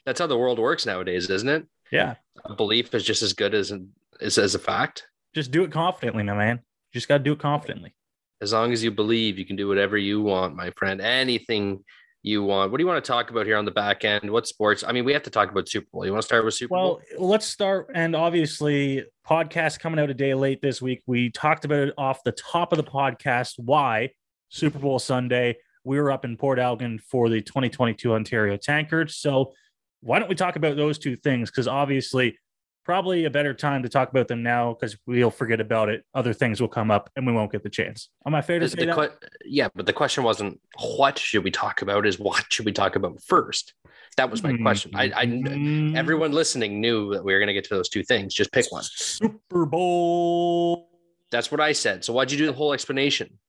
that's 0.05 0.19
how 0.19 0.27
the 0.27 0.37
world 0.37 0.59
works 0.59 0.85
nowadays, 0.85 1.29
isn't 1.29 1.49
it? 1.49 1.65
yeah. 1.91 2.15
A 2.45 2.55
belief 2.55 2.93
is 2.93 3.03
just 3.03 3.21
as 3.21 3.33
good 3.33 3.53
as 3.53 3.73
as, 4.21 4.37
as 4.37 4.55
a 4.55 4.59
fact. 4.59 5.07
Just 5.35 5.51
do 5.51 5.63
it 5.65 5.71
confidently, 5.71 6.23
my 6.23 6.33
man. 6.33 6.55
You 6.55 6.99
just 6.99 7.09
got 7.09 7.17
to 7.17 7.23
do 7.23 7.33
it 7.33 7.39
confidently. 7.39 7.93
As 8.41 8.53
long 8.53 8.71
as 8.71 8.81
you 8.81 8.89
believe, 8.89 9.37
you 9.37 9.45
can 9.45 9.57
do 9.57 9.67
whatever 9.67 9.97
you 9.97 10.21
want, 10.21 10.55
my 10.55 10.71
friend. 10.77 11.01
Anything 11.01 11.83
you 12.23 12.41
want. 12.41 12.71
What 12.71 12.77
do 12.77 12.83
you 12.83 12.87
want 12.87 13.03
to 13.03 13.07
talk 13.07 13.31
about 13.31 13.45
here 13.45 13.57
on 13.57 13.65
the 13.65 13.71
back 13.71 14.05
end? 14.05 14.31
What 14.31 14.47
sports? 14.47 14.85
I 14.87 14.93
mean, 14.93 15.03
we 15.03 15.11
have 15.11 15.23
to 15.23 15.29
talk 15.29 15.51
about 15.51 15.67
Super 15.67 15.87
Bowl. 15.91 16.05
You 16.05 16.13
want 16.13 16.21
to 16.21 16.25
start 16.25 16.45
with 16.45 16.53
Super 16.53 16.73
Well, 16.73 16.83
Bowl? 16.83 17.01
Well, 17.19 17.29
let's 17.29 17.45
start. 17.45 17.91
And 17.93 18.15
obviously, 18.15 19.03
podcast 19.27 19.79
coming 19.79 19.99
out 19.99 20.09
a 20.09 20.13
day 20.13 20.33
late 20.33 20.61
this 20.61 20.81
week. 20.81 21.03
We 21.05 21.31
talked 21.31 21.65
about 21.65 21.89
it 21.89 21.93
off 21.97 22.23
the 22.23 22.31
top 22.31 22.71
of 22.71 22.77
the 22.77 22.83
podcast. 22.85 23.55
Why 23.57 24.11
Super 24.47 24.79
Bowl 24.79 24.99
Sunday? 24.99 25.57
We 25.83 25.99
were 25.99 26.13
up 26.13 26.23
in 26.23 26.37
Port 26.37 26.59
Elgin 26.59 26.97
for 26.97 27.27
the 27.27 27.41
2022 27.41 28.13
Ontario 28.13 28.55
Tankard. 28.55 29.11
So, 29.11 29.53
why 29.99 30.19
don't 30.19 30.29
we 30.29 30.35
talk 30.35 30.55
about 30.55 30.77
those 30.77 30.97
two 30.97 31.17
things? 31.17 31.51
Because 31.51 31.67
obviously, 31.67 32.37
probably 32.85 33.25
a 33.25 33.29
better 33.29 33.53
time 33.53 33.83
to 33.83 33.89
talk 33.89 34.09
about 34.09 34.27
them 34.27 34.43
now 34.43 34.73
because 34.73 34.95
we'll 35.05 35.31
forget 35.31 35.59
about 35.59 35.89
it. 35.89 36.05
Other 36.13 36.33
things 36.33 36.61
will 36.61 36.69
come 36.69 36.91
up 36.91 37.09
and 37.15 37.25
we 37.25 37.33
won't 37.33 37.51
get 37.51 37.63
the 37.63 37.69
chance. 37.69 38.09
Am 38.25 38.35
I 38.35 38.41
fair 38.41 38.59
to 38.59 38.65
The- 38.65 38.69
say 38.69 38.85
the 38.85 38.95
that? 38.95 39.19
que- 39.21 39.29
yeah, 39.45 39.67
but 39.75 39.85
the 39.85 39.93
question 39.93 40.23
wasn't 40.23 40.61
what 40.95 41.17
should 41.17 41.43
we 41.43 41.51
talk 41.51 41.81
about, 41.81 42.05
is 42.05 42.19
what 42.19 42.45
should 42.49 42.65
we 42.65 42.71
talk 42.71 42.95
about 42.95 43.21
first? 43.21 43.73
That 44.17 44.31
was 44.31 44.43
my 44.43 44.51
hmm. 44.51 44.61
question. 44.61 44.91
I, 44.95 45.11
I 45.13 45.97
everyone 45.97 46.31
listening 46.31 46.79
knew 46.79 47.13
that 47.13 47.25
we 47.25 47.33
were 47.33 47.39
going 47.39 47.47
to 47.47 47.53
get 47.53 47.65
to 47.65 47.75
those 47.75 47.89
two 47.89 48.03
things. 48.03 48.33
Just 48.33 48.51
pick 48.53 48.71
one. 48.71 48.83
Super 48.85 49.65
Bowl. 49.65 50.89
That's 51.31 51.51
what 51.51 51.59
I 51.59 51.73
said. 51.73 52.05
So 52.05 52.13
why'd 52.13 52.31
you 52.31 52.37
do 52.37 52.45
the 52.45 52.53
whole 52.53 52.71
explanation? 52.71 53.39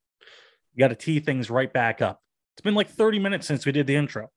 You 0.75 0.81
got 0.81 0.89
to 0.89 0.97
tee 0.97 1.21
things 1.21 1.51
right 1.51 1.73
back 1.73 2.03
up. 2.03 2.21
It's 2.55 2.63
been 2.63 2.75
like 2.75 2.89
30 2.89 3.19
minutes 3.21 3.47
since 3.47 3.65
we 3.65 3.71
did 3.71 3.87
the 3.87 3.95
intro. 3.95 4.31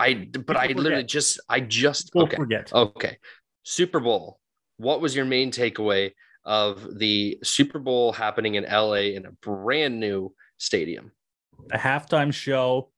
I 0.00 0.14
but 0.14 0.56
I 0.56 0.68
People 0.68 0.82
literally 0.82 1.02
forget. 1.02 1.10
just 1.10 1.40
I 1.48 1.60
just 1.60 2.10
okay 2.16 2.36
forget. 2.36 2.72
okay 2.72 3.18
Super 3.62 4.00
Bowl. 4.00 4.38
What 4.78 5.00
was 5.00 5.14
your 5.14 5.24
main 5.24 5.50
takeaway 5.50 6.12
of 6.44 6.98
the 6.98 7.38
Super 7.42 7.78
Bowl 7.78 8.12
happening 8.12 8.54
in 8.54 8.64
LA 8.64 9.12
in 9.14 9.26
a 9.26 9.32
brand 9.32 10.00
new 10.00 10.34
stadium? 10.58 11.12
The 11.68 11.76
halftime 11.76 12.32
show 12.32 12.90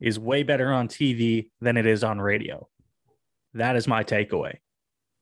is 0.00 0.18
way 0.18 0.42
better 0.42 0.70
on 0.72 0.88
TV 0.88 1.48
than 1.60 1.76
it 1.76 1.86
is 1.86 2.04
on 2.04 2.20
radio. 2.20 2.68
That 3.54 3.76
is 3.76 3.86
my 3.88 4.04
takeaway. 4.04 4.56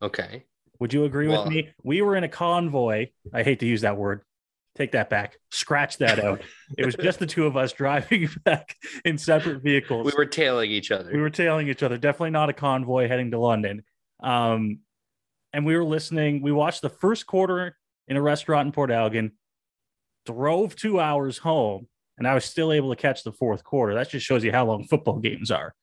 Okay, 0.02 0.44
Would 0.78 0.94
you 0.94 1.04
agree 1.04 1.28
Well- 1.28 1.44
with 1.44 1.52
me? 1.52 1.68
We 1.82 2.00
were 2.00 2.16
in 2.16 2.24
a 2.24 2.28
convoy. 2.28 3.08
I 3.34 3.42
hate 3.42 3.60
to 3.60 3.66
use 3.66 3.82
that 3.82 3.96
word. 3.98 4.22
Take 4.76 4.92
that 4.92 5.10
back. 5.10 5.36
Scratch 5.50 5.98
that 5.98 6.18
out. 6.18 6.40
it 6.78 6.86
was 6.86 6.94
just 6.94 7.18
the 7.18 7.26
two 7.26 7.44
of 7.44 7.56
us 7.56 7.72
driving 7.72 8.28
back 8.44 8.76
in 9.04 9.18
separate 9.18 9.62
vehicles. 9.62 10.06
we 10.06 10.12
were 10.16 10.24
tailing 10.24 10.70
each 10.70 10.90
other. 10.90 11.10
we 11.12 11.20
were 11.20 11.28
tailing 11.28 11.68
each 11.68 11.82
other. 11.82 11.98
Definitely 11.98 12.30
not 12.30 12.48
a 12.48 12.52
convoy 12.54 13.08
heading 13.08 13.30
to 13.32 13.38
London. 13.38 13.82
Um, 14.22 14.80
and 15.52 15.66
we 15.66 15.76
were 15.76 15.84
listening. 15.84 16.42
We 16.42 16.52
watched 16.52 16.82
the 16.82 16.90
first 16.90 17.26
quarter 17.26 17.76
in 18.08 18.16
a 18.16 18.22
restaurant 18.22 18.66
in 18.66 18.72
Port 18.72 18.90
Elgin, 18.90 19.32
drove 20.26 20.76
two 20.76 21.00
hours 21.00 21.38
home, 21.38 21.88
and 22.18 22.26
I 22.26 22.34
was 22.34 22.44
still 22.44 22.72
able 22.72 22.90
to 22.90 23.00
catch 23.00 23.24
the 23.24 23.32
fourth 23.32 23.64
quarter. 23.64 23.94
That 23.94 24.10
just 24.10 24.26
shows 24.26 24.44
you 24.44 24.52
how 24.52 24.66
long 24.66 24.84
football 24.84 25.18
games 25.18 25.50
are. 25.50 25.74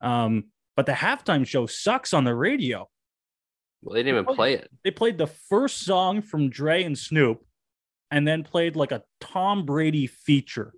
Um, 0.00 0.44
but 0.76 0.86
the 0.86 0.92
halftime 0.92 1.46
show 1.46 1.66
sucks 1.66 2.12
on 2.12 2.24
the 2.24 2.34
radio. 2.34 2.88
well, 3.82 3.94
they 3.94 4.02
didn't 4.02 4.20
even 4.22 4.34
play 4.34 4.54
it. 4.54 4.70
They 4.82 4.90
played 4.90 5.18
the 5.18 5.26
first 5.26 5.84
song 5.84 6.20
from 6.20 6.50
Dre 6.50 6.82
and 6.82 6.98
Snoop, 6.98 7.44
and 8.10 8.26
then 8.26 8.42
played 8.44 8.76
like 8.76 8.92
a 8.92 9.02
Tom 9.20 9.64
Brady 9.64 10.06
feature. 10.06 10.72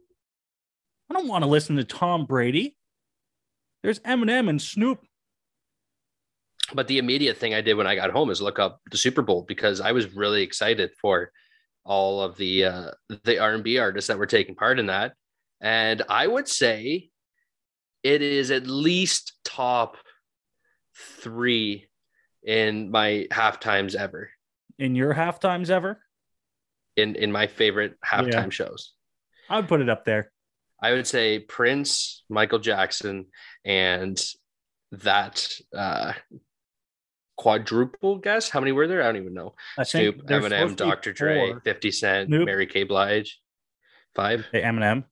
I 1.10 1.14
don't 1.14 1.28
want 1.28 1.44
to 1.44 1.50
listen 1.50 1.76
to 1.76 1.84
Tom 1.84 2.26
Brady. 2.26 2.76
There's 3.82 4.00
Eminem 4.00 4.48
and 4.48 4.60
Snoop. 4.60 5.00
But 6.74 6.88
the 6.88 6.98
immediate 6.98 7.36
thing 7.36 7.54
I 7.54 7.60
did 7.60 7.74
when 7.74 7.86
I 7.86 7.94
got 7.94 8.10
home 8.10 8.30
is 8.30 8.42
look 8.42 8.58
up 8.58 8.80
the 8.90 8.96
Super 8.96 9.22
Bowl 9.22 9.44
because 9.46 9.80
I 9.80 9.92
was 9.92 10.14
really 10.14 10.42
excited 10.42 10.90
for 11.00 11.30
all 11.84 12.20
of 12.20 12.36
the 12.36 12.64
uh, 12.64 12.90
the 13.24 13.38
R&B 13.38 13.78
artists 13.78 14.08
that 14.08 14.18
were 14.18 14.26
taking 14.26 14.56
part 14.56 14.78
in 14.78 14.86
that. 14.86 15.14
And 15.60 16.02
I 16.08 16.26
would 16.26 16.48
say 16.48 17.10
it 18.02 18.22
is 18.22 18.50
at 18.50 18.66
least 18.66 19.32
top 19.44 19.96
three 20.96 21.88
in 22.42 22.90
my 22.90 23.26
half 23.30 23.60
times 23.60 23.94
ever. 23.94 24.30
In 24.78 24.94
your 24.94 25.12
half 25.12 25.40
times 25.40 25.70
ever? 25.70 26.00
In 26.96 27.14
in 27.14 27.30
my 27.30 27.46
favorite 27.46 27.96
halftime 28.04 28.32
yeah. 28.32 28.50
shows. 28.50 28.92
I 29.48 29.56
would 29.56 29.68
put 29.68 29.80
it 29.80 29.88
up 29.88 30.04
there. 30.04 30.32
I 30.82 30.92
would 30.92 31.06
say 31.06 31.38
Prince, 31.38 32.24
Michael 32.28 32.58
Jackson, 32.58 33.26
and 33.64 34.22
that 34.92 35.48
uh, 35.74 36.12
quadruple 37.36 38.18
guess. 38.18 38.48
How 38.48 38.60
many 38.60 38.72
were 38.72 38.86
there? 38.86 39.02
I 39.02 39.06
don't 39.06 39.16
even 39.16 39.34
know. 39.34 39.54
I 39.78 39.84
Snoop, 39.84 40.26
Eminem, 40.26 40.76
Dr. 40.76 41.12
Dre, 41.12 41.54
50 41.64 41.90
Cent, 41.90 42.28
Snoop. 42.28 42.46
Mary 42.46 42.66
J. 42.66 42.84
Blige. 42.84 43.40
Five. 44.14 44.46
Hey, 44.50 44.62
Eminem. 44.62 45.04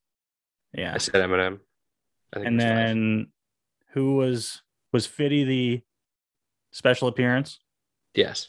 Yeah. 0.72 0.94
I 0.94 0.98
said 0.98 1.14
Eminem. 1.14 1.60
I 2.34 2.40
and 2.40 2.58
then 2.58 3.26
five. 3.26 3.94
who 3.94 4.16
was 4.16 4.62
was 4.92 5.06
Fitty 5.06 5.44
the 5.44 5.82
special 6.72 7.08
appearance? 7.08 7.60
Yes. 8.14 8.48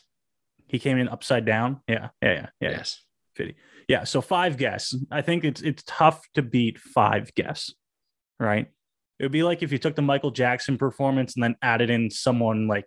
He 0.67 0.80
came 0.80 0.97
in 0.97 1.09
upside 1.09 1.45
down. 1.45 1.82
Yeah. 1.88 2.09
Yeah. 2.21 2.34
Yeah. 2.34 2.47
yeah. 2.61 2.69
Yes. 2.71 3.03
Fitty. 3.36 3.55
Yeah. 3.88 4.05
So 4.05 4.21
five 4.21 4.57
guess. 4.57 4.95
I 5.11 5.21
think 5.21 5.43
it's 5.43 5.61
it's 5.61 5.84
tough 5.86 6.26
to 6.36 6.41
beat 6.41 6.80
five 6.80 7.34
guess. 7.36 7.71
Right. 8.39 8.67
It 9.19 9.23
would 9.23 9.32
be 9.32 9.43
like 9.43 9.63
if 9.63 9.71
you 9.71 9.78
took 9.78 9.95
the 9.95 10.01
Michael 10.01 10.32
Jackson 10.32 10.78
performance 10.78 11.36
and 11.36 11.43
then 11.43 11.55
added 11.61 11.89
in 11.89 12.09
someone 12.09 12.67
like 12.67 12.86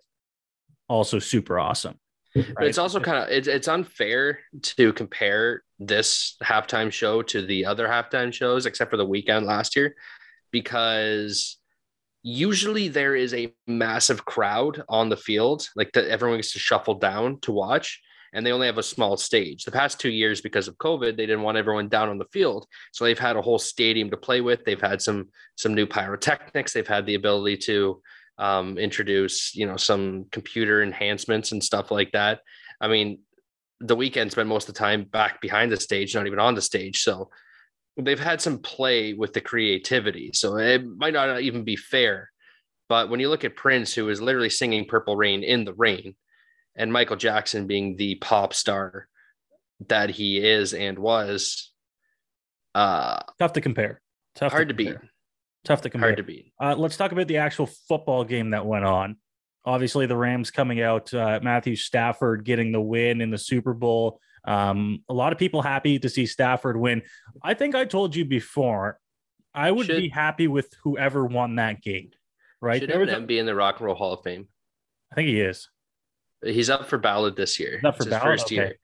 also 0.89 1.19
super 1.19 1.59
awesome. 1.59 1.99
Right? 2.35 2.53
But 2.55 2.67
it's 2.67 2.77
also 2.77 2.99
kind 2.99 3.23
of 3.23 3.29
it's, 3.29 3.47
it's 3.47 3.67
unfair 3.67 4.39
to 4.61 4.93
compare 4.93 5.63
this 5.79 6.35
halftime 6.43 6.91
show 6.91 7.21
to 7.23 7.45
the 7.45 7.65
other 7.65 7.87
halftime 7.87 8.33
shows, 8.33 8.65
except 8.65 8.91
for 8.91 8.97
the 8.97 9.07
Weeknd 9.07 9.45
last 9.45 9.75
year, 9.75 9.95
because 10.51 11.57
usually 12.21 12.87
there 12.87 13.15
is 13.15 13.33
a 13.33 13.53
massive 13.65 14.25
crowd 14.25 14.83
on 14.89 15.09
the 15.09 15.17
field, 15.17 15.67
like 15.75 15.91
that 15.93 16.07
everyone 16.07 16.37
gets 16.37 16.53
to 16.53 16.59
shuffle 16.59 16.95
down 16.95 17.39
to 17.41 17.51
watch, 17.51 18.01
and 18.33 18.45
they 18.45 18.51
only 18.51 18.67
have 18.67 18.77
a 18.77 18.83
small 18.83 19.17
stage. 19.17 19.63
The 19.63 19.71
past 19.71 19.99
two 19.99 20.11
years, 20.11 20.39
because 20.39 20.67
of 20.67 20.77
COVID, 20.77 21.17
they 21.17 21.25
didn't 21.25 21.41
want 21.41 21.57
everyone 21.57 21.89
down 21.89 22.09
on 22.09 22.19
the 22.19 22.25
field, 22.31 22.67
so 22.91 23.05
they've 23.05 23.17
had 23.17 23.37
a 23.37 23.41
whole 23.41 23.57
stadium 23.57 24.11
to 24.11 24.17
play 24.17 24.41
with. 24.41 24.63
They've 24.65 24.79
had 24.79 25.01
some 25.01 25.29
some 25.55 25.73
new 25.73 25.87
pyrotechnics. 25.87 26.73
They've 26.73 26.87
had 26.87 27.07
the 27.07 27.15
ability 27.15 27.57
to 27.57 28.01
um, 28.39 28.77
introduce 28.77 29.53
you 29.55 29.67
know 29.67 29.77
some 29.77 30.25
computer 30.31 30.81
enhancements 30.81 31.51
and 31.51 31.63
stuff 31.63 31.91
like 31.91 32.11
that. 32.13 32.39
I 32.81 32.87
mean, 32.87 33.19
the 33.79 33.95
Weeknd 33.95 34.31
spent 34.31 34.49
most 34.49 34.67
of 34.67 34.73
the 34.73 34.79
time 34.79 35.03
back 35.03 35.41
behind 35.41 35.71
the 35.71 35.77
stage, 35.77 36.15
not 36.15 36.27
even 36.27 36.39
on 36.39 36.55
the 36.55 36.61
stage. 36.61 37.03
So 37.03 37.29
they've 37.97 38.19
had 38.19 38.41
some 38.41 38.59
play 38.59 39.13
with 39.13 39.33
the 39.33 39.41
creativity. 39.41 40.31
So 40.33 40.57
it 40.57 40.83
might 40.85 41.13
not 41.13 41.41
even 41.41 41.63
be 41.63 41.75
fair. 41.75 42.31
But 42.87 43.09
when 43.09 43.19
you 43.19 43.29
look 43.29 43.43
at 43.43 43.55
Prince, 43.55 43.93
who 43.93 44.09
is 44.09 44.21
literally 44.21 44.49
singing 44.49 44.85
Purple 44.85 45.15
Rain 45.15 45.43
in 45.43 45.63
the 45.63 45.73
rain, 45.73 46.15
and 46.75 46.91
Michael 46.91 47.17
Jackson 47.17 47.67
being 47.67 47.97
the 47.97 48.15
pop 48.15 48.53
star 48.53 49.07
that 49.87 50.09
he 50.09 50.39
is 50.39 50.73
and 50.73 50.97
was, 50.97 51.71
uh, 52.73 53.19
tough 53.37 53.53
to 53.53 53.61
compare. 53.61 54.01
Tough 54.35 54.51
hard 54.51 54.69
to, 54.69 54.73
to 54.73 54.77
beat. 54.77 54.97
Tough 55.65 55.81
to 55.81 55.89
compare. 55.89 56.09
Hard 56.09 56.17
to 56.17 56.23
beat. 56.23 56.53
Uh, 56.59 56.75
let's 56.77 56.97
talk 56.97 57.11
about 57.11 57.27
the 57.27 57.37
actual 57.37 57.67
football 57.87 58.23
game 58.23 58.51
that 58.51 58.65
went 58.65 58.85
on. 58.85 59.17
Obviously, 59.65 60.05
the 60.05 60.15
Rams 60.15 60.51
coming 60.51 60.81
out, 60.81 61.13
uh, 61.13 61.39
Matthew 61.43 61.75
Stafford 61.75 62.45
getting 62.45 62.71
the 62.71 62.81
win 62.81 63.21
in 63.21 63.29
the 63.29 63.37
Super 63.37 63.73
Bowl. 63.73 64.19
Um, 64.45 65.03
a 65.09 65.13
lot 65.13 65.33
of 65.33 65.37
people 65.37 65.61
happy 65.61 65.99
to 65.99 66.09
see 66.09 66.25
Stafford 66.25 66.77
win. 66.77 67.01
I 67.43 67.53
think 67.53 67.75
I 67.75 67.85
told 67.85 68.15
you 68.15 68.25
before, 68.25 68.99
I 69.53 69.69
would 69.69 69.87
should, 69.87 69.97
be 69.97 70.09
happy 70.09 70.47
with 70.47 70.73
whoever 70.83 71.25
won 71.25 71.55
that 71.55 71.81
game. 71.81 72.11
Right? 72.61 72.81
Should 72.81 72.89
Eminem 72.89 73.23
a, 73.23 73.27
be 73.27 73.37
in 73.37 73.45
the 73.45 73.55
Rock 73.55 73.79
and 73.79 73.87
Roll 73.87 73.95
Hall 73.95 74.13
of 74.13 74.23
Fame? 74.23 74.47
I 75.11 75.15
think 75.15 75.27
he 75.27 75.41
is. 75.41 75.69
He's 76.43 76.69
up 76.69 76.87
for 76.87 76.97
ballot 76.97 77.35
this 77.35 77.59
year. 77.59 77.81
Up 77.83 77.97
for 77.97 78.05
ballot, 78.05 78.23
first 78.23 78.45
okay. 78.45 78.55
year. 78.55 78.75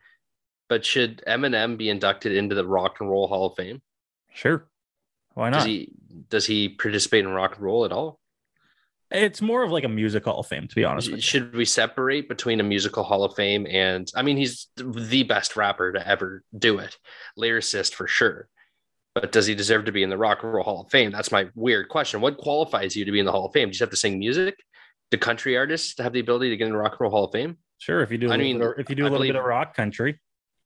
But 0.68 0.84
should 0.84 1.24
Eminem 1.28 1.78
be 1.78 1.90
inducted 1.90 2.34
into 2.34 2.56
the 2.56 2.66
Rock 2.66 2.98
and 3.00 3.10
Roll 3.10 3.28
Hall 3.28 3.48
of 3.48 3.56
Fame? 3.56 3.82
Sure. 4.34 4.68
Why 5.36 5.50
not? 5.50 5.58
Does 5.58 5.66
he 5.66 5.92
does 6.30 6.46
he 6.48 6.70
participate 6.70 7.24
in 7.24 7.30
rock 7.30 7.56
and 7.56 7.64
roll 7.64 7.86
at 7.86 7.92
all? 7.92 8.20
It's 9.12 9.42
more 9.42 9.64
of 9.64 9.72
like 9.72 9.84
a 9.84 9.90
music 9.90 10.26
hall 10.26 10.40
of 10.40 10.48
fame, 10.48 10.68
to 10.68 10.76
be 10.76 10.84
honest. 10.84 11.22
Should 11.22 11.56
we 11.56 11.66
separate 11.66 12.28
between 12.28 12.60
a 12.60 12.64
musical 12.64 13.04
hall 13.04 13.24
of 13.24 13.36
fame 13.36 13.68
and 13.70 14.12
I 14.16 14.24
mean 14.24 14.38
he's 14.38 14.68
the 14.78 15.24
best 15.24 15.56
rapper 15.56 15.94
to 15.94 16.06
ever 16.08 16.44
do 16.58 16.80
it, 16.80 16.98
lyricist 17.40 17.94
for 17.94 18.08
sure. 18.08 18.50
But 19.14 19.32
does 19.32 19.46
he 19.46 19.56
deserve 19.56 19.86
to 19.86 19.94
be 19.94 20.04
in 20.04 20.10
the 20.10 20.18
rock 20.18 20.44
and 20.44 20.52
roll 20.52 20.64
hall 20.64 20.82
of 20.82 20.92
fame? 20.92 21.12
That's 21.12 21.32
my 21.32 21.48
weird 21.56 21.88
question. 21.88 22.20
What 22.20 22.38
qualifies 22.38 22.96
you 22.96 23.06
to 23.06 23.12
be 23.12 23.20
in 23.20 23.26
the 23.26 23.32
hall 23.32 23.46
of 23.46 23.54
fame? 23.54 23.70
Do 23.70 23.76
you 23.76 23.80
have 23.80 23.92
to 23.92 23.96
sing 23.96 24.20
music? 24.20 24.56
Do 25.12 25.18
country 25.18 25.56
artists 25.56 26.02
have 26.02 26.12
the 26.12 26.20
ability 26.20 26.50
to 26.50 26.58
get 26.58 26.66
in 26.66 26.72
the 26.72 26.78
rock 26.78 26.94
and 26.94 27.02
roll 27.02 27.12
hall 27.12 27.26
of 27.26 27.32
fame? 27.32 27.58
Sure, 27.78 28.02
if 28.02 28.12
you 28.12 28.18
do. 28.18 28.32
I 28.32 28.38
mean, 28.38 28.62
of, 28.62 28.74
if 28.78 28.90
you 28.90 28.96
do 28.96 29.04
a 29.04 29.08
I 29.08 29.12
little 29.12 29.28
bit 29.28 29.36
of 29.36 29.46
rock 29.46 29.76
country, 29.76 30.20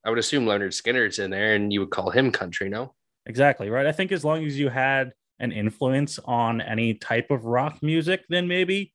I 0.06 0.10
would 0.10 0.20
assume 0.20 0.46
Lynyrd 0.46 0.70
Skynyrd's 0.70 1.20
in 1.20 1.30
there, 1.30 1.56
and 1.56 1.74
you 1.74 1.82
would 1.82 1.90
call 1.90 2.10
him 2.10 2.32
country. 2.32 2.70
No, 2.70 2.96
exactly 3.30 3.70
right. 3.70 3.86
I 3.86 3.94
think 3.94 4.12
as 4.12 4.26
long 4.26 4.44
as 4.44 4.60
you 4.60 4.68
had 4.68 5.14
an 5.40 5.54
influence 5.54 6.20
on 6.26 6.60
any 6.60 6.96
type 6.96 7.32
of 7.32 7.46
rock 7.46 7.78
music, 7.82 8.26
then 8.28 8.50
maybe 8.50 8.94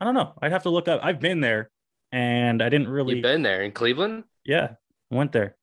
I 0.00 0.04
don't 0.04 0.14
know. 0.14 0.32
I'd 0.42 0.50
have 0.50 0.64
to 0.64 0.70
look 0.70 0.88
up. 0.88 1.00
I've 1.04 1.20
been 1.20 1.40
there 1.40 1.70
and 2.10 2.60
I 2.60 2.68
didn't 2.68 2.88
really 2.88 3.14
You've 3.14 3.22
been 3.22 3.42
there 3.42 3.62
in 3.62 3.70
Cleveland? 3.70 4.24
Yeah, 4.44 4.70
went 5.10 5.30
there. 5.30 5.56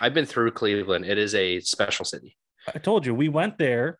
I've 0.00 0.14
been 0.14 0.24
through 0.24 0.52
Cleveland. 0.52 1.04
It 1.04 1.18
is 1.18 1.34
a 1.34 1.60
special 1.60 2.06
city. 2.06 2.36
I 2.72 2.78
told 2.78 3.04
you 3.04 3.14
we 3.14 3.28
went 3.28 3.58
there 3.58 3.98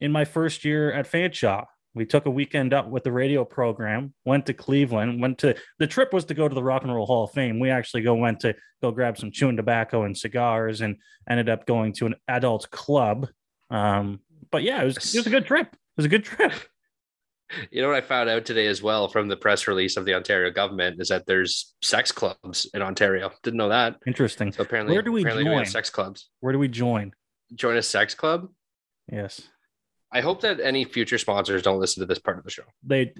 in 0.00 0.12
my 0.12 0.24
first 0.26 0.64
year 0.64 0.92
at 0.92 1.10
Fanshawe. 1.10 1.66
We 1.96 2.06
took 2.06 2.26
a 2.26 2.30
weekend 2.30 2.72
up 2.72 2.88
with 2.88 3.02
the 3.02 3.10
radio 3.10 3.44
program, 3.44 4.14
went 4.24 4.46
to 4.46 4.54
Cleveland, 4.54 5.20
went 5.20 5.38
to 5.38 5.56
the 5.80 5.86
trip 5.88 6.12
was 6.12 6.26
to 6.26 6.34
go 6.34 6.46
to 6.48 6.54
the 6.54 6.62
Rock 6.62 6.84
and 6.84 6.94
Roll 6.94 7.06
Hall 7.06 7.24
of 7.24 7.32
Fame. 7.32 7.58
We 7.58 7.70
actually 7.70 8.02
go 8.02 8.14
went 8.14 8.40
to 8.40 8.54
go 8.80 8.92
grab 8.92 9.18
some 9.18 9.32
chewing 9.32 9.56
tobacco 9.56 10.04
and 10.04 10.16
cigars 10.16 10.82
and 10.82 10.96
ended 11.28 11.48
up 11.48 11.66
going 11.66 11.94
to 11.94 12.06
an 12.06 12.14
adult 12.28 12.70
club 12.70 13.26
um, 13.70 14.20
but 14.50 14.62
yeah, 14.62 14.82
it 14.82 14.86
was 14.86 15.14
it 15.14 15.18
was 15.18 15.26
a 15.26 15.30
good 15.30 15.46
trip. 15.46 15.68
It 15.72 15.96
was 15.96 16.06
a 16.06 16.10
good 16.10 16.24
trip. 16.24 16.52
You 17.70 17.80
know 17.80 17.90
what 17.90 17.96
I 17.96 18.00
found 18.00 18.28
out 18.28 18.44
today 18.44 18.66
as 18.66 18.82
well 18.82 19.06
from 19.06 19.28
the 19.28 19.36
press 19.36 19.68
release 19.68 19.96
of 19.96 20.04
the 20.04 20.14
Ontario 20.14 20.50
government 20.50 21.00
is 21.00 21.10
that 21.10 21.26
there's 21.26 21.76
sex 21.80 22.10
clubs 22.10 22.68
in 22.74 22.82
Ontario. 22.82 23.30
Didn't 23.44 23.58
know 23.58 23.68
that. 23.68 23.98
Interesting. 24.04 24.50
So 24.50 24.64
apparently, 24.64 24.94
where 24.96 25.02
do 25.02 25.12
we 25.12 25.22
join? 25.22 25.64
sex 25.64 25.88
clubs. 25.88 26.28
Where 26.40 26.52
do 26.52 26.58
we 26.58 26.66
join? 26.66 27.12
Join 27.54 27.76
a 27.76 27.82
sex 27.82 28.16
club. 28.16 28.48
Yes. 29.12 29.42
I 30.16 30.22
hope 30.22 30.40
that 30.40 30.60
any 30.60 30.84
future 30.84 31.18
sponsors 31.18 31.60
don't 31.60 31.78
listen 31.78 32.00
to 32.00 32.06
this 32.06 32.18
part 32.18 32.38
of 32.38 32.44
the 32.44 32.50
show. 32.50 32.62
They 32.82 33.12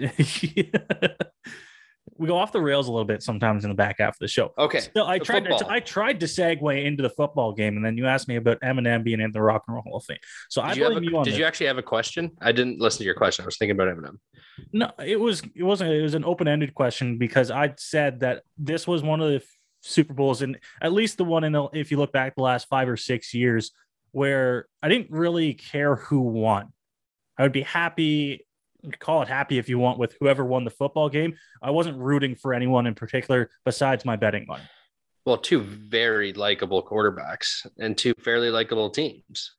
we 2.16 2.26
go 2.26 2.38
off 2.38 2.52
the 2.52 2.60
rails 2.62 2.88
a 2.88 2.90
little 2.90 3.04
bit 3.04 3.22
sometimes 3.22 3.66
in 3.66 3.70
the 3.70 3.74
back 3.74 3.96
half 3.98 4.14
of 4.14 4.18
the 4.18 4.28
show. 4.28 4.54
Okay. 4.56 4.80
So 4.80 5.06
I 5.06 5.18
tried 5.18 5.44
to 5.44 5.66
I 5.68 5.80
tried 5.80 6.20
to 6.20 6.26
segue 6.26 6.86
into 6.86 7.02
the 7.02 7.10
football 7.10 7.52
game, 7.52 7.76
and 7.76 7.84
then 7.84 7.98
you 7.98 8.06
asked 8.06 8.28
me 8.28 8.36
about 8.36 8.62
Eminem 8.62 9.04
being 9.04 9.20
in 9.20 9.30
the 9.30 9.42
Rock 9.42 9.64
and 9.68 9.74
Roll 9.74 9.82
Hall 9.82 9.98
of 9.98 10.04
Fame. 10.04 10.16
So 10.48 10.62
did 10.62 10.70
I 10.70 10.72
you 10.72 10.86
blame 10.86 10.96
a, 10.96 11.00
you 11.10 11.18
on. 11.18 11.24
Did 11.24 11.34
this. 11.34 11.38
you 11.38 11.44
actually 11.44 11.66
have 11.66 11.76
a 11.76 11.82
question? 11.82 12.30
I 12.40 12.52
didn't 12.52 12.80
listen 12.80 13.00
to 13.00 13.04
your 13.04 13.14
question. 13.14 13.42
I 13.42 13.46
was 13.46 13.58
thinking 13.58 13.78
about 13.78 13.94
Eminem. 13.94 14.16
No, 14.72 14.90
it 15.04 15.20
was 15.20 15.42
it 15.54 15.64
wasn't. 15.64 15.90
It 15.90 16.00
was 16.00 16.14
an 16.14 16.24
open 16.24 16.48
ended 16.48 16.72
question 16.72 17.18
because 17.18 17.50
I 17.50 17.74
said 17.76 18.20
that 18.20 18.42
this 18.56 18.86
was 18.86 19.02
one 19.02 19.20
of 19.20 19.28
the 19.28 19.42
Super 19.82 20.14
Bowls, 20.14 20.40
and 20.40 20.58
at 20.80 20.94
least 20.94 21.18
the 21.18 21.26
one 21.26 21.44
in 21.44 21.52
the, 21.52 21.64
if 21.74 21.90
you 21.90 21.98
look 21.98 22.12
back 22.12 22.36
the 22.36 22.42
last 22.42 22.68
five 22.68 22.88
or 22.88 22.96
six 22.96 23.34
years, 23.34 23.72
where 24.16 24.66
I 24.82 24.88
didn't 24.88 25.10
really 25.10 25.52
care 25.52 25.96
who 25.96 26.20
won. 26.20 26.72
I 27.38 27.42
would 27.42 27.52
be 27.52 27.62
happy 27.62 28.46
call 28.98 29.22
it 29.22 29.28
happy 29.28 29.58
if 29.58 29.68
you 29.68 29.78
want 29.78 29.98
with 29.98 30.14
whoever 30.20 30.44
won 30.44 30.64
the 30.64 30.70
football 30.70 31.08
game. 31.08 31.36
I 31.62 31.70
wasn't 31.70 31.98
rooting 31.98 32.34
for 32.34 32.54
anyone 32.54 32.86
in 32.86 32.94
particular 32.94 33.50
besides 33.64 34.04
my 34.04 34.16
betting 34.16 34.46
money. 34.46 34.62
Well, 35.24 35.38
two 35.38 35.60
very 35.60 36.32
likable 36.32 36.86
quarterbacks 36.86 37.66
and 37.78 37.98
two 37.98 38.14
fairly 38.20 38.50
likable 38.50 38.90
teams, 38.90 39.56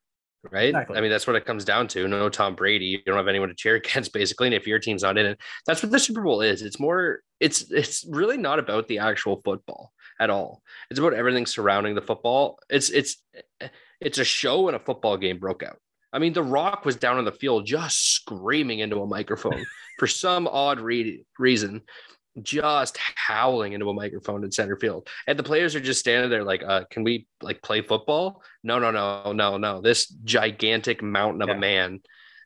right? 0.50 0.70
Exactly. 0.70 0.98
I 0.98 1.02
mean, 1.02 1.12
that's 1.12 1.28
what 1.28 1.36
it 1.36 1.46
comes 1.46 1.66
down 1.66 1.90
to. 1.90 2.08
No 2.08 2.30
Tom 2.30 2.56
Brady. 2.56 2.86
You 2.86 3.00
don't 3.06 3.18
have 3.18 3.28
anyone 3.28 3.50
to 3.50 3.56
cheer 3.56 3.76
against, 3.76 4.14
basically. 4.14 4.48
And 4.48 4.54
if 4.54 4.66
your 4.66 4.80
team's 4.80 5.04
not 5.04 5.18
in 5.18 5.26
it, 5.26 5.40
that's 5.66 5.84
what 5.84 5.92
the 5.92 6.00
Super 6.00 6.22
Bowl 6.22 6.42
is. 6.42 6.62
It's 6.62 6.80
more, 6.80 7.20
it's 7.42 7.70
it's 7.70 8.06
really 8.10 8.38
not 8.38 8.60
about 8.60 8.88
the 8.88 9.00
actual 9.00 9.42
football 9.44 9.92
at 10.22 10.30
all. 10.30 10.62
It's 10.90 11.00
about 11.00 11.14
everything 11.14 11.46
surrounding 11.46 11.96
the 11.96 12.02
football. 12.02 12.60
It's 12.70 12.90
it's 12.90 13.22
it's 14.00 14.20
a 14.20 14.24
show 14.24 14.62
when 14.62 14.76
a 14.76 14.80
football 14.80 15.18
game 15.18 15.38
broke 15.38 15.64
out. 15.64 15.80
I 16.14 16.20
mean, 16.20 16.34
The 16.34 16.44
Rock 16.44 16.86
was 16.86 16.96
down 16.96 17.18
on 17.18 17.26
the 17.26 17.32
field 17.32 17.66
just 17.66 18.14
screaming 18.14 18.80
into 18.80 19.02
a 19.02 19.08
microphone 19.08 19.66
for 20.00 20.08
some 20.08 20.48
odd 20.48 20.80
re- 20.80 21.26
reason. 21.38 21.82
just 22.42 22.98
howling 23.16 23.74
into 23.74 23.90
a 23.90 23.94
microphone 23.94 24.44
in 24.44 24.52
center 24.52 24.78
field. 24.78 25.08
And 25.26 25.38
the 25.38 25.44
players 25.44 25.76
are 25.76 25.80
just 25.80 26.00
standing 26.00 26.30
there 26.30 26.44
like, 26.44 26.64
uh, 26.64 26.84
can 26.90 27.04
we 27.04 27.28
like 27.42 27.62
play 27.62 27.82
football? 27.82 28.44
No, 28.64 28.80
no, 28.80 28.92
no, 28.92 29.34
no, 29.34 29.58
no. 29.58 29.82
This 29.82 30.08
gigantic 30.08 31.02
mountain 31.02 31.42
of 31.42 31.50
yeah. 31.50 31.56
a 31.56 31.60
man 31.60 32.02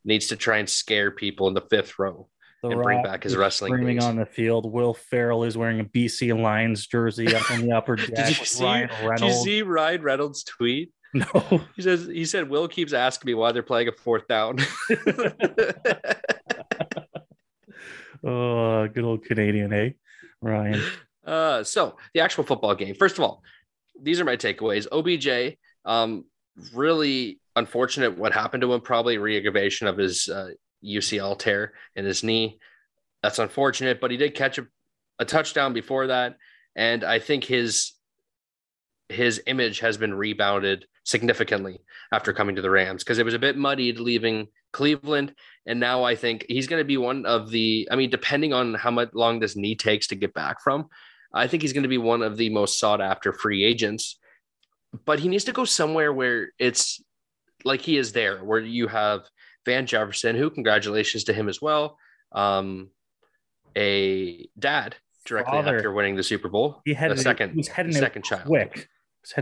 needs 0.06 0.28
to 0.28 0.36
try 0.36 0.58
and 0.58 0.70
scare 0.70 1.12
people 1.12 1.48
in 1.48 1.54
the 1.54 1.62
fifth 1.70 2.00
row 2.00 2.28
the 2.64 2.70
and 2.70 2.82
bring 2.82 3.04
back 3.04 3.24
his 3.24 3.36
wrestling. 3.36 3.74
Screaming 3.74 3.98
days. 3.98 4.06
on 4.06 4.16
the 4.16 4.26
field. 4.26 4.72
Will 4.72 4.94
Ferrell 4.94 5.44
is 5.44 5.58
wearing 5.58 5.80
a 5.80 5.86
BC 5.86 6.40
Lions 6.40 6.86
jersey 6.88 7.34
up 7.36 7.50
in 7.52 7.68
the 7.68 7.76
upper 7.76 7.96
deck. 7.98 8.08
did, 8.28 8.40
you 8.40 8.46
see, 8.46 8.64
did 8.64 9.22
you 9.22 9.34
see 9.34 9.62
Ryan 9.62 10.02
Reynolds' 10.02 10.44
tweet? 10.44 10.92
No. 11.34 11.62
He 11.76 11.82
says 11.82 12.08
he 12.08 12.24
said 12.24 12.50
Will 12.50 12.70
keeps 12.70 12.94
asking 12.94 13.28
me 13.28 13.34
why 13.34 13.52
they're 13.52 13.64
playing 13.64 13.90
a 13.90 13.92
fourth 13.92 14.28
down. 14.30 14.60
oh, 18.24 18.88
good 18.88 19.04
old 19.04 19.26
Canadian, 19.26 19.72
hey, 19.72 19.96
Ryan. 20.42 20.82
Uh, 21.26 21.64
so 21.66 21.98
the 22.14 22.22
actual 22.22 22.46
football 22.46 22.76
game. 22.76 22.96
First 22.96 23.18
of 23.18 23.26
all, 23.26 23.44
these 24.02 24.22
are 24.22 24.26
my 24.26 24.38
takeaways. 24.38 24.88
OBJ, 24.90 25.58
um, 25.84 26.24
really 26.74 27.42
unfortunate 27.58 28.18
what 28.18 28.32
happened 28.32 28.62
to 28.62 28.74
him. 28.74 28.80
Probably 28.80 29.18
reaggravation 29.18 29.88
of 29.88 29.98
his 29.98 30.30
uh, 30.30 30.52
UCL 30.84 31.38
tear 31.40 31.74
in 31.96 32.06
his 32.06 32.24
knee. 32.24 32.58
That's 33.22 33.40
unfortunate, 33.40 34.00
but 34.00 34.12
he 34.12 34.18
did 34.18 34.34
catch 34.34 34.58
a, 34.58 34.68
a 35.20 35.26
touchdown 35.26 35.74
before 35.74 36.08
that, 36.08 36.38
and 36.76 37.04
I 37.04 37.20
think 37.20 37.44
his 37.44 37.92
his 39.10 39.42
image 39.46 39.80
has 39.82 39.98
been 39.98 40.14
rebounded 40.14 40.86
significantly 41.04 41.82
after 42.12 42.34
coming 42.34 42.56
to 42.56 42.62
the 42.62 42.70
Rams 42.70 43.04
because 43.04 43.18
it 43.18 43.26
was 43.26 43.34
a 43.34 43.40
bit 43.40 43.58
muddied 43.58 44.00
leaving 44.00 44.48
Cleveland, 44.72 45.34
and 45.66 45.80
now 45.80 46.04
I 46.04 46.16
think 46.16 46.46
he's 46.48 46.68
going 46.68 46.80
to 46.80 46.86
be 46.86 46.98
one 46.98 47.26
of 47.26 47.50
the. 47.50 47.88
I 47.92 47.96
mean, 47.96 48.10
depending 48.10 48.54
on 48.54 48.74
how 48.74 48.92
much 48.92 49.10
long 49.14 49.40
this 49.40 49.56
knee 49.56 49.76
takes 49.76 50.08
to 50.08 50.16
get 50.16 50.34
back 50.34 50.62
from, 50.62 50.88
I 51.34 51.48
think 51.48 51.62
he's 51.62 51.74
going 51.74 51.84
to 51.84 51.90
be 51.90 51.98
one 51.98 52.22
of 52.22 52.38
the 52.38 52.50
most 52.50 52.80
sought 52.80 53.02
after 53.02 53.34
free 53.34 53.64
agents. 53.64 54.18
But 55.06 55.20
he 55.20 55.30
needs 55.30 55.46
to 55.46 55.54
go 55.54 55.66
somewhere 55.66 56.12
where 56.12 56.50
it's 56.60 57.02
like 57.64 57.82
he 57.82 57.98
is 57.98 58.12
there, 58.12 58.44
where 58.44 58.60
you 58.60 58.88
have 58.88 59.22
Van 59.66 59.86
Jefferson, 59.86 60.36
who 60.36 60.50
congratulations 60.50 61.26
to 61.26 61.34
him 61.34 61.48
as 61.48 61.62
well. 61.62 61.98
Um, 62.32 62.90
a 63.76 64.50
dad 64.58 64.96
directly 65.26 65.52
Father. 65.52 65.78
after 65.78 65.94
winning 65.94 66.16
the 66.16 66.24
Super 66.24 66.50
Bowl. 66.50 66.82
He 66.86 66.94
had 66.94 67.12
a 67.12 67.18
second, 67.18 67.54
he 67.54 67.64
heading 67.72 67.94
second 67.94 68.24
child. 68.24 68.46
Quick. 68.46 68.88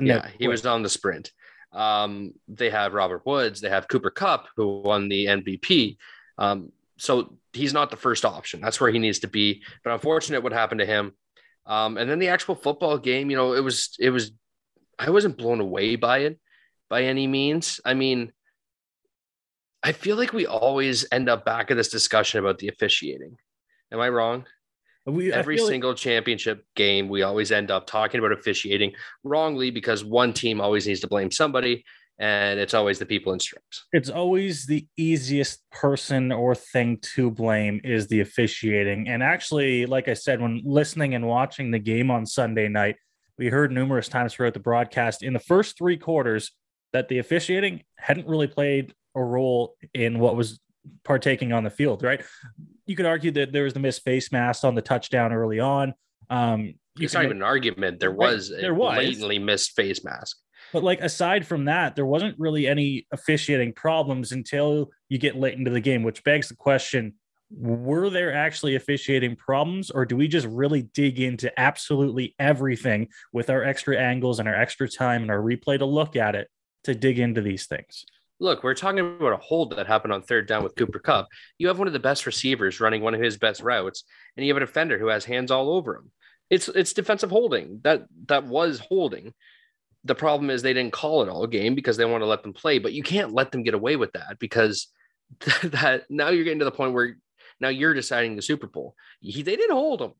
yeah, 0.02 0.28
he 0.38 0.48
was 0.48 0.66
on 0.66 0.84
the 0.84 0.90
sprint. 0.90 1.32
Um, 1.72 2.34
they 2.48 2.70
have 2.70 2.94
Robert 2.94 3.26
Woods. 3.26 3.62
They 3.62 3.70
have 3.70 3.88
Cooper 3.88 4.10
Kupp, 4.10 4.48
who 4.56 4.82
won 4.82 5.10
the 5.10 5.26
MVP. 5.26 5.98
Um, 6.38 6.72
so 6.98 7.38
he's 7.54 7.74
not 7.74 7.90
the 7.92 7.98
first 7.98 8.26
option. 8.26 8.62
That's 8.62 8.82
where 8.82 8.92
he 8.92 9.00
needs 9.00 9.20
to 9.20 9.28
be. 9.28 9.64
But 9.84 9.94
unfortunate 9.94 10.44
what 10.44 10.54
happened 10.54 10.80
to 10.80 10.86
him. 10.86 11.14
Um, 11.66 11.98
and 11.98 12.10
then 12.10 12.20
the 12.20 12.30
actual 12.30 12.56
football 12.56 12.98
game, 12.98 13.30
you 13.30 13.38
know, 13.38 13.54
it 13.54 13.64
was 13.64 13.96
it 14.00 14.10
was 14.10 14.32
I 14.98 15.12
wasn't 15.12 15.38
blown 15.38 15.60
away 15.60 15.96
by 15.96 16.20
it 16.20 16.40
by 16.90 17.04
any 17.04 17.28
means. 17.28 17.80
I 17.86 17.94
mean, 17.94 18.34
I 19.84 19.92
feel 19.92 20.18
like 20.18 20.34
we 20.34 20.46
always 20.46 21.06
end 21.12 21.30
up 21.30 21.46
back 21.46 21.72
in 21.72 21.78
this 21.78 21.90
discussion 21.90 22.40
about 22.40 22.58
the 22.58 22.68
officiating. 22.68 23.38
Am 23.92 24.00
I 24.00 24.10
wrong? 24.10 24.46
We, 25.10 25.34
Every 25.34 25.58
single 25.58 25.92
like... 25.92 25.98
championship 25.98 26.66
game, 26.76 27.10
we 27.10 27.24
always 27.24 27.52
end 27.52 27.72
up 27.72 27.88
talking 27.88 28.20
about 28.20 28.32
officiating 28.32 28.94
wrongly 29.24 29.72
because 29.72 30.04
one 30.04 30.34
team 30.34 30.62
always 30.62 30.88
needs 30.88 31.00
to 31.02 31.08
blame 31.08 31.32
somebody, 31.32 31.84
and 32.20 32.60
it's 32.60 32.74
always 32.74 33.00
the 33.00 33.06
people 33.06 33.34
in 33.34 33.40
stripes. 33.40 33.86
It's 33.94 34.10
always 34.10 34.66
the 34.66 34.86
easiest 34.98 35.62
person 35.72 36.32
or 36.32 36.56
thing 36.56 36.98
to 37.16 37.32
blame 37.32 37.80
is 37.84 38.08
the 38.08 38.20
officiating. 38.20 39.08
And 39.08 39.24
actually, 39.24 39.86
like 39.86 40.08
I 40.08 40.14
said, 40.14 40.42
when 40.42 40.62
listening 40.66 41.16
and 41.16 41.28
watching 41.28 41.72
the 41.72 41.80
game 41.80 42.12
on 42.12 42.26
Sunday 42.26 42.68
night, 42.68 42.98
we 43.38 43.48
heard 43.48 43.72
numerous 43.72 44.10
times 44.10 44.34
throughout 44.34 44.54
the 44.54 44.60
broadcast 44.60 45.24
in 45.24 45.34
the 45.34 45.40
first 45.40 45.78
three 45.78 45.98
quarters 45.98 46.52
that 46.92 47.08
the 47.08 47.20
officiating 47.20 47.84
hadn't 47.98 48.28
really 48.28 48.48
played 48.48 48.94
a 49.16 49.24
role 49.24 49.76
in 49.94 50.20
what 50.20 50.36
was 50.36 50.60
partaking 51.04 51.54
on 51.54 51.64
the 51.64 51.70
field, 51.70 52.04
right? 52.04 52.22
You 52.90 52.96
could 52.96 53.06
argue 53.06 53.30
that 53.34 53.52
there 53.52 53.66
was 53.66 53.74
the 53.74 53.80
missed 53.80 54.04
face 54.04 54.32
mask 54.32 54.64
on 54.64 54.74
the 54.74 54.82
touchdown 54.82 55.32
early 55.32 55.60
on. 55.60 55.94
Um, 56.32 56.74
it's 56.98 57.14
not 57.14 57.24
even 57.24 57.38
an 57.38 57.44
argument. 57.44 58.00
There 58.00 58.12
was 58.12 58.52
right, 58.52 58.62
there 58.62 58.74
was 58.74 58.96
blatantly 58.96 59.38
missed 59.38 59.76
face 59.76 60.04
mask. 60.04 60.38
But 60.74 60.84
like 60.84 61.00
aside 61.00 61.46
from 61.46 61.66
that, 61.66 61.96
there 61.96 62.08
wasn't 62.08 62.34
really 62.40 62.66
any 62.66 63.06
officiating 63.12 63.74
problems 63.74 64.32
until 64.32 64.90
you 65.08 65.20
get 65.20 65.36
late 65.36 65.54
into 65.54 65.70
the 65.70 65.80
game, 65.80 66.02
which 66.02 66.24
begs 66.24 66.50
the 66.50 66.56
question: 66.56 67.14
Were 67.52 68.10
there 68.10 68.34
actually 68.34 68.74
officiating 68.74 69.36
problems, 69.36 69.92
or 69.92 70.04
do 70.04 70.18
we 70.18 70.28
just 70.28 70.48
really 70.48 70.82
dig 70.82 71.20
into 71.20 71.58
absolutely 71.60 72.34
everything 72.40 73.10
with 73.32 73.52
our 73.52 73.64
extra 73.64 73.98
angles 73.98 74.40
and 74.40 74.50
our 74.50 74.56
extra 74.56 74.90
time 74.90 75.22
and 75.22 75.30
our 75.30 75.42
replay 75.42 75.78
to 75.78 75.86
look 75.86 76.16
at 76.16 76.34
it 76.34 76.48
to 76.86 76.96
dig 76.96 77.20
into 77.20 77.42
these 77.42 77.68
things? 77.68 78.04
Look, 78.40 78.64
we're 78.64 78.74
talking 78.74 79.00
about 79.00 79.34
a 79.34 79.38
hold 79.38 79.76
that 79.76 79.88
happened 79.88 80.14
on 80.14 80.22
third 80.22 80.48
down 80.48 80.64
with 80.64 80.76
Cooper 80.76 81.00
Kupp. 81.00 81.28
You 81.58 81.68
have 81.68 81.78
one 81.78 81.88
of 81.88 81.94
the 81.94 82.00
best 82.00 82.26
receivers 82.26 82.80
running 82.80 83.02
one 83.02 83.14
of 83.14 83.22
his 83.22 83.38
best 83.38 83.62
routes, 83.62 84.04
and 84.38 84.46
you 84.46 84.54
have 84.54 84.62
a 84.62 84.66
defender 84.66 84.98
who 84.98 85.08
has 85.08 85.26
hands 85.26 85.52
all 85.52 85.72
over 85.72 85.96
him. 85.96 86.12
It's 86.50 86.68
it's 86.70 86.94
defensive 86.94 87.32
holding. 87.32 87.82
That 87.84 88.06
that 88.28 88.46
was 88.46 88.80
holding. 88.80 89.34
The 90.06 90.16
problem 90.16 90.50
is 90.50 90.62
they 90.62 90.74
didn't 90.74 90.94
call 90.94 91.22
it 91.22 91.30
all 91.30 91.46
game 91.48 91.76
because 91.76 91.98
they 91.98 92.06
want 92.06 92.22
to 92.22 92.28
let 92.28 92.42
them 92.42 92.54
play, 92.54 92.80
but 92.80 92.94
you 92.94 93.04
can't 93.04 93.34
let 93.34 93.52
them 93.52 93.64
get 93.64 93.74
away 93.74 93.98
with 93.98 94.14
that 94.14 94.40
because 94.40 94.88
that 95.64 96.04
now 96.10 96.30
you're 96.30 96.46
getting 96.46 96.60
to 96.60 96.66
the 96.66 96.72
point 96.72 96.94
where 96.94 97.18
now 97.60 97.70
you're 97.70 97.94
deciding 97.94 98.36
the 98.36 98.42
Super 98.42 98.68
Bowl. 98.68 98.96
He, 99.20 99.42
they 99.42 99.58
didn't 99.58 99.76
hold 99.76 100.02
him. 100.02 100.14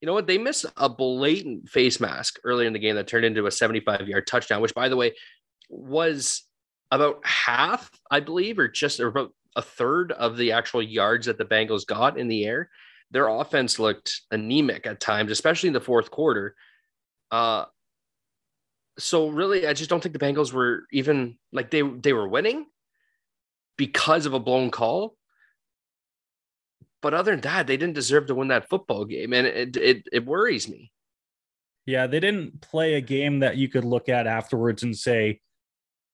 You 0.00 0.06
know 0.06 0.14
what? 0.14 0.26
They 0.26 0.38
missed 0.38 0.66
a 0.76 0.88
blatant 0.88 1.68
face 1.68 2.00
mask 2.00 2.40
early 2.42 2.66
in 2.66 2.72
the 2.72 2.78
game 2.78 2.96
that 2.96 3.06
turned 3.06 3.24
into 3.24 3.46
a 3.46 3.50
75 3.50 4.08
yard 4.08 4.26
touchdown, 4.26 4.62
which, 4.62 4.74
by 4.74 4.88
the 4.88 4.96
way, 4.96 5.14
was 5.68 6.42
about 6.90 7.24
half, 7.24 7.90
I 8.10 8.20
believe, 8.20 8.58
or 8.58 8.68
just 8.68 9.00
or 9.00 9.08
about 9.08 9.32
a 9.56 9.62
third 9.62 10.12
of 10.12 10.36
the 10.36 10.52
actual 10.52 10.82
yards 10.82 11.26
that 11.26 11.38
the 11.38 11.44
Bengals 11.44 11.86
got 11.86 12.18
in 12.18 12.28
the 12.28 12.44
air. 12.44 12.70
Their 13.10 13.28
offense 13.28 13.78
looked 13.78 14.22
anemic 14.30 14.86
at 14.86 15.00
times, 15.00 15.30
especially 15.30 15.68
in 15.68 15.72
the 15.72 15.80
fourth 15.80 16.10
quarter. 16.10 16.54
Uh, 17.30 17.64
so 18.98 19.28
really, 19.28 19.66
I 19.66 19.72
just 19.72 19.90
don't 19.90 20.02
think 20.02 20.12
the 20.12 20.24
Bengals 20.24 20.52
were 20.52 20.84
even 20.92 21.38
like 21.52 21.70
they 21.70 21.82
they 21.82 22.12
were 22.12 22.28
winning 22.28 22.66
because 23.76 24.26
of 24.26 24.34
a 24.34 24.40
blown 24.40 24.70
call. 24.70 25.16
But 27.02 27.14
other 27.14 27.30
than 27.30 27.40
that, 27.42 27.66
they 27.66 27.78
didn't 27.78 27.94
deserve 27.94 28.26
to 28.26 28.34
win 28.34 28.48
that 28.48 28.68
football 28.68 29.04
game, 29.04 29.32
and 29.32 29.46
it 29.46 29.76
it, 29.76 30.08
it 30.12 30.26
worries 30.26 30.68
me. 30.68 30.92
Yeah, 31.86 32.06
they 32.06 32.20
didn't 32.20 32.60
play 32.60 32.94
a 32.94 33.00
game 33.00 33.40
that 33.40 33.56
you 33.56 33.68
could 33.68 33.84
look 33.84 34.08
at 34.08 34.26
afterwards 34.26 34.82
and 34.82 34.96
say, 34.96 35.40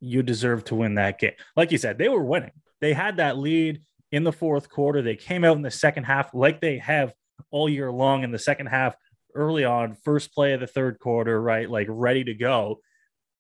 you 0.01 0.23
deserve 0.23 0.65
to 0.65 0.75
win 0.75 0.95
that 0.95 1.19
game. 1.19 1.33
Like 1.57 1.73
you 1.73 1.79
said, 1.79 1.99
they 1.99 2.09
were 2.09 2.25
winning. 2.25 2.53
They 2.81 2.93
had 2.93 3.17
that 3.17 3.39
lead 3.39 3.83
in 4.13 4.25
the 4.25 4.33
fourth 4.33 4.69
quarter. 4.69 5.03
They 5.03 5.17
came 5.17 5.45
out 5.45 5.57
in 5.57 5.63
the 5.63 5.71
second 5.71 6.05
half 6.05 6.35
like 6.35 6.61
they 6.61 6.79
have 6.79 7.13
all 7.51 7.69
year 7.69 7.91
long 7.91 8.23
in 8.23 8.31
the 8.31 8.39
second 8.39 8.67
half, 8.67 8.95
early 9.35 9.65
on, 9.65 9.97
first 10.05 10.33
play 10.33 10.53
of 10.53 10.61
the 10.61 10.67
third 10.67 10.99
quarter, 10.99 11.41
right? 11.41 11.69
Like 11.69 11.87
ready 11.91 12.25
to 12.25 12.35
go. 12.35 12.81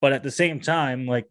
But 0.01 0.13
at 0.13 0.23
the 0.23 0.31
same 0.31 0.61
time, 0.61 1.07
like 1.07 1.27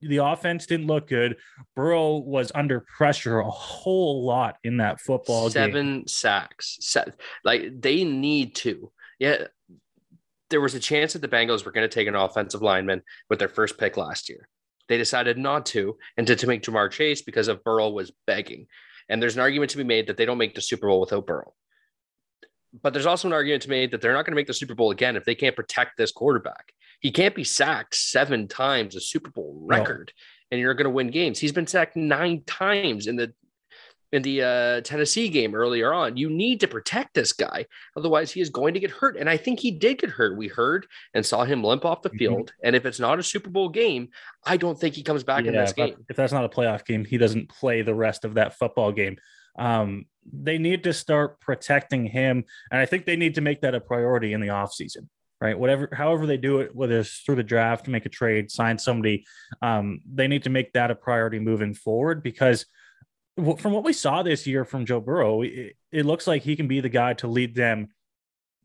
the 0.00 0.18
offense 0.18 0.66
didn't 0.66 0.86
look 0.86 1.08
good. 1.08 1.36
Burrow 1.74 2.16
was 2.18 2.52
under 2.54 2.80
pressure 2.80 3.40
a 3.40 3.50
whole 3.50 4.24
lot 4.24 4.56
in 4.64 4.78
that 4.78 5.00
football 5.00 5.50
Seven 5.50 5.70
game. 5.70 6.06
Seven 6.06 6.08
sacks. 6.08 6.96
Like 7.44 7.80
they 7.80 8.04
need 8.04 8.54
to. 8.56 8.92
Yeah. 9.18 9.44
There 10.48 10.60
was 10.60 10.74
a 10.74 10.80
chance 10.80 11.14
that 11.14 11.22
the 11.22 11.28
Bengals 11.28 11.64
were 11.64 11.72
going 11.72 11.88
to 11.88 11.94
take 11.94 12.06
an 12.06 12.14
offensive 12.14 12.62
lineman 12.62 13.02
with 13.28 13.38
their 13.38 13.48
first 13.48 13.78
pick 13.78 13.96
last 13.96 14.28
year. 14.28 14.48
They 14.88 14.98
decided 14.98 15.38
not 15.38 15.66
to 15.66 15.96
and 16.16 16.26
to, 16.26 16.36
to 16.36 16.46
make 16.46 16.62
Ja'Marr 16.62 16.90
Chase 16.90 17.22
because 17.22 17.48
of 17.48 17.64
Burrow 17.64 17.90
was 17.90 18.12
begging. 18.26 18.66
And 19.08 19.22
there's 19.22 19.34
an 19.34 19.40
argument 19.40 19.70
to 19.72 19.76
be 19.76 19.84
made 19.84 20.06
that 20.08 20.16
they 20.16 20.26
don't 20.26 20.38
make 20.38 20.54
the 20.54 20.60
Super 20.60 20.88
Bowl 20.88 21.00
without 21.00 21.26
Burrow. 21.26 21.54
But 22.82 22.92
there's 22.92 23.06
also 23.06 23.28
an 23.28 23.34
argument 23.34 23.62
to 23.62 23.68
be 23.68 23.76
made 23.76 23.90
that 23.92 24.00
they're 24.00 24.12
not 24.12 24.24
going 24.24 24.32
to 24.32 24.36
make 24.36 24.46
the 24.46 24.54
Super 24.54 24.74
Bowl 24.74 24.90
again 24.90 25.16
if 25.16 25.24
they 25.24 25.34
can't 25.34 25.56
protect 25.56 25.96
this 25.96 26.12
quarterback. 26.12 26.72
He 27.00 27.10
can't 27.10 27.34
be 27.34 27.44
sacked 27.44 27.94
seven 27.94 28.48
times 28.48 28.96
a 28.96 29.00
Super 29.00 29.30
Bowl 29.30 29.58
record, 29.64 30.12
no. 30.14 30.54
and 30.54 30.60
you're 30.60 30.74
going 30.74 30.84
to 30.84 30.90
win 30.90 31.10
games. 31.10 31.38
He's 31.38 31.52
been 31.52 31.66
sacked 31.66 31.96
nine 31.96 32.42
times 32.46 33.06
in 33.06 33.16
the 33.16 33.32
in 34.12 34.22
the 34.22 34.42
uh, 34.42 34.80
Tennessee 34.82 35.28
game 35.28 35.54
earlier 35.54 35.92
on. 35.92 36.16
You 36.16 36.30
need 36.30 36.60
to 36.60 36.68
protect 36.68 37.14
this 37.14 37.32
guy, 37.32 37.66
otherwise 37.96 38.30
he 38.30 38.40
is 38.40 38.50
going 38.50 38.74
to 38.74 38.80
get 38.80 38.90
hurt. 38.90 39.16
And 39.16 39.28
I 39.28 39.36
think 39.36 39.60
he 39.60 39.70
did 39.70 39.98
get 39.98 40.10
hurt. 40.10 40.36
We 40.36 40.48
heard 40.48 40.86
and 41.14 41.24
saw 41.24 41.44
him 41.44 41.62
limp 41.62 41.84
off 41.84 42.02
the 42.02 42.08
mm-hmm. 42.10 42.18
field. 42.18 42.52
And 42.62 42.76
if 42.76 42.86
it's 42.86 43.00
not 43.00 43.18
a 43.18 43.22
Super 43.22 43.50
Bowl 43.50 43.68
game, 43.68 44.08
I 44.44 44.56
don't 44.56 44.78
think 44.78 44.94
he 44.94 45.02
comes 45.02 45.24
back 45.24 45.44
yeah, 45.44 45.50
in 45.50 45.56
this 45.56 45.72
game. 45.72 45.96
If 46.08 46.16
that's 46.16 46.32
not 46.32 46.44
a 46.44 46.48
playoff 46.48 46.84
game, 46.84 47.04
he 47.04 47.18
doesn't 47.18 47.48
play 47.48 47.82
the 47.82 47.94
rest 47.94 48.24
of 48.24 48.34
that 48.34 48.58
football 48.58 48.92
game. 48.92 49.16
Um, 49.58 50.06
they 50.30 50.58
need 50.58 50.84
to 50.84 50.92
start 50.92 51.40
protecting 51.40 52.04
him, 52.04 52.44
and 52.70 52.80
I 52.80 52.84
think 52.84 53.06
they 53.06 53.16
need 53.16 53.36
to 53.36 53.40
make 53.40 53.62
that 53.62 53.74
a 53.74 53.80
priority 53.80 54.32
in 54.32 54.40
the 54.40 54.48
offseason 54.48 55.08
right? 55.40 55.58
Whatever, 55.58 55.88
however 55.92 56.26
they 56.26 56.36
do 56.36 56.60
it, 56.60 56.74
whether 56.74 56.98
it's 57.00 57.20
through 57.20 57.36
the 57.36 57.42
draft, 57.42 57.88
make 57.88 58.06
a 58.06 58.08
trade, 58.08 58.50
sign 58.50 58.78
somebody, 58.78 59.26
um, 59.62 60.00
they 60.10 60.28
need 60.28 60.44
to 60.44 60.50
make 60.50 60.72
that 60.72 60.90
a 60.90 60.94
priority 60.94 61.38
moving 61.38 61.74
forward 61.74 62.22
because 62.22 62.66
from 63.36 63.72
what 63.72 63.84
we 63.84 63.92
saw 63.92 64.22
this 64.22 64.46
year 64.46 64.64
from 64.64 64.86
Joe 64.86 65.00
Burrow, 65.00 65.42
it, 65.42 65.76
it, 65.92 66.06
looks 66.06 66.26
like 66.26 66.42
he 66.42 66.56
can 66.56 66.68
be 66.68 66.80
the 66.80 66.88
guy 66.88 67.12
to 67.14 67.26
lead 67.26 67.54
them 67.54 67.88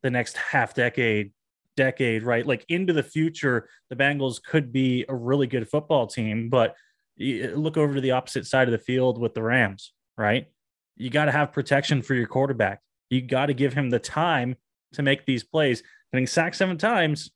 the 0.01 0.09
next 0.09 0.38
half 0.38 0.74
decade, 0.74 1.32
decade, 1.76 2.24
right? 2.24 2.45
Like 2.45 2.65
into 2.69 2.93
the 2.93 3.03
future, 3.03 3.67
the 3.89 3.95
Bengals 3.95 4.41
could 4.41 4.72
be 4.72 5.05
a 5.09 5.15
really 5.15 5.47
good 5.47 5.69
football 5.69 6.07
team, 6.07 6.49
but 6.49 6.76
look 7.17 7.78
over 7.78 7.95
to 7.95 8.01
the 8.01 8.11
opposite 8.11 8.47
side 8.47 8.67
of 8.67 8.72
the 8.72 8.78
field 8.78 9.19
with 9.19 9.34
the 9.34 9.43
Rams, 9.43 9.93
right? 10.17 10.47
You 10.95 11.09
got 11.09 11.26
to 11.26 11.32
have 11.32 11.51
protection 11.51 12.01
for 12.01 12.13
your 12.13 12.28
quarterback. 12.28 12.80
You 13.09 13.22
got 13.22 13.47
to 13.47 13.53
give 13.53 13.74
him 13.74 13.89
the 13.89 13.99
time 13.99 14.55
to 14.93 15.01
make 15.01 15.26
these 15.26 15.43
plays. 15.43 15.84
Getting 16.13 16.28
sacked 16.28 16.55
seven 16.55 16.78
times, 16.78 17.32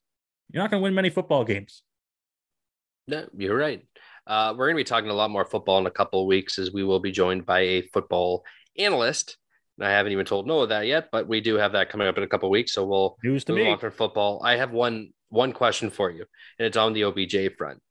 you're 0.52 0.64
not 0.64 0.72
going 0.72 0.82
to 0.82 0.84
win 0.84 0.94
many 0.94 1.10
football 1.10 1.44
games. 1.44 1.84
No, 3.08 3.28
you're 3.38 3.58
right. 3.58 3.86
Uh, 4.28 4.54
we're 4.58 4.68
going 4.68 4.76
to 4.76 4.80
be 4.80 4.84
talking 4.84 5.10
a 5.10 5.14
lot 5.14 5.30
more 5.30 5.46
football 5.46 5.78
in 5.80 5.86
a 5.86 5.92
couple 5.92 6.22
of 6.22 6.28
weeks 6.28 6.58
as 6.58 6.72
we 6.72 6.84
will 6.84 7.00
be 7.00 7.12
joined 7.12 7.46
by 7.46 7.60
a 7.60 7.82
football 7.94 8.44
analyst. 8.78 9.38
And 9.78 9.88
I 9.88 9.92
haven't 9.92 10.14
even 10.14 10.26
told 10.26 10.48
Noah 10.48 10.68
that 10.68 10.88
yet, 10.88 11.10
but 11.12 11.28
we 11.28 11.42
do 11.42 11.56
have 11.56 11.74
that 11.74 11.90
coming 11.90 12.08
up 12.08 12.18
in 12.18 12.24
a 12.24 12.28
couple 12.28 12.48
of 12.48 12.52
weeks. 12.52 12.74
So 12.74 12.86
we'll 12.86 13.18
News 13.24 13.44
to 13.46 13.54
move 13.54 13.66
me. 13.66 13.72
on 13.72 13.80
from 13.80 13.92
football. 13.92 14.42
I 14.44 14.56
have 14.56 14.72
one 14.72 15.12
one 15.30 15.52
question 15.52 15.90
for 15.90 16.10
you, 16.10 16.26
and 16.58 16.66
it's 16.66 16.78
on 16.78 16.94
the 16.94 17.04
OBJ 17.04 17.56
front. 17.58 17.82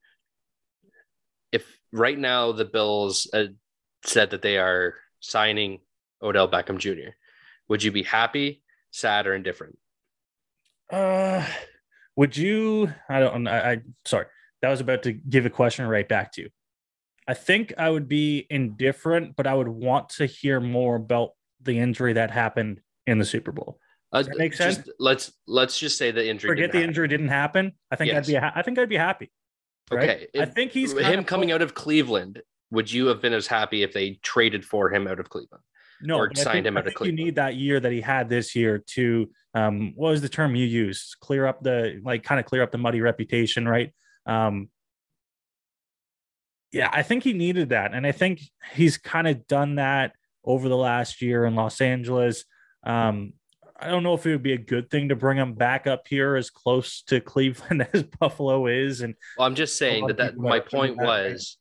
If 1.53 1.66
right 1.93 2.18
now 2.18 2.53
the 2.53 2.64
Bills 2.64 3.28
uh, 3.32 3.47
said 4.05 4.30
that 4.30 4.43
they 4.43 4.57
are 4.57 4.95
signing 5.20 5.80
Odell 6.22 6.49
Beckham 6.49 6.78
Jr., 6.78 7.11
would 7.68 7.82
you 7.82 7.93
be 7.93 8.03
happy, 8.03 8.62
sad, 8.91 9.26
or 9.26 9.35
indifferent? 9.35 9.78
Uh, 10.91 11.47
would 12.16 12.37
you? 12.37 12.93
I 13.09 13.20
don't. 13.20 13.47
I, 13.47 13.72
I 13.72 13.78
sorry. 14.07 14.26
That 14.65 14.71
was 14.71 14.81
about 14.81 15.03
to 15.03 15.12
give 15.12 15.45
a 15.45 15.51
question 15.51 15.87
right 15.87 16.09
back 16.09 16.33
to 16.33 16.41
you. 16.41 16.49
I 17.29 17.35
think 17.35 17.75
I 17.77 17.91
would 17.91 18.09
be 18.09 18.47
indifferent, 18.49 19.37
but 19.37 19.47
I 19.47 19.53
would 19.53 19.69
want 19.69 20.09
to 20.17 20.25
hear 20.25 20.59
more 20.59 20.97
about 20.97 21.33
the 21.61 21.79
injury 21.79 22.15
that 22.15 22.31
happened 22.31 22.81
in 23.07 23.19
the 23.19 23.27
Super 23.27 23.53
Bowl. 23.53 23.79
Does 24.11 24.27
that 24.27 24.39
make 24.39 24.55
sense? 24.55 24.89
Let's 24.99 25.33
let's 25.47 25.79
just 25.79 25.99
say 25.99 26.12
the 26.12 26.27
injury. 26.27 26.49
Forget 26.49 26.62
didn't 26.62 26.73
the 26.73 26.79
happen. 26.79 26.89
injury 26.89 27.09
didn't 27.09 27.29
happen. 27.29 27.73
I 27.91 27.97
think 27.97 28.09
Yes. 28.12 28.27
I'd 28.27 28.33
be. 28.33 28.35
Ha- 28.37 28.53
I 28.55 28.62
think 28.62 28.79
I'd 28.79 28.89
be 28.89 28.97
happy. 28.97 29.31
right? 29.91 30.09
Okay, 30.09 30.27
I 30.41 30.47
think 30.47 30.73
he's 30.73 30.97
him 30.97 31.25
coming 31.25 31.53
out 31.53 31.61
of 31.61 31.75
Cleveland. 31.75 32.41
Would 32.71 32.91
you 32.91 33.09
have 33.09 33.21
been 33.21 33.35
as 33.35 33.47
happy 33.47 33.83
if 33.83 33.93
they 33.93 34.19
traded 34.23 34.65
for 34.65 34.91
him 34.91 35.07
out 35.07 35.21
of 35.21 35.29
Cleveland? 35.29 35.62
No, 36.01 36.17
or 36.17 36.35
signed 36.35 36.55
think, 36.55 36.67
him 36.69 36.77
out 36.79 36.87
of 36.87 36.95
think 36.95 37.05
you 37.05 37.12
need 37.12 37.35
that 37.35 37.57
year 37.57 37.81
that 37.81 37.93
he 37.93 38.01
had 38.01 38.31
this 38.31 38.57
year 38.57 38.79
to 38.79 39.31
um 39.53 39.93
what 39.95 40.12
was 40.12 40.23
the 40.23 40.31
term 40.31 40.55
you 40.55 40.65
used? 40.65 41.17
Clear 41.21 41.47
up 41.47 41.62
the 41.62 42.01
like 42.03 42.23
kind 42.23 42.41
of 42.41 42.47
clear 42.47 42.62
up 42.62 42.73
the 42.73 42.79
muddy 42.79 43.03
reputation, 43.03 43.69
right? 43.69 43.93
Um 44.27 44.68
yeah, 46.72 46.91
I 46.93 47.03
think 47.03 47.22
he 47.22 47.33
needed 47.33 47.68
that. 47.68 47.95
And 47.95 48.05
I 48.05 48.11
think 48.11 48.41
he's 48.72 48.99
kind 48.99 49.29
of 49.29 49.47
done 49.47 49.77
that 49.77 50.12
over 50.45 50.68
the 50.68 50.77
last 50.77 51.22
year 51.22 51.45
in 51.45 51.55
Los 51.55 51.81
Angeles. 51.81 52.45
Um 52.85 53.35
I 53.77 53.89
don't 53.89 54.03
know 54.03 54.14
if 54.14 54.25
it 54.25 54.31
would 54.31 54.43
be 54.43 54.53
a 54.53 54.59
good 54.59 54.91
thing 54.91 55.09
to 55.09 55.16
bring 55.16 55.37
him 55.37 55.55
back 55.55 55.87
up 55.87 56.07
here 56.09 56.37
as 56.37 56.49
close 56.49 57.03
to 57.03 57.20
Cleveland 57.20 57.87
as 57.93 58.03
Buffalo 58.03 58.66
is. 58.66 59.01
And 59.01 59.14
Well, 59.37 59.47
I'm 59.47 59.55
just 59.55 59.77
saying 59.77 60.07
that 60.07 60.16
that 60.18 60.37
my 60.37 60.61
point 60.61 60.97
that, 60.97 61.07
was 61.07 61.59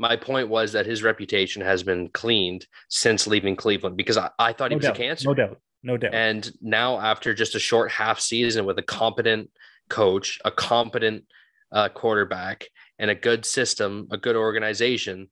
my 0.00 0.16
point 0.16 0.48
was 0.48 0.72
that 0.72 0.86
his 0.86 1.02
reputation 1.02 1.60
has 1.60 1.82
been 1.82 2.08
cleaned 2.08 2.66
since 2.88 3.26
leaving 3.26 3.54
Cleveland 3.54 3.98
because 3.98 4.16
I, 4.16 4.30
I 4.38 4.54
thought 4.54 4.70
he 4.70 4.76
was 4.76 4.86
doubt, 4.86 4.96
a 4.96 4.98
cancer. 4.98 5.28
no 5.28 5.34
doubt, 5.34 5.60
no 5.82 5.98
doubt. 5.98 6.14
And 6.14 6.50
now, 6.62 6.98
after 6.98 7.34
just 7.34 7.54
a 7.54 7.58
short 7.58 7.90
half 7.90 8.18
season 8.18 8.64
with 8.64 8.78
a 8.78 8.82
competent 8.82 9.50
coach, 9.90 10.38
a 10.42 10.50
competent 10.50 11.24
uh, 11.72 11.88
quarterback, 11.88 12.66
and 12.98 13.10
a 13.10 13.14
good 13.14 13.46
system, 13.46 14.08
a 14.10 14.16
good 14.16 14.36
organization, 14.36 15.28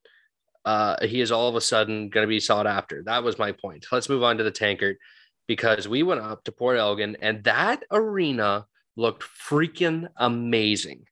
uh, 0.65 0.97
he 1.07 1.21
is 1.21 1.33
all 1.33 1.49
of 1.49 1.55
a 1.55 1.61
sudden 1.61 2.09
going 2.09 2.25
to 2.25 2.29
be 2.29 2.41
sought 2.41 2.67
after. 2.67 3.03
That 3.05 3.25
was 3.25 3.39
my 3.39 3.53
point. 3.53 3.87
Let's 3.91 4.09
move 4.09 4.23
on 4.23 4.39
to 4.39 4.45
the 4.45 4.51
tankard 4.51 4.97
because 5.47 5.89
we 5.89 6.03
went 6.03 6.21
up 6.21 6.45
to 6.45 6.53
Port 6.53 6.79
Elgin 6.79 7.17
and 7.23 7.43
that 7.45 7.85
arena 7.91 8.67
looked 8.97 9.23
freaking 9.23 10.09
amazing. 10.17 11.05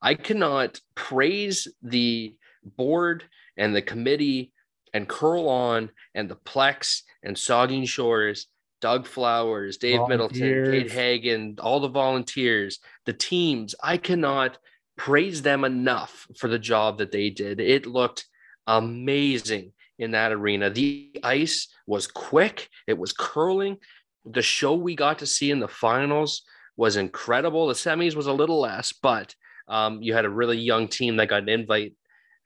I 0.00 0.14
cannot 0.14 0.80
praise 0.94 1.66
the 1.82 2.36
board 2.64 3.24
and 3.56 3.74
the 3.74 3.82
committee 3.82 4.52
and 4.94 5.08
Curl 5.08 5.48
On 5.48 5.90
and 6.14 6.28
the 6.28 6.36
Plex 6.36 7.02
and 7.22 7.36
Saugeen 7.36 7.88
Shores, 7.88 8.46
Doug 8.80 9.06
Flowers, 9.06 9.78
Dave 9.78 10.00
Middleton, 10.08 10.40
Kate 10.40 10.54
Volunteers. 10.54 10.92
Hagen, 10.92 11.56
all 11.60 11.80
the 11.80 11.88
volunteers, 11.88 12.78
the 13.04 13.12
teams. 13.12 13.74
I 13.82 13.96
cannot 13.96 14.58
praise 14.96 15.42
them 15.42 15.64
enough 15.64 16.26
for 16.36 16.48
the 16.48 16.58
job 16.58 16.98
that 16.98 17.12
they 17.12 17.30
did. 17.30 17.60
It 17.60 17.86
looked 17.86 18.26
amazing 18.66 19.72
in 19.98 20.10
that 20.12 20.32
arena. 20.32 20.70
The 20.70 21.10
ice 21.22 21.68
was 21.86 22.06
quick, 22.06 22.68
it 22.86 22.98
was 22.98 23.12
curling. 23.12 23.78
The 24.24 24.42
show 24.42 24.74
we 24.74 24.96
got 24.96 25.20
to 25.20 25.26
see 25.26 25.50
in 25.50 25.60
the 25.60 25.68
finals 25.68 26.42
was 26.76 26.96
incredible. 26.96 27.68
The 27.68 27.74
semis 27.74 28.16
was 28.16 28.26
a 28.26 28.32
little 28.32 28.60
less, 28.60 28.92
but 28.92 29.34
um, 29.68 30.02
you 30.02 30.14
had 30.14 30.24
a 30.24 30.30
really 30.30 30.58
young 30.58 30.88
team 30.88 31.16
that 31.16 31.28
got 31.28 31.42
an 31.42 31.48
invite 31.48 31.94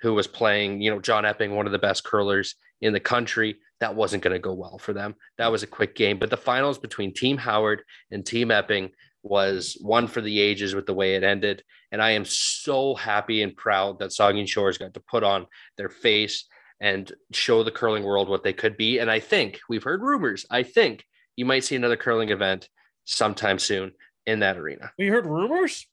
who 0.00 0.14
was 0.14 0.26
playing, 0.26 0.80
you 0.80 0.90
know, 0.90 1.00
John 1.00 1.24
Epping, 1.24 1.54
one 1.54 1.66
of 1.66 1.72
the 1.72 1.78
best 1.78 2.04
curlers 2.04 2.54
in 2.80 2.92
the 2.92 3.00
country. 3.00 3.56
That 3.80 3.94
wasn't 3.94 4.22
going 4.22 4.34
to 4.34 4.38
go 4.38 4.52
well 4.52 4.78
for 4.78 4.92
them. 4.92 5.14
That 5.38 5.52
was 5.52 5.62
a 5.62 5.66
quick 5.66 5.94
game. 5.94 6.18
But 6.18 6.30
the 6.30 6.36
finals 6.36 6.78
between 6.78 7.14
Team 7.14 7.38
Howard 7.38 7.82
and 8.10 8.24
Team 8.24 8.50
Epping 8.50 8.90
was 9.22 9.76
one 9.80 10.06
for 10.06 10.20
the 10.20 10.40
ages 10.40 10.74
with 10.74 10.86
the 10.86 10.94
way 10.94 11.14
it 11.14 11.22
ended. 11.22 11.62
And 11.92 12.02
I 12.02 12.10
am 12.12 12.24
so 12.24 12.94
happy 12.94 13.42
and 13.42 13.56
proud 13.56 13.98
that 13.98 14.10
Saugeen 14.10 14.48
Shores 14.48 14.78
got 14.78 14.94
to 14.94 15.00
put 15.00 15.22
on 15.22 15.46
their 15.76 15.88
face 15.88 16.46
and 16.80 17.12
show 17.32 17.62
the 17.62 17.70
curling 17.70 18.04
world 18.04 18.28
what 18.28 18.42
they 18.42 18.52
could 18.52 18.76
be. 18.76 18.98
And 18.98 19.10
I 19.10 19.20
think 19.20 19.60
we've 19.68 19.82
heard 19.82 20.02
rumors. 20.02 20.46
I 20.50 20.62
think 20.62 21.04
you 21.36 21.44
might 21.44 21.64
see 21.64 21.76
another 21.76 21.96
curling 21.96 22.30
event 22.30 22.68
sometime 23.04 23.58
soon 23.58 23.92
in 24.26 24.40
that 24.40 24.56
arena. 24.56 24.92
We 24.98 25.08
heard 25.08 25.26
rumors. 25.26 25.86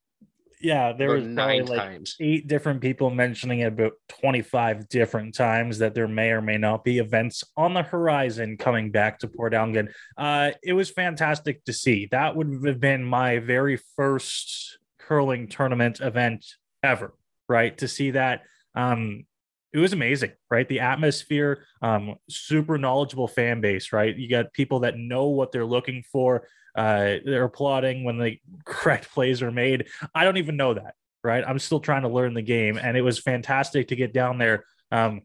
Yeah, 0.59 0.93
there 0.93 1.09
was 1.11 1.23
probably 1.23 1.59
nine 1.59 1.65
like 1.65 1.79
times. 1.79 2.15
eight 2.19 2.47
different 2.47 2.81
people 2.81 3.09
mentioning 3.09 3.59
it 3.59 3.67
about 3.67 3.93
25 4.21 4.89
different 4.89 5.35
times 5.35 5.77
that 5.79 5.93
there 5.93 6.07
may 6.07 6.31
or 6.31 6.41
may 6.41 6.57
not 6.57 6.83
be 6.83 6.97
events 6.97 7.43
on 7.55 7.73
the 7.73 7.83
horizon 7.83 8.57
coming 8.57 8.91
back 8.91 9.19
to 9.19 9.27
Port 9.27 9.53
Elgin. 9.53 9.89
Uh, 10.17 10.51
it 10.63 10.73
was 10.73 10.89
fantastic 10.89 11.63
to 11.65 11.73
see. 11.73 12.07
That 12.11 12.35
would 12.35 12.61
have 12.65 12.79
been 12.79 13.03
my 13.03 13.39
very 13.39 13.79
first 13.95 14.79
curling 14.99 15.47
tournament 15.47 15.99
event 16.01 16.45
ever, 16.83 17.13
right? 17.47 17.77
To 17.77 17.87
see 17.87 18.11
that. 18.11 18.41
Um, 18.75 19.25
it 19.73 19.79
was 19.79 19.93
amazing, 19.93 20.31
right? 20.49 20.67
The 20.67 20.79
atmosphere, 20.79 21.65
um, 21.81 22.15
super 22.29 22.77
knowledgeable 22.77 23.27
fan 23.27 23.61
base, 23.61 23.93
right? 23.93 24.15
You 24.15 24.29
got 24.29 24.53
people 24.53 24.79
that 24.79 24.97
know 24.97 25.27
what 25.27 25.51
they're 25.51 25.65
looking 25.65 26.03
for. 26.11 26.47
Uh, 26.77 27.15
they're 27.25 27.43
applauding 27.43 28.03
when 28.03 28.17
the 28.19 28.37
correct 28.65 29.11
plays 29.11 29.41
are 29.41 29.51
made. 29.51 29.87
I 30.15 30.23
don't 30.23 30.37
even 30.37 30.55
know 30.55 30.75
that, 30.75 30.93
right? 31.23 31.43
I'm 31.45 31.59
still 31.59 31.79
trying 31.79 32.03
to 32.03 32.07
learn 32.09 32.33
the 32.35 32.41
game, 32.43 32.77
and 32.77 32.95
it 32.95 33.01
was 33.01 33.19
fantastic 33.19 33.87
to 33.89 33.95
get 33.95 34.13
down 34.13 34.37
there, 34.37 34.63
um, 34.91 35.23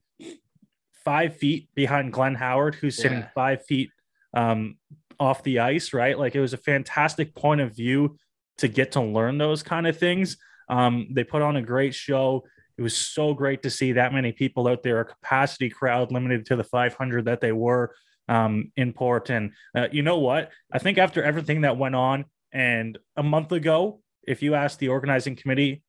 five 1.04 1.36
feet 1.36 1.68
behind 1.74 2.12
Glenn 2.12 2.34
Howard, 2.34 2.74
who's 2.74 2.96
sitting 2.96 3.18
Yeah. 3.18 3.28
five 3.34 3.64
feet 3.66 3.90
um, 4.34 4.78
off 5.20 5.42
the 5.42 5.58
ice, 5.58 5.92
right? 5.92 6.18
Like 6.18 6.34
it 6.34 6.40
was 6.40 6.52
a 6.54 6.58
fantastic 6.58 7.34
point 7.34 7.60
of 7.60 7.74
view 7.76 8.16
to 8.58 8.68
get 8.68 8.92
to 8.92 9.00
learn 9.00 9.38
those 9.38 9.62
kind 9.62 9.86
of 9.86 9.98
things. 9.98 10.36
Um, 10.68 11.08
they 11.10 11.24
put 11.24 11.42
on 11.42 11.56
a 11.56 11.62
great 11.62 11.94
show. 11.94 12.44
It 12.78 12.82
was 12.82 12.96
so 12.96 13.34
great 13.34 13.62
to 13.64 13.70
see 13.70 13.92
that 13.92 14.14
many 14.14 14.32
people 14.32 14.68
out 14.68 14.82
there, 14.82 15.00
a 15.00 15.04
capacity 15.04 15.68
crowd 15.68 16.12
limited 16.12 16.46
to 16.46 16.56
the 16.56 16.64
500 16.64 17.26
that 17.26 17.40
they 17.40 17.52
were 17.52 17.94
um, 18.32 18.72
in 18.76 18.92
Port. 18.92 19.28
And 19.30 19.52
uh, 19.76 19.88
you 19.92 20.02
know 20.02 20.18
what? 20.18 20.50
I 20.72 20.78
think 20.78 20.96
after 20.96 21.22
everything 21.22 21.62
that 21.62 21.76
went 21.76 21.94
on, 21.94 22.24
and 22.52 22.98
a 23.16 23.22
month 23.22 23.52
ago, 23.52 24.00
if 24.26 24.42
you 24.42 24.54
asked 24.54 24.78
the 24.78 24.88
organizing 24.88 25.36
committee, 25.36 25.82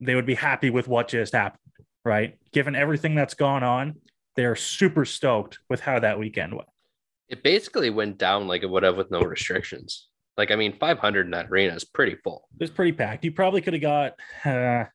they 0.00 0.14
would 0.14 0.26
be 0.26 0.34
happy 0.34 0.70
with 0.70 0.88
what 0.88 1.08
just 1.08 1.34
happened, 1.34 1.60
right? 2.04 2.38
Given 2.52 2.74
everything 2.74 3.14
that's 3.14 3.34
gone 3.34 3.62
on, 3.62 3.96
they're 4.36 4.56
super 4.56 5.04
stoked 5.04 5.58
with 5.68 5.80
how 5.80 5.98
that 6.00 6.18
weekend 6.18 6.54
went. 6.54 6.68
It 7.28 7.42
basically 7.42 7.90
went 7.90 8.16
down 8.16 8.48
like 8.48 8.62
it 8.62 8.70
would 8.70 8.82
have 8.82 8.96
with 8.96 9.10
no 9.10 9.20
restrictions. 9.20 10.08
Like, 10.36 10.50
I 10.50 10.56
mean, 10.56 10.78
500 10.78 11.26
in 11.26 11.30
that 11.32 11.50
arena 11.50 11.74
is 11.74 11.84
pretty 11.84 12.16
full. 12.24 12.48
It 12.58 12.64
was 12.64 12.70
pretty 12.70 12.92
packed. 12.92 13.24
You 13.24 13.32
probably 13.32 13.60
could 13.60 13.74
have 13.74 13.82
got, 13.82 14.12
uh, 14.46 14.84
I 14.84 14.88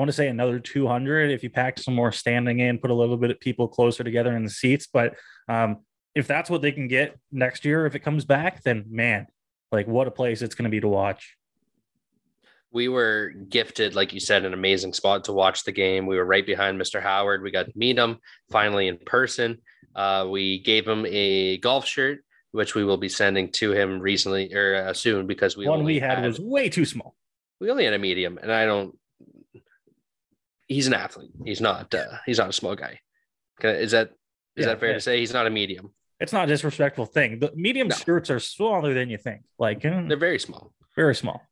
want 0.00 0.08
to 0.08 0.12
say 0.12 0.28
another 0.28 0.60
200 0.60 1.30
if 1.32 1.42
you 1.42 1.50
packed 1.50 1.80
some 1.80 1.94
more 1.94 2.12
standing 2.12 2.60
in, 2.60 2.78
put 2.78 2.90
a 2.90 2.94
little 2.94 3.16
bit 3.16 3.32
of 3.32 3.40
people 3.40 3.66
closer 3.66 4.04
together 4.04 4.36
in 4.36 4.44
the 4.44 4.50
seats. 4.50 4.86
But 4.86 5.14
um, 5.48 5.78
if 6.18 6.26
that's 6.26 6.50
what 6.50 6.60
they 6.62 6.72
can 6.72 6.88
get 6.88 7.16
next 7.30 7.64
year, 7.64 7.86
if 7.86 7.94
it 7.94 8.00
comes 8.00 8.24
back, 8.24 8.62
then 8.62 8.84
man, 8.90 9.26
like 9.72 9.86
what 9.86 10.06
a 10.08 10.10
place 10.10 10.42
it's 10.42 10.54
going 10.54 10.64
to 10.64 10.70
be 10.70 10.80
to 10.80 10.88
watch. 10.88 11.36
we 12.72 12.88
were 12.88 13.30
gifted, 13.48 13.94
like 13.94 14.12
you 14.12 14.20
said, 14.20 14.44
an 14.44 14.52
amazing 14.52 14.92
spot 14.92 15.24
to 15.24 15.32
watch 15.32 15.64
the 15.64 15.72
game. 15.72 16.06
We 16.06 16.16
were 16.16 16.24
right 16.24 16.44
behind 16.44 16.78
Mr. 16.80 17.00
Howard. 17.00 17.42
We 17.42 17.50
got 17.50 17.66
to 17.66 17.72
meet 17.76 17.96
him 17.98 18.18
finally 18.50 18.88
in 18.88 18.98
person. 18.98 19.58
Uh, 19.94 20.26
we 20.30 20.58
gave 20.60 20.86
him 20.86 21.06
a 21.08 21.56
golf 21.58 21.86
shirt, 21.86 22.24
which 22.52 22.74
we 22.74 22.84
will 22.84 22.98
be 22.98 23.08
sending 23.08 23.50
to 23.52 23.72
him 23.72 24.00
recently 24.00 24.52
or 24.54 24.74
uh, 24.88 24.92
soon 24.92 25.26
because 25.26 25.56
we 25.56 25.66
One 25.66 25.84
we 25.84 25.98
had 25.98 26.22
was 26.24 26.38
way 26.40 26.68
too 26.68 26.84
small. 26.84 27.14
we 27.60 27.70
only 27.70 27.84
had 27.84 27.94
a 27.94 27.98
medium, 27.98 28.38
and 28.42 28.52
I 28.52 28.66
don't. 28.66 28.96
He's 30.66 30.86
an 30.86 30.94
athlete. 30.94 31.30
He's 31.44 31.60
not. 31.62 31.94
Uh, 31.94 32.18
he's 32.26 32.38
not 32.38 32.50
a 32.50 32.52
small 32.52 32.76
guy. 32.76 33.00
Is 33.62 33.92
that 33.92 34.08
is 34.56 34.64
Yeah, 34.64 34.66
that 34.66 34.80
fair 34.80 34.90
yeah. 34.90 34.94
to 34.96 35.00
say? 35.00 35.18
He's 35.20 35.32
not 35.32 35.46
a 35.46 35.50
medium. 35.50 35.92
It's 36.20 36.32
not 36.32 36.44
a 36.44 36.46
disrespectful 36.48 37.06
thing. 37.06 37.38
The 37.38 37.52
medium 37.54 37.88
No. 37.88 37.94
skirts 37.96 38.28
are 38.30 38.40
smaller 38.40 38.92
than 38.94 39.08
you 39.08 39.18
think. 39.18 39.42
Like 39.58 39.80
mm, 39.82 40.08
They're 40.08 40.16
very 40.16 40.38
small. 40.38 40.72
very 40.96 41.14
small. 41.14 41.42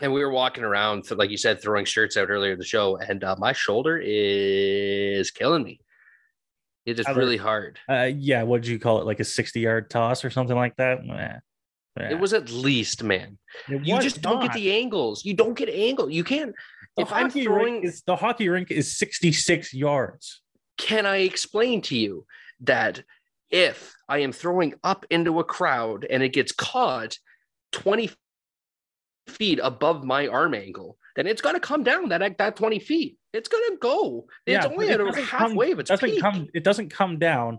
And 0.00 0.12
we 0.12 0.20
were 0.24 0.30
walking 0.30 0.62
around, 0.62 1.10
like 1.10 1.30
you 1.30 1.36
said, 1.36 1.60
throwing 1.60 1.84
shirts 1.84 2.16
out 2.16 2.30
earlier 2.30 2.52
in 2.52 2.58
the 2.58 2.64
show, 2.64 2.96
and 2.98 3.24
uh, 3.24 3.34
my 3.38 3.52
shoulder 3.52 4.00
is 4.02 5.32
killing 5.32 5.64
me. 5.64 5.80
It 6.86 7.00
is 7.00 7.06
Other- 7.06 7.18
really 7.18 7.36
hard. 7.36 7.80
Uh, 7.90 8.08
yeah, 8.14 8.44
what 8.44 8.62
did 8.62 8.68
you 8.70 8.78
call 8.78 9.00
it? 9.00 9.06
Like 9.06 9.18
a 9.18 9.24
60 9.24 9.58
yard 9.58 9.90
toss 9.90 10.24
or 10.24 10.30
something 10.30 10.56
like 10.56 10.76
that? 10.76 11.04
Meh. 11.04 11.38
It 12.00 12.16
was 12.20 12.32
at 12.32 12.48
least, 12.48 13.02
man. 13.02 13.38
You 13.68 14.00
just 14.00 14.22
don't 14.22 14.40
get 14.40 14.52
the 14.52 14.70
angles. 14.72 15.24
You 15.24 15.34
don't 15.34 15.54
get 15.54 15.68
angle. 15.68 16.08
You 16.08 16.22
can't. 16.22 16.54
The 16.96 17.02
if 17.02 17.12
I'm 17.12 17.28
throwing, 17.28 17.82
is 17.82 18.02
the 18.02 18.14
hockey 18.14 18.48
rink 18.48 18.70
is 18.70 18.96
66 18.96 19.74
yards. 19.74 20.40
can 20.76 21.06
I 21.06 21.16
explain 21.18 21.82
to 21.82 21.96
you 21.98 22.24
that 22.60 23.02
if 23.50 23.94
I 24.08 24.18
am 24.18 24.32
throwing 24.32 24.74
up 24.84 25.06
into 25.10 25.38
a 25.40 25.44
crowd 25.44 26.04
and 26.08 26.22
it 26.22 26.30
gets 26.32 26.52
caught 26.52 27.18
20 27.72 28.10
feet 29.26 29.60
above 29.62 30.04
my 30.04 30.26
arm 30.26 30.54
angle, 30.54 30.96
then 31.16 31.26
it's 31.26 31.42
going 31.42 31.54
to 31.54 31.60
come 31.60 31.82
down 31.82 32.08
that 32.10 32.38
that 32.38 32.56
20 32.56 32.78
feet. 32.78 33.16
It's 33.32 33.48
going 33.48 33.70
to 33.70 33.76
go. 33.78 34.26
It's 34.46 34.64
Yeah, 34.64 34.70
only 34.70 34.88
at 34.88 35.00
it 35.00 35.04
doesn't 35.04 35.24
halfway 35.24 35.66
come- 35.68 35.72
of 35.74 35.80
its 35.80 35.88
doesn't 35.90 36.10
peak. 36.10 36.20
come 36.20 36.48
it 36.54 36.64
doesn't 36.64 36.90
come 36.90 37.18
down 37.18 37.58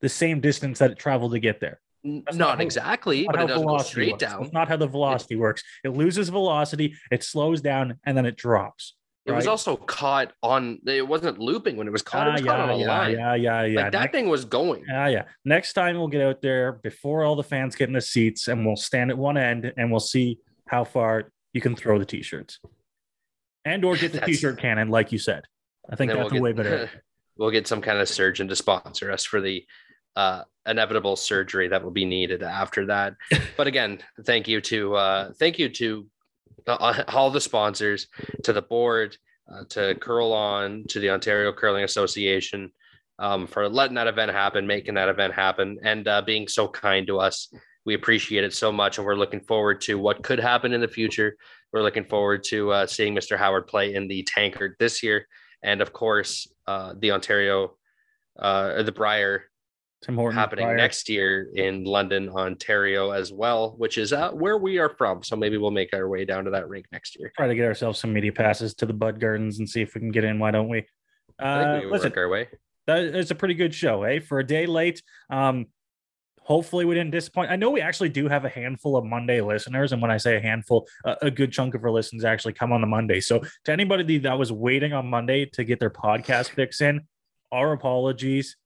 the 0.00 0.08
same 0.08 0.40
distance 0.40 0.78
that 0.78 0.90
it 0.92 0.98
traveled 0.98 1.32
to 1.32 1.40
get 1.40 1.60
there. 1.60 1.80
That's 2.02 2.36
not, 2.36 2.48
not 2.50 2.56
how- 2.58 2.62
exactly, 2.64 3.24
Not 3.24 3.32
but 3.32 3.38
how 3.40 3.44
it 3.44 3.48
doesn't 3.48 3.66
go 3.66 3.78
straight 3.78 4.12
works. 4.12 4.20
down. 4.24 4.40
That's 4.42 4.52
not 4.54 4.68
how 4.68 4.76
the 4.76 4.86
velocity 4.86 5.36
works. 5.36 5.62
It 5.84 5.90
loses 5.90 6.28
velocity, 6.30 6.94
it 7.10 7.22
slows 7.22 7.60
down, 7.60 7.98
and 8.04 8.16
then 8.16 8.24
it 8.24 8.36
drops. 8.36 8.94
It 9.26 9.32
was 9.32 9.46
also 9.46 9.76
caught 9.76 10.32
on. 10.42 10.80
It 10.86 11.06
wasn't 11.06 11.38
looping 11.38 11.76
when 11.76 11.86
it 11.86 11.90
was 11.90 12.02
caught. 12.02 12.26
it 12.26 12.30
Ah, 12.30 12.32
was 12.32 12.42
caught 12.42 12.58
yeah, 12.58 12.64
on 12.64 12.70
a 12.70 12.76
yeah, 12.78 12.86
line. 12.98 13.12
yeah, 13.12 13.34
yeah, 13.34 13.64
yeah. 13.64 13.82
Like 13.82 13.92
that 13.92 14.00
Next- 14.00 14.12
thing 14.12 14.28
was 14.28 14.44
going. 14.44 14.84
Ah, 14.92 15.06
yeah. 15.06 15.24
Next 15.44 15.74
time 15.74 15.96
we'll 15.98 16.08
get 16.08 16.22
out 16.22 16.40
there 16.42 16.72
before 16.72 17.22
all 17.24 17.36
the 17.36 17.42
fans 17.44 17.76
get 17.76 17.88
in 17.88 17.92
the 17.94 18.00
seats 18.00 18.48
and 18.48 18.64
we'll 18.66 18.76
stand 18.76 19.10
at 19.10 19.18
one 19.18 19.36
end 19.36 19.72
and 19.76 19.90
we'll 19.90 20.00
see 20.00 20.38
how 20.66 20.84
far 20.84 21.30
you 21.52 21.60
can 21.60 21.76
throw 21.76 21.98
the 21.98 22.04
t-shirts. 22.04 22.58
And 23.64 23.84
or 23.84 23.94
get 23.98 24.12
the 24.12 24.20
t-shirt 24.20 24.58
cannon, 24.58 24.88
like 24.88 25.12
you 25.12 25.18
said. 25.18 25.44
I 25.88 25.96
think 25.96 26.10
that's 26.12 26.32
we'll 26.32 26.40
a 26.40 26.42
way 26.42 26.52
better. 26.52 26.90
we'll 27.36 27.50
get 27.50 27.66
some 27.68 27.82
kind 27.82 27.98
of 27.98 28.08
surgeon 28.08 28.48
to 28.48 28.56
sponsor 28.56 29.12
us 29.12 29.24
for 29.24 29.40
the 29.40 29.64
uh, 30.16 30.42
inevitable 30.66 31.16
surgery 31.16 31.68
that 31.68 31.84
will 31.84 31.90
be 31.90 32.04
needed 32.04 32.42
after 32.42 32.86
that. 32.86 33.14
but 33.56 33.66
again, 33.66 34.00
thank 34.24 34.48
you 34.48 34.60
to 34.62 34.94
uh, 34.96 35.32
thank 35.38 35.58
you 35.58 35.68
to 35.68 36.06
all 37.08 37.30
the 37.30 37.40
sponsors, 37.40 38.08
to 38.44 38.52
the 38.52 38.62
board, 38.62 39.16
uh, 39.50 39.64
to 39.70 39.94
Curl 39.96 40.32
On, 40.32 40.84
to 40.88 41.00
the 41.00 41.10
Ontario 41.10 41.52
Curling 41.52 41.84
Association. 41.84 42.72
Um, 43.18 43.46
for 43.46 43.68
letting 43.68 43.96
that 43.96 44.06
event 44.06 44.32
happen, 44.32 44.66
making 44.66 44.94
that 44.94 45.10
event 45.10 45.34
happen, 45.34 45.78
and 45.82 46.08
uh, 46.08 46.22
being 46.22 46.48
so 46.48 46.66
kind 46.66 47.06
to 47.06 47.18
us. 47.18 47.52
We 47.84 47.92
appreciate 47.94 48.44
it 48.44 48.54
so 48.54 48.72
much, 48.72 48.96
and 48.96 49.06
we're 49.06 49.14
looking 49.14 49.40
forward 49.40 49.82
to 49.82 49.98
what 49.98 50.22
could 50.22 50.38
happen 50.38 50.72
in 50.72 50.80
the 50.80 50.88
future. 50.88 51.36
We're 51.70 51.82
looking 51.82 52.06
forward 52.06 52.44
to 52.44 52.72
uh, 52.72 52.86
seeing 52.86 53.14
Mr. 53.14 53.36
Howard 53.36 53.66
play 53.66 53.94
in 53.94 54.08
the 54.08 54.22
Tankard 54.22 54.76
this 54.78 55.02
year, 55.02 55.26
and 55.62 55.82
of 55.82 55.92
course, 55.92 56.48
uh, 56.66 56.94
the 56.98 57.12
Ontario, 57.12 57.76
uh, 58.38 58.82
the 58.82 58.92
Brier 58.92 59.49
Tim 60.02 60.16
Hortons 60.16 60.38
happening 60.38 60.66
Fire. 60.66 60.76
next 60.76 61.08
year 61.08 61.50
in 61.54 61.84
London, 61.84 62.30
Ontario, 62.30 63.10
as 63.10 63.32
well, 63.32 63.74
which 63.76 63.98
is 63.98 64.12
uh, 64.12 64.30
where 64.30 64.56
we 64.56 64.78
are 64.78 64.88
from. 64.88 65.22
So 65.22 65.36
maybe 65.36 65.58
we'll 65.58 65.70
make 65.70 65.92
our 65.92 66.08
way 66.08 66.24
down 66.24 66.44
to 66.44 66.50
that 66.52 66.68
rink 66.68 66.86
next 66.90 67.18
year. 67.18 67.30
Try 67.36 67.48
to 67.48 67.54
get 67.54 67.66
ourselves 67.66 67.98
some 67.98 68.12
media 68.12 68.32
passes 68.32 68.74
to 68.76 68.86
the 68.86 68.94
Bud 68.94 69.20
Gardens 69.20 69.58
and 69.58 69.68
see 69.68 69.82
if 69.82 69.94
we 69.94 70.00
can 70.00 70.10
get 70.10 70.24
in. 70.24 70.38
Why 70.38 70.52
don't 70.52 70.68
we? 70.68 70.86
Uh, 71.38 71.80
we 71.82 71.90
listen, 71.90 72.10
work 72.10 72.16
our 72.16 72.28
way. 72.28 72.48
that 72.86 73.00
is 73.00 73.30
a 73.30 73.34
pretty 73.34 73.54
good 73.54 73.74
show, 73.74 74.02
eh? 74.04 74.20
For 74.20 74.38
a 74.38 74.46
day 74.46 74.66
late. 74.66 75.02
Um, 75.28 75.66
hopefully 76.40 76.86
we 76.86 76.94
didn't 76.94 77.12
disappoint. 77.12 77.50
I 77.50 77.56
know 77.56 77.70
we 77.70 77.82
actually 77.82 78.08
do 78.08 78.26
have 78.26 78.46
a 78.46 78.48
handful 78.48 78.96
of 78.96 79.04
Monday 79.04 79.42
listeners, 79.42 79.92
and 79.92 80.00
when 80.00 80.10
I 80.10 80.16
say 80.16 80.36
a 80.36 80.40
handful, 80.40 80.88
a, 81.04 81.16
a 81.22 81.30
good 81.30 81.52
chunk 81.52 81.74
of 81.74 81.84
our 81.84 81.90
listens 81.90 82.24
actually 82.24 82.54
come 82.54 82.72
on 82.72 82.80
the 82.80 82.86
Monday. 82.86 83.20
So 83.20 83.42
to 83.66 83.72
anybody 83.72 84.18
that 84.18 84.38
was 84.38 84.50
waiting 84.50 84.94
on 84.94 85.06
Monday 85.06 85.44
to 85.44 85.64
get 85.64 85.78
their 85.78 85.90
podcast 85.90 86.48
fix 86.48 86.80
in, 86.80 87.02
our 87.52 87.72
apologies. 87.72 88.56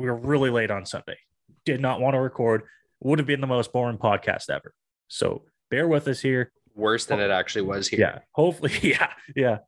We 0.00 0.06
were 0.06 0.16
really 0.16 0.50
late 0.50 0.70
on 0.70 0.86
Sunday. 0.86 1.18
Did 1.66 1.80
not 1.80 2.00
want 2.00 2.14
to 2.14 2.20
record. 2.20 2.62
Would 3.00 3.18
have 3.18 3.26
been 3.26 3.40
the 3.40 3.46
most 3.46 3.72
boring 3.72 3.98
podcast 3.98 4.48
ever. 4.50 4.72
So 5.08 5.42
bear 5.70 5.86
with 5.86 6.08
us 6.08 6.20
here. 6.20 6.52
Worse 6.74 7.04
than 7.04 7.20
it 7.20 7.30
actually 7.30 7.62
was 7.62 7.88
here. 7.88 8.00
Yeah. 8.00 8.18
Hopefully, 8.32 8.72
yeah, 8.82 9.10
yeah. 9.36 9.58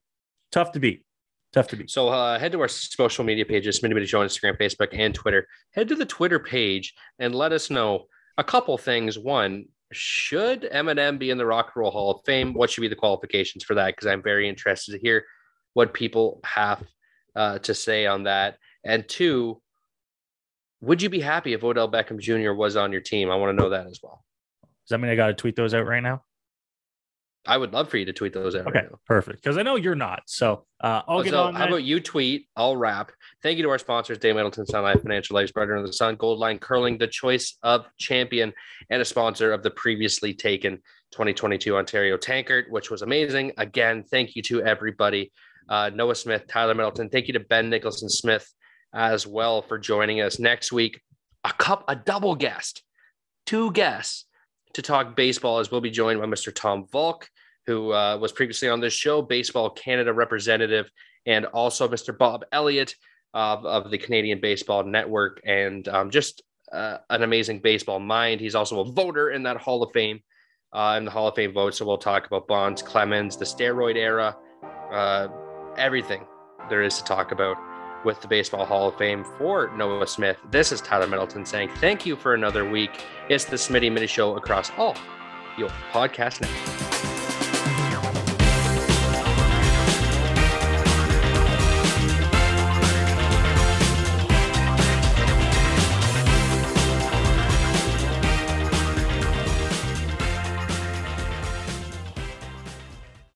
Tough 0.51 0.72
to 0.72 0.80
beat. 0.80 1.05
Tough 1.53 1.68
to 1.68 1.76
beat. 1.76 1.91
So 1.91 2.09
uh, 2.09 2.39
head 2.39 2.53
to 2.53 2.61
our 2.61 2.68
social 2.68 3.24
media 3.24 3.45
pages, 3.45 3.78
Bitty 3.80 4.07
Show 4.07 4.20
on 4.20 4.26
Instagram, 4.26 4.57
Facebook, 4.59 4.89
and 4.93 5.14
Twitter. 5.14 5.47
Head 5.72 5.89
to 5.89 5.95
the 5.95 6.07
Twitter 6.07 6.39
page 6.39 6.95
and 7.18 7.35
let 7.35 7.53
us 7.53 7.68
know 7.68 8.05
a 8.39 8.45
couple 8.45 8.78
things. 8.78 9.18
One, 9.18 9.66
should 9.93 10.62
Eminem 10.62 11.18
be 11.18 11.30
in 11.30 11.37
the 11.37 11.45
Rock 11.45 11.72
and 11.74 11.83
Roll 11.83 11.91
Hall 11.91 12.11
of 12.12 12.20
Fame? 12.24 12.55
What 12.55 12.70
should 12.70 12.80
be 12.80 12.89
the 12.89 12.97
qualifications 12.97 13.64
for 13.64 13.74
that? 13.74 13.95
Because 13.95 14.07
I'm 14.07 14.22
very 14.22 14.49
interested 14.49 14.93
to 14.93 14.99
hear 14.99 15.24
what 15.74 15.93
people 15.93 16.41
have 16.45 16.83
uh, 17.37 17.59
to 17.61 17.74
say 17.74 18.07
on 18.07 18.24
that. 18.24 18.57
And 18.85 19.07
two, 19.09 19.61
would 20.83 21.01
you 21.01 21.09
be 21.09 21.20
happy 21.20 21.53
if 21.55 21.64
Odell 21.64 21.91
Beckham 21.91 22.18
Jr. 22.18 22.53
was 22.53 22.76
on 22.76 22.93
your 22.93 23.01
team? 23.01 23.30
I 23.30 23.37
want 23.37 23.57
to 23.57 23.62
know 23.62 23.70
that 23.70 23.87
as 23.87 24.01
well. 24.03 24.24
Does 24.62 24.91
that 24.91 24.99
mean 24.99 25.11
I 25.11 25.14
got 25.14 25.28
to 25.28 25.35
tweet 25.35 25.57
those 25.57 25.74
out 25.74 25.87
right 25.87 26.03
now? 26.03 26.22
I 27.47 27.57
would 27.57 27.72
love 27.72 27.89
for 27.89 27.97
you 27.97 28.05
to 28.05 28.12
tweet 28.12 28.33
those 28.33 28.55
out. 28.55 28.68
Okay, 28.68 28.80
right 28.80 28.89
perfect. 29.07 29.43
Because 29.43 29.59
I 29.59 29.62
know 29.62 29.76
you're 29.76 29.97
not. 29.97 30.22
So 30.26 30.64
uh, 30.80 31.03
I'll 31.09 31.22
get 31.22 31.33
so 31.33 31.43
on 31.45 31.55
how 31.55 31.61
that. 31.61 31.68
about 31.68 31.85
you 31.85 31.99
tweet? 32.01 32.47
I'll 32.57 32.76
wrap. 32.76 33.11
Thank 33.43 33.59
you 33.59 33.64
to 33.64 33.70
our 33.70 33.78
sponsors, 33.78 34.18
Dave 34.18 34.37
Middleton, 34.37 34.66
Sun 34.66 34.83
Life 34.83 35.03
Financial 35.03 35.35
Life, 35.35 35.53
Brighter 35.53 35.76
in 35.76 35.85
the 35.85 35.93
Sun, 35.93 36.16
Goldline 36.16 36.61
Curling, 36.61 36.99
the 36.99 37.09
choice 37.09 37.59
of 37.62 37.87
champion, 37.99 38.53
and 38.91 39.03
a 39.03 39.05
sponsor 39.05 39.53
of 39.53 39.62
the 39.62 39.70
previously 39.70 40.35
taken 40.35 40.76
2022 41.12 41.76
Ontario 41.76 42.16
Tankard, 42.16 42.66
which 42.70 42.91
was 42.91 43.03
amazing. 43.03 43.53
Again, 43.59 44.05
thank 44.05 44.37
you 44.37 44.43
to 44.43 44.62
everybody. 44.62 45.33
Uh, 45.68 45.91
Noah 45.93 46.14
Smith, 46.14 46.47
Tyler 46.49 46.74
Middleton. 46.74 47.09
Thank 47.09 47.26
you 47.26 47.33
to 47.35 47.41
Ben 47.41 47.70
Nicholson 47.70 48.09
Smith 48.09 48.49
as 48.95 49.26
well 49.26 49.62
for 49.62 49.78
joining 49.78 50.20
us 50.20 50.38
next 50.38 50.72
week. 50.72 51.01
A 51.45 51.53
cup, 51.53 51.84
a 51.88 51.97
double 51.97 52.34
guest, 52.34 52.82
two 53.47 53.72
guests 53.72 54.26
to 54.74 54.82
talk 54.82 55.16
baseball 55.16 55.59
as 55.59 55.70
we'll 55.70 55.80
be 55.80 55.90
joined 55.90 56.20
by 56.20 56.26
Mr. 56.26 56.55
Tom 56.55 56.86
Volk 56.90 57.28
who 57.66 57.93
uh, 57.93 58.16
was 58.18 58.32
previously 58.32 58.68
on 58.68 58.80
this 58.80 58.93
show, 58.93 59.22
Baseball 59.22 59.70
Canada 59.70 60.12
representative, 60.12 60.90
and 61.26 61.47
also 61.47 61.88
Mr. 61.88 62.16
Bob 62.16 62.45
Elliott 62.53 62.95
of, 63.34 63.64
of 63.64 63.90
the 63.90 63.99
Canadian 63.99 64.40
Baseball 64.40 64.82
Network, 64.82 65.40
and 65.45 65.86
um, 65.88 66.11
just 66.11 66.43
uh, 66.72 66.99
an 67.11 67.22
amazing 67.22 67.61
baseball 67.61 68.01
mind. 68.01 68.40
He's 68.40 68.55
also 68.55 68.80
a 68.80 68.84
voter 68.84 69.30
in 69.30 69.45
that 69.45 69.59
Hall 69.59 69.82
of 69.82 69.93
Fame, 69.93 70.20
uh, 70.72 70.97
in 70.99 71.05
the 71.05 71.11
Hall 71.11 71.28
of 71.28 71.34
Fame 71.34 71.53
vote. 71.53 71.74
So 71.74 71.86
we'll 71.86 71.99
talk 71.99 72.26
about 72.26 72.49
Bonds, 72.49 72.82
Clemens, 72.82 73.36
the 73.36 73.45
steroid 73.45 73.97
era, 73.97 74.36
uh, 74.90 75.28
everything 75.78 76.26
there 76.68 76.82
is 76.82 76.99
to 76.99 77.05
talk 77.05 77.32
about 77.32 77.57
with 78.05 78.20
the 78.20 78.28
Baseball 78.28 78.64
Hall 78.64 78.88
of 78.88 78.96
Fame 78.96 79.24
for 79.38 79.70
Noah 79.76 80.07
Smith. 80.07 80.38
This 80.50 80.72
is 80.72 80.80
Tyler 80.80 81.07
Middleton 81.07 81.44
saying 81.44 81.70
thank 81.76 82.05
you 82.07 82.16
for 82.16 82.34
another 82.34 82.68
week. 82.68 83.05
It's 83.28 83.44
the 83.44 83.57
Smitty 83.57 83.92
Mitty 83.92 84.07
Show 84.07 84.36
across 84.36 84.70
all 84.76 84.96
your 85.59 85.70
podcast 85.92 86.40
networks. 86.40 87.11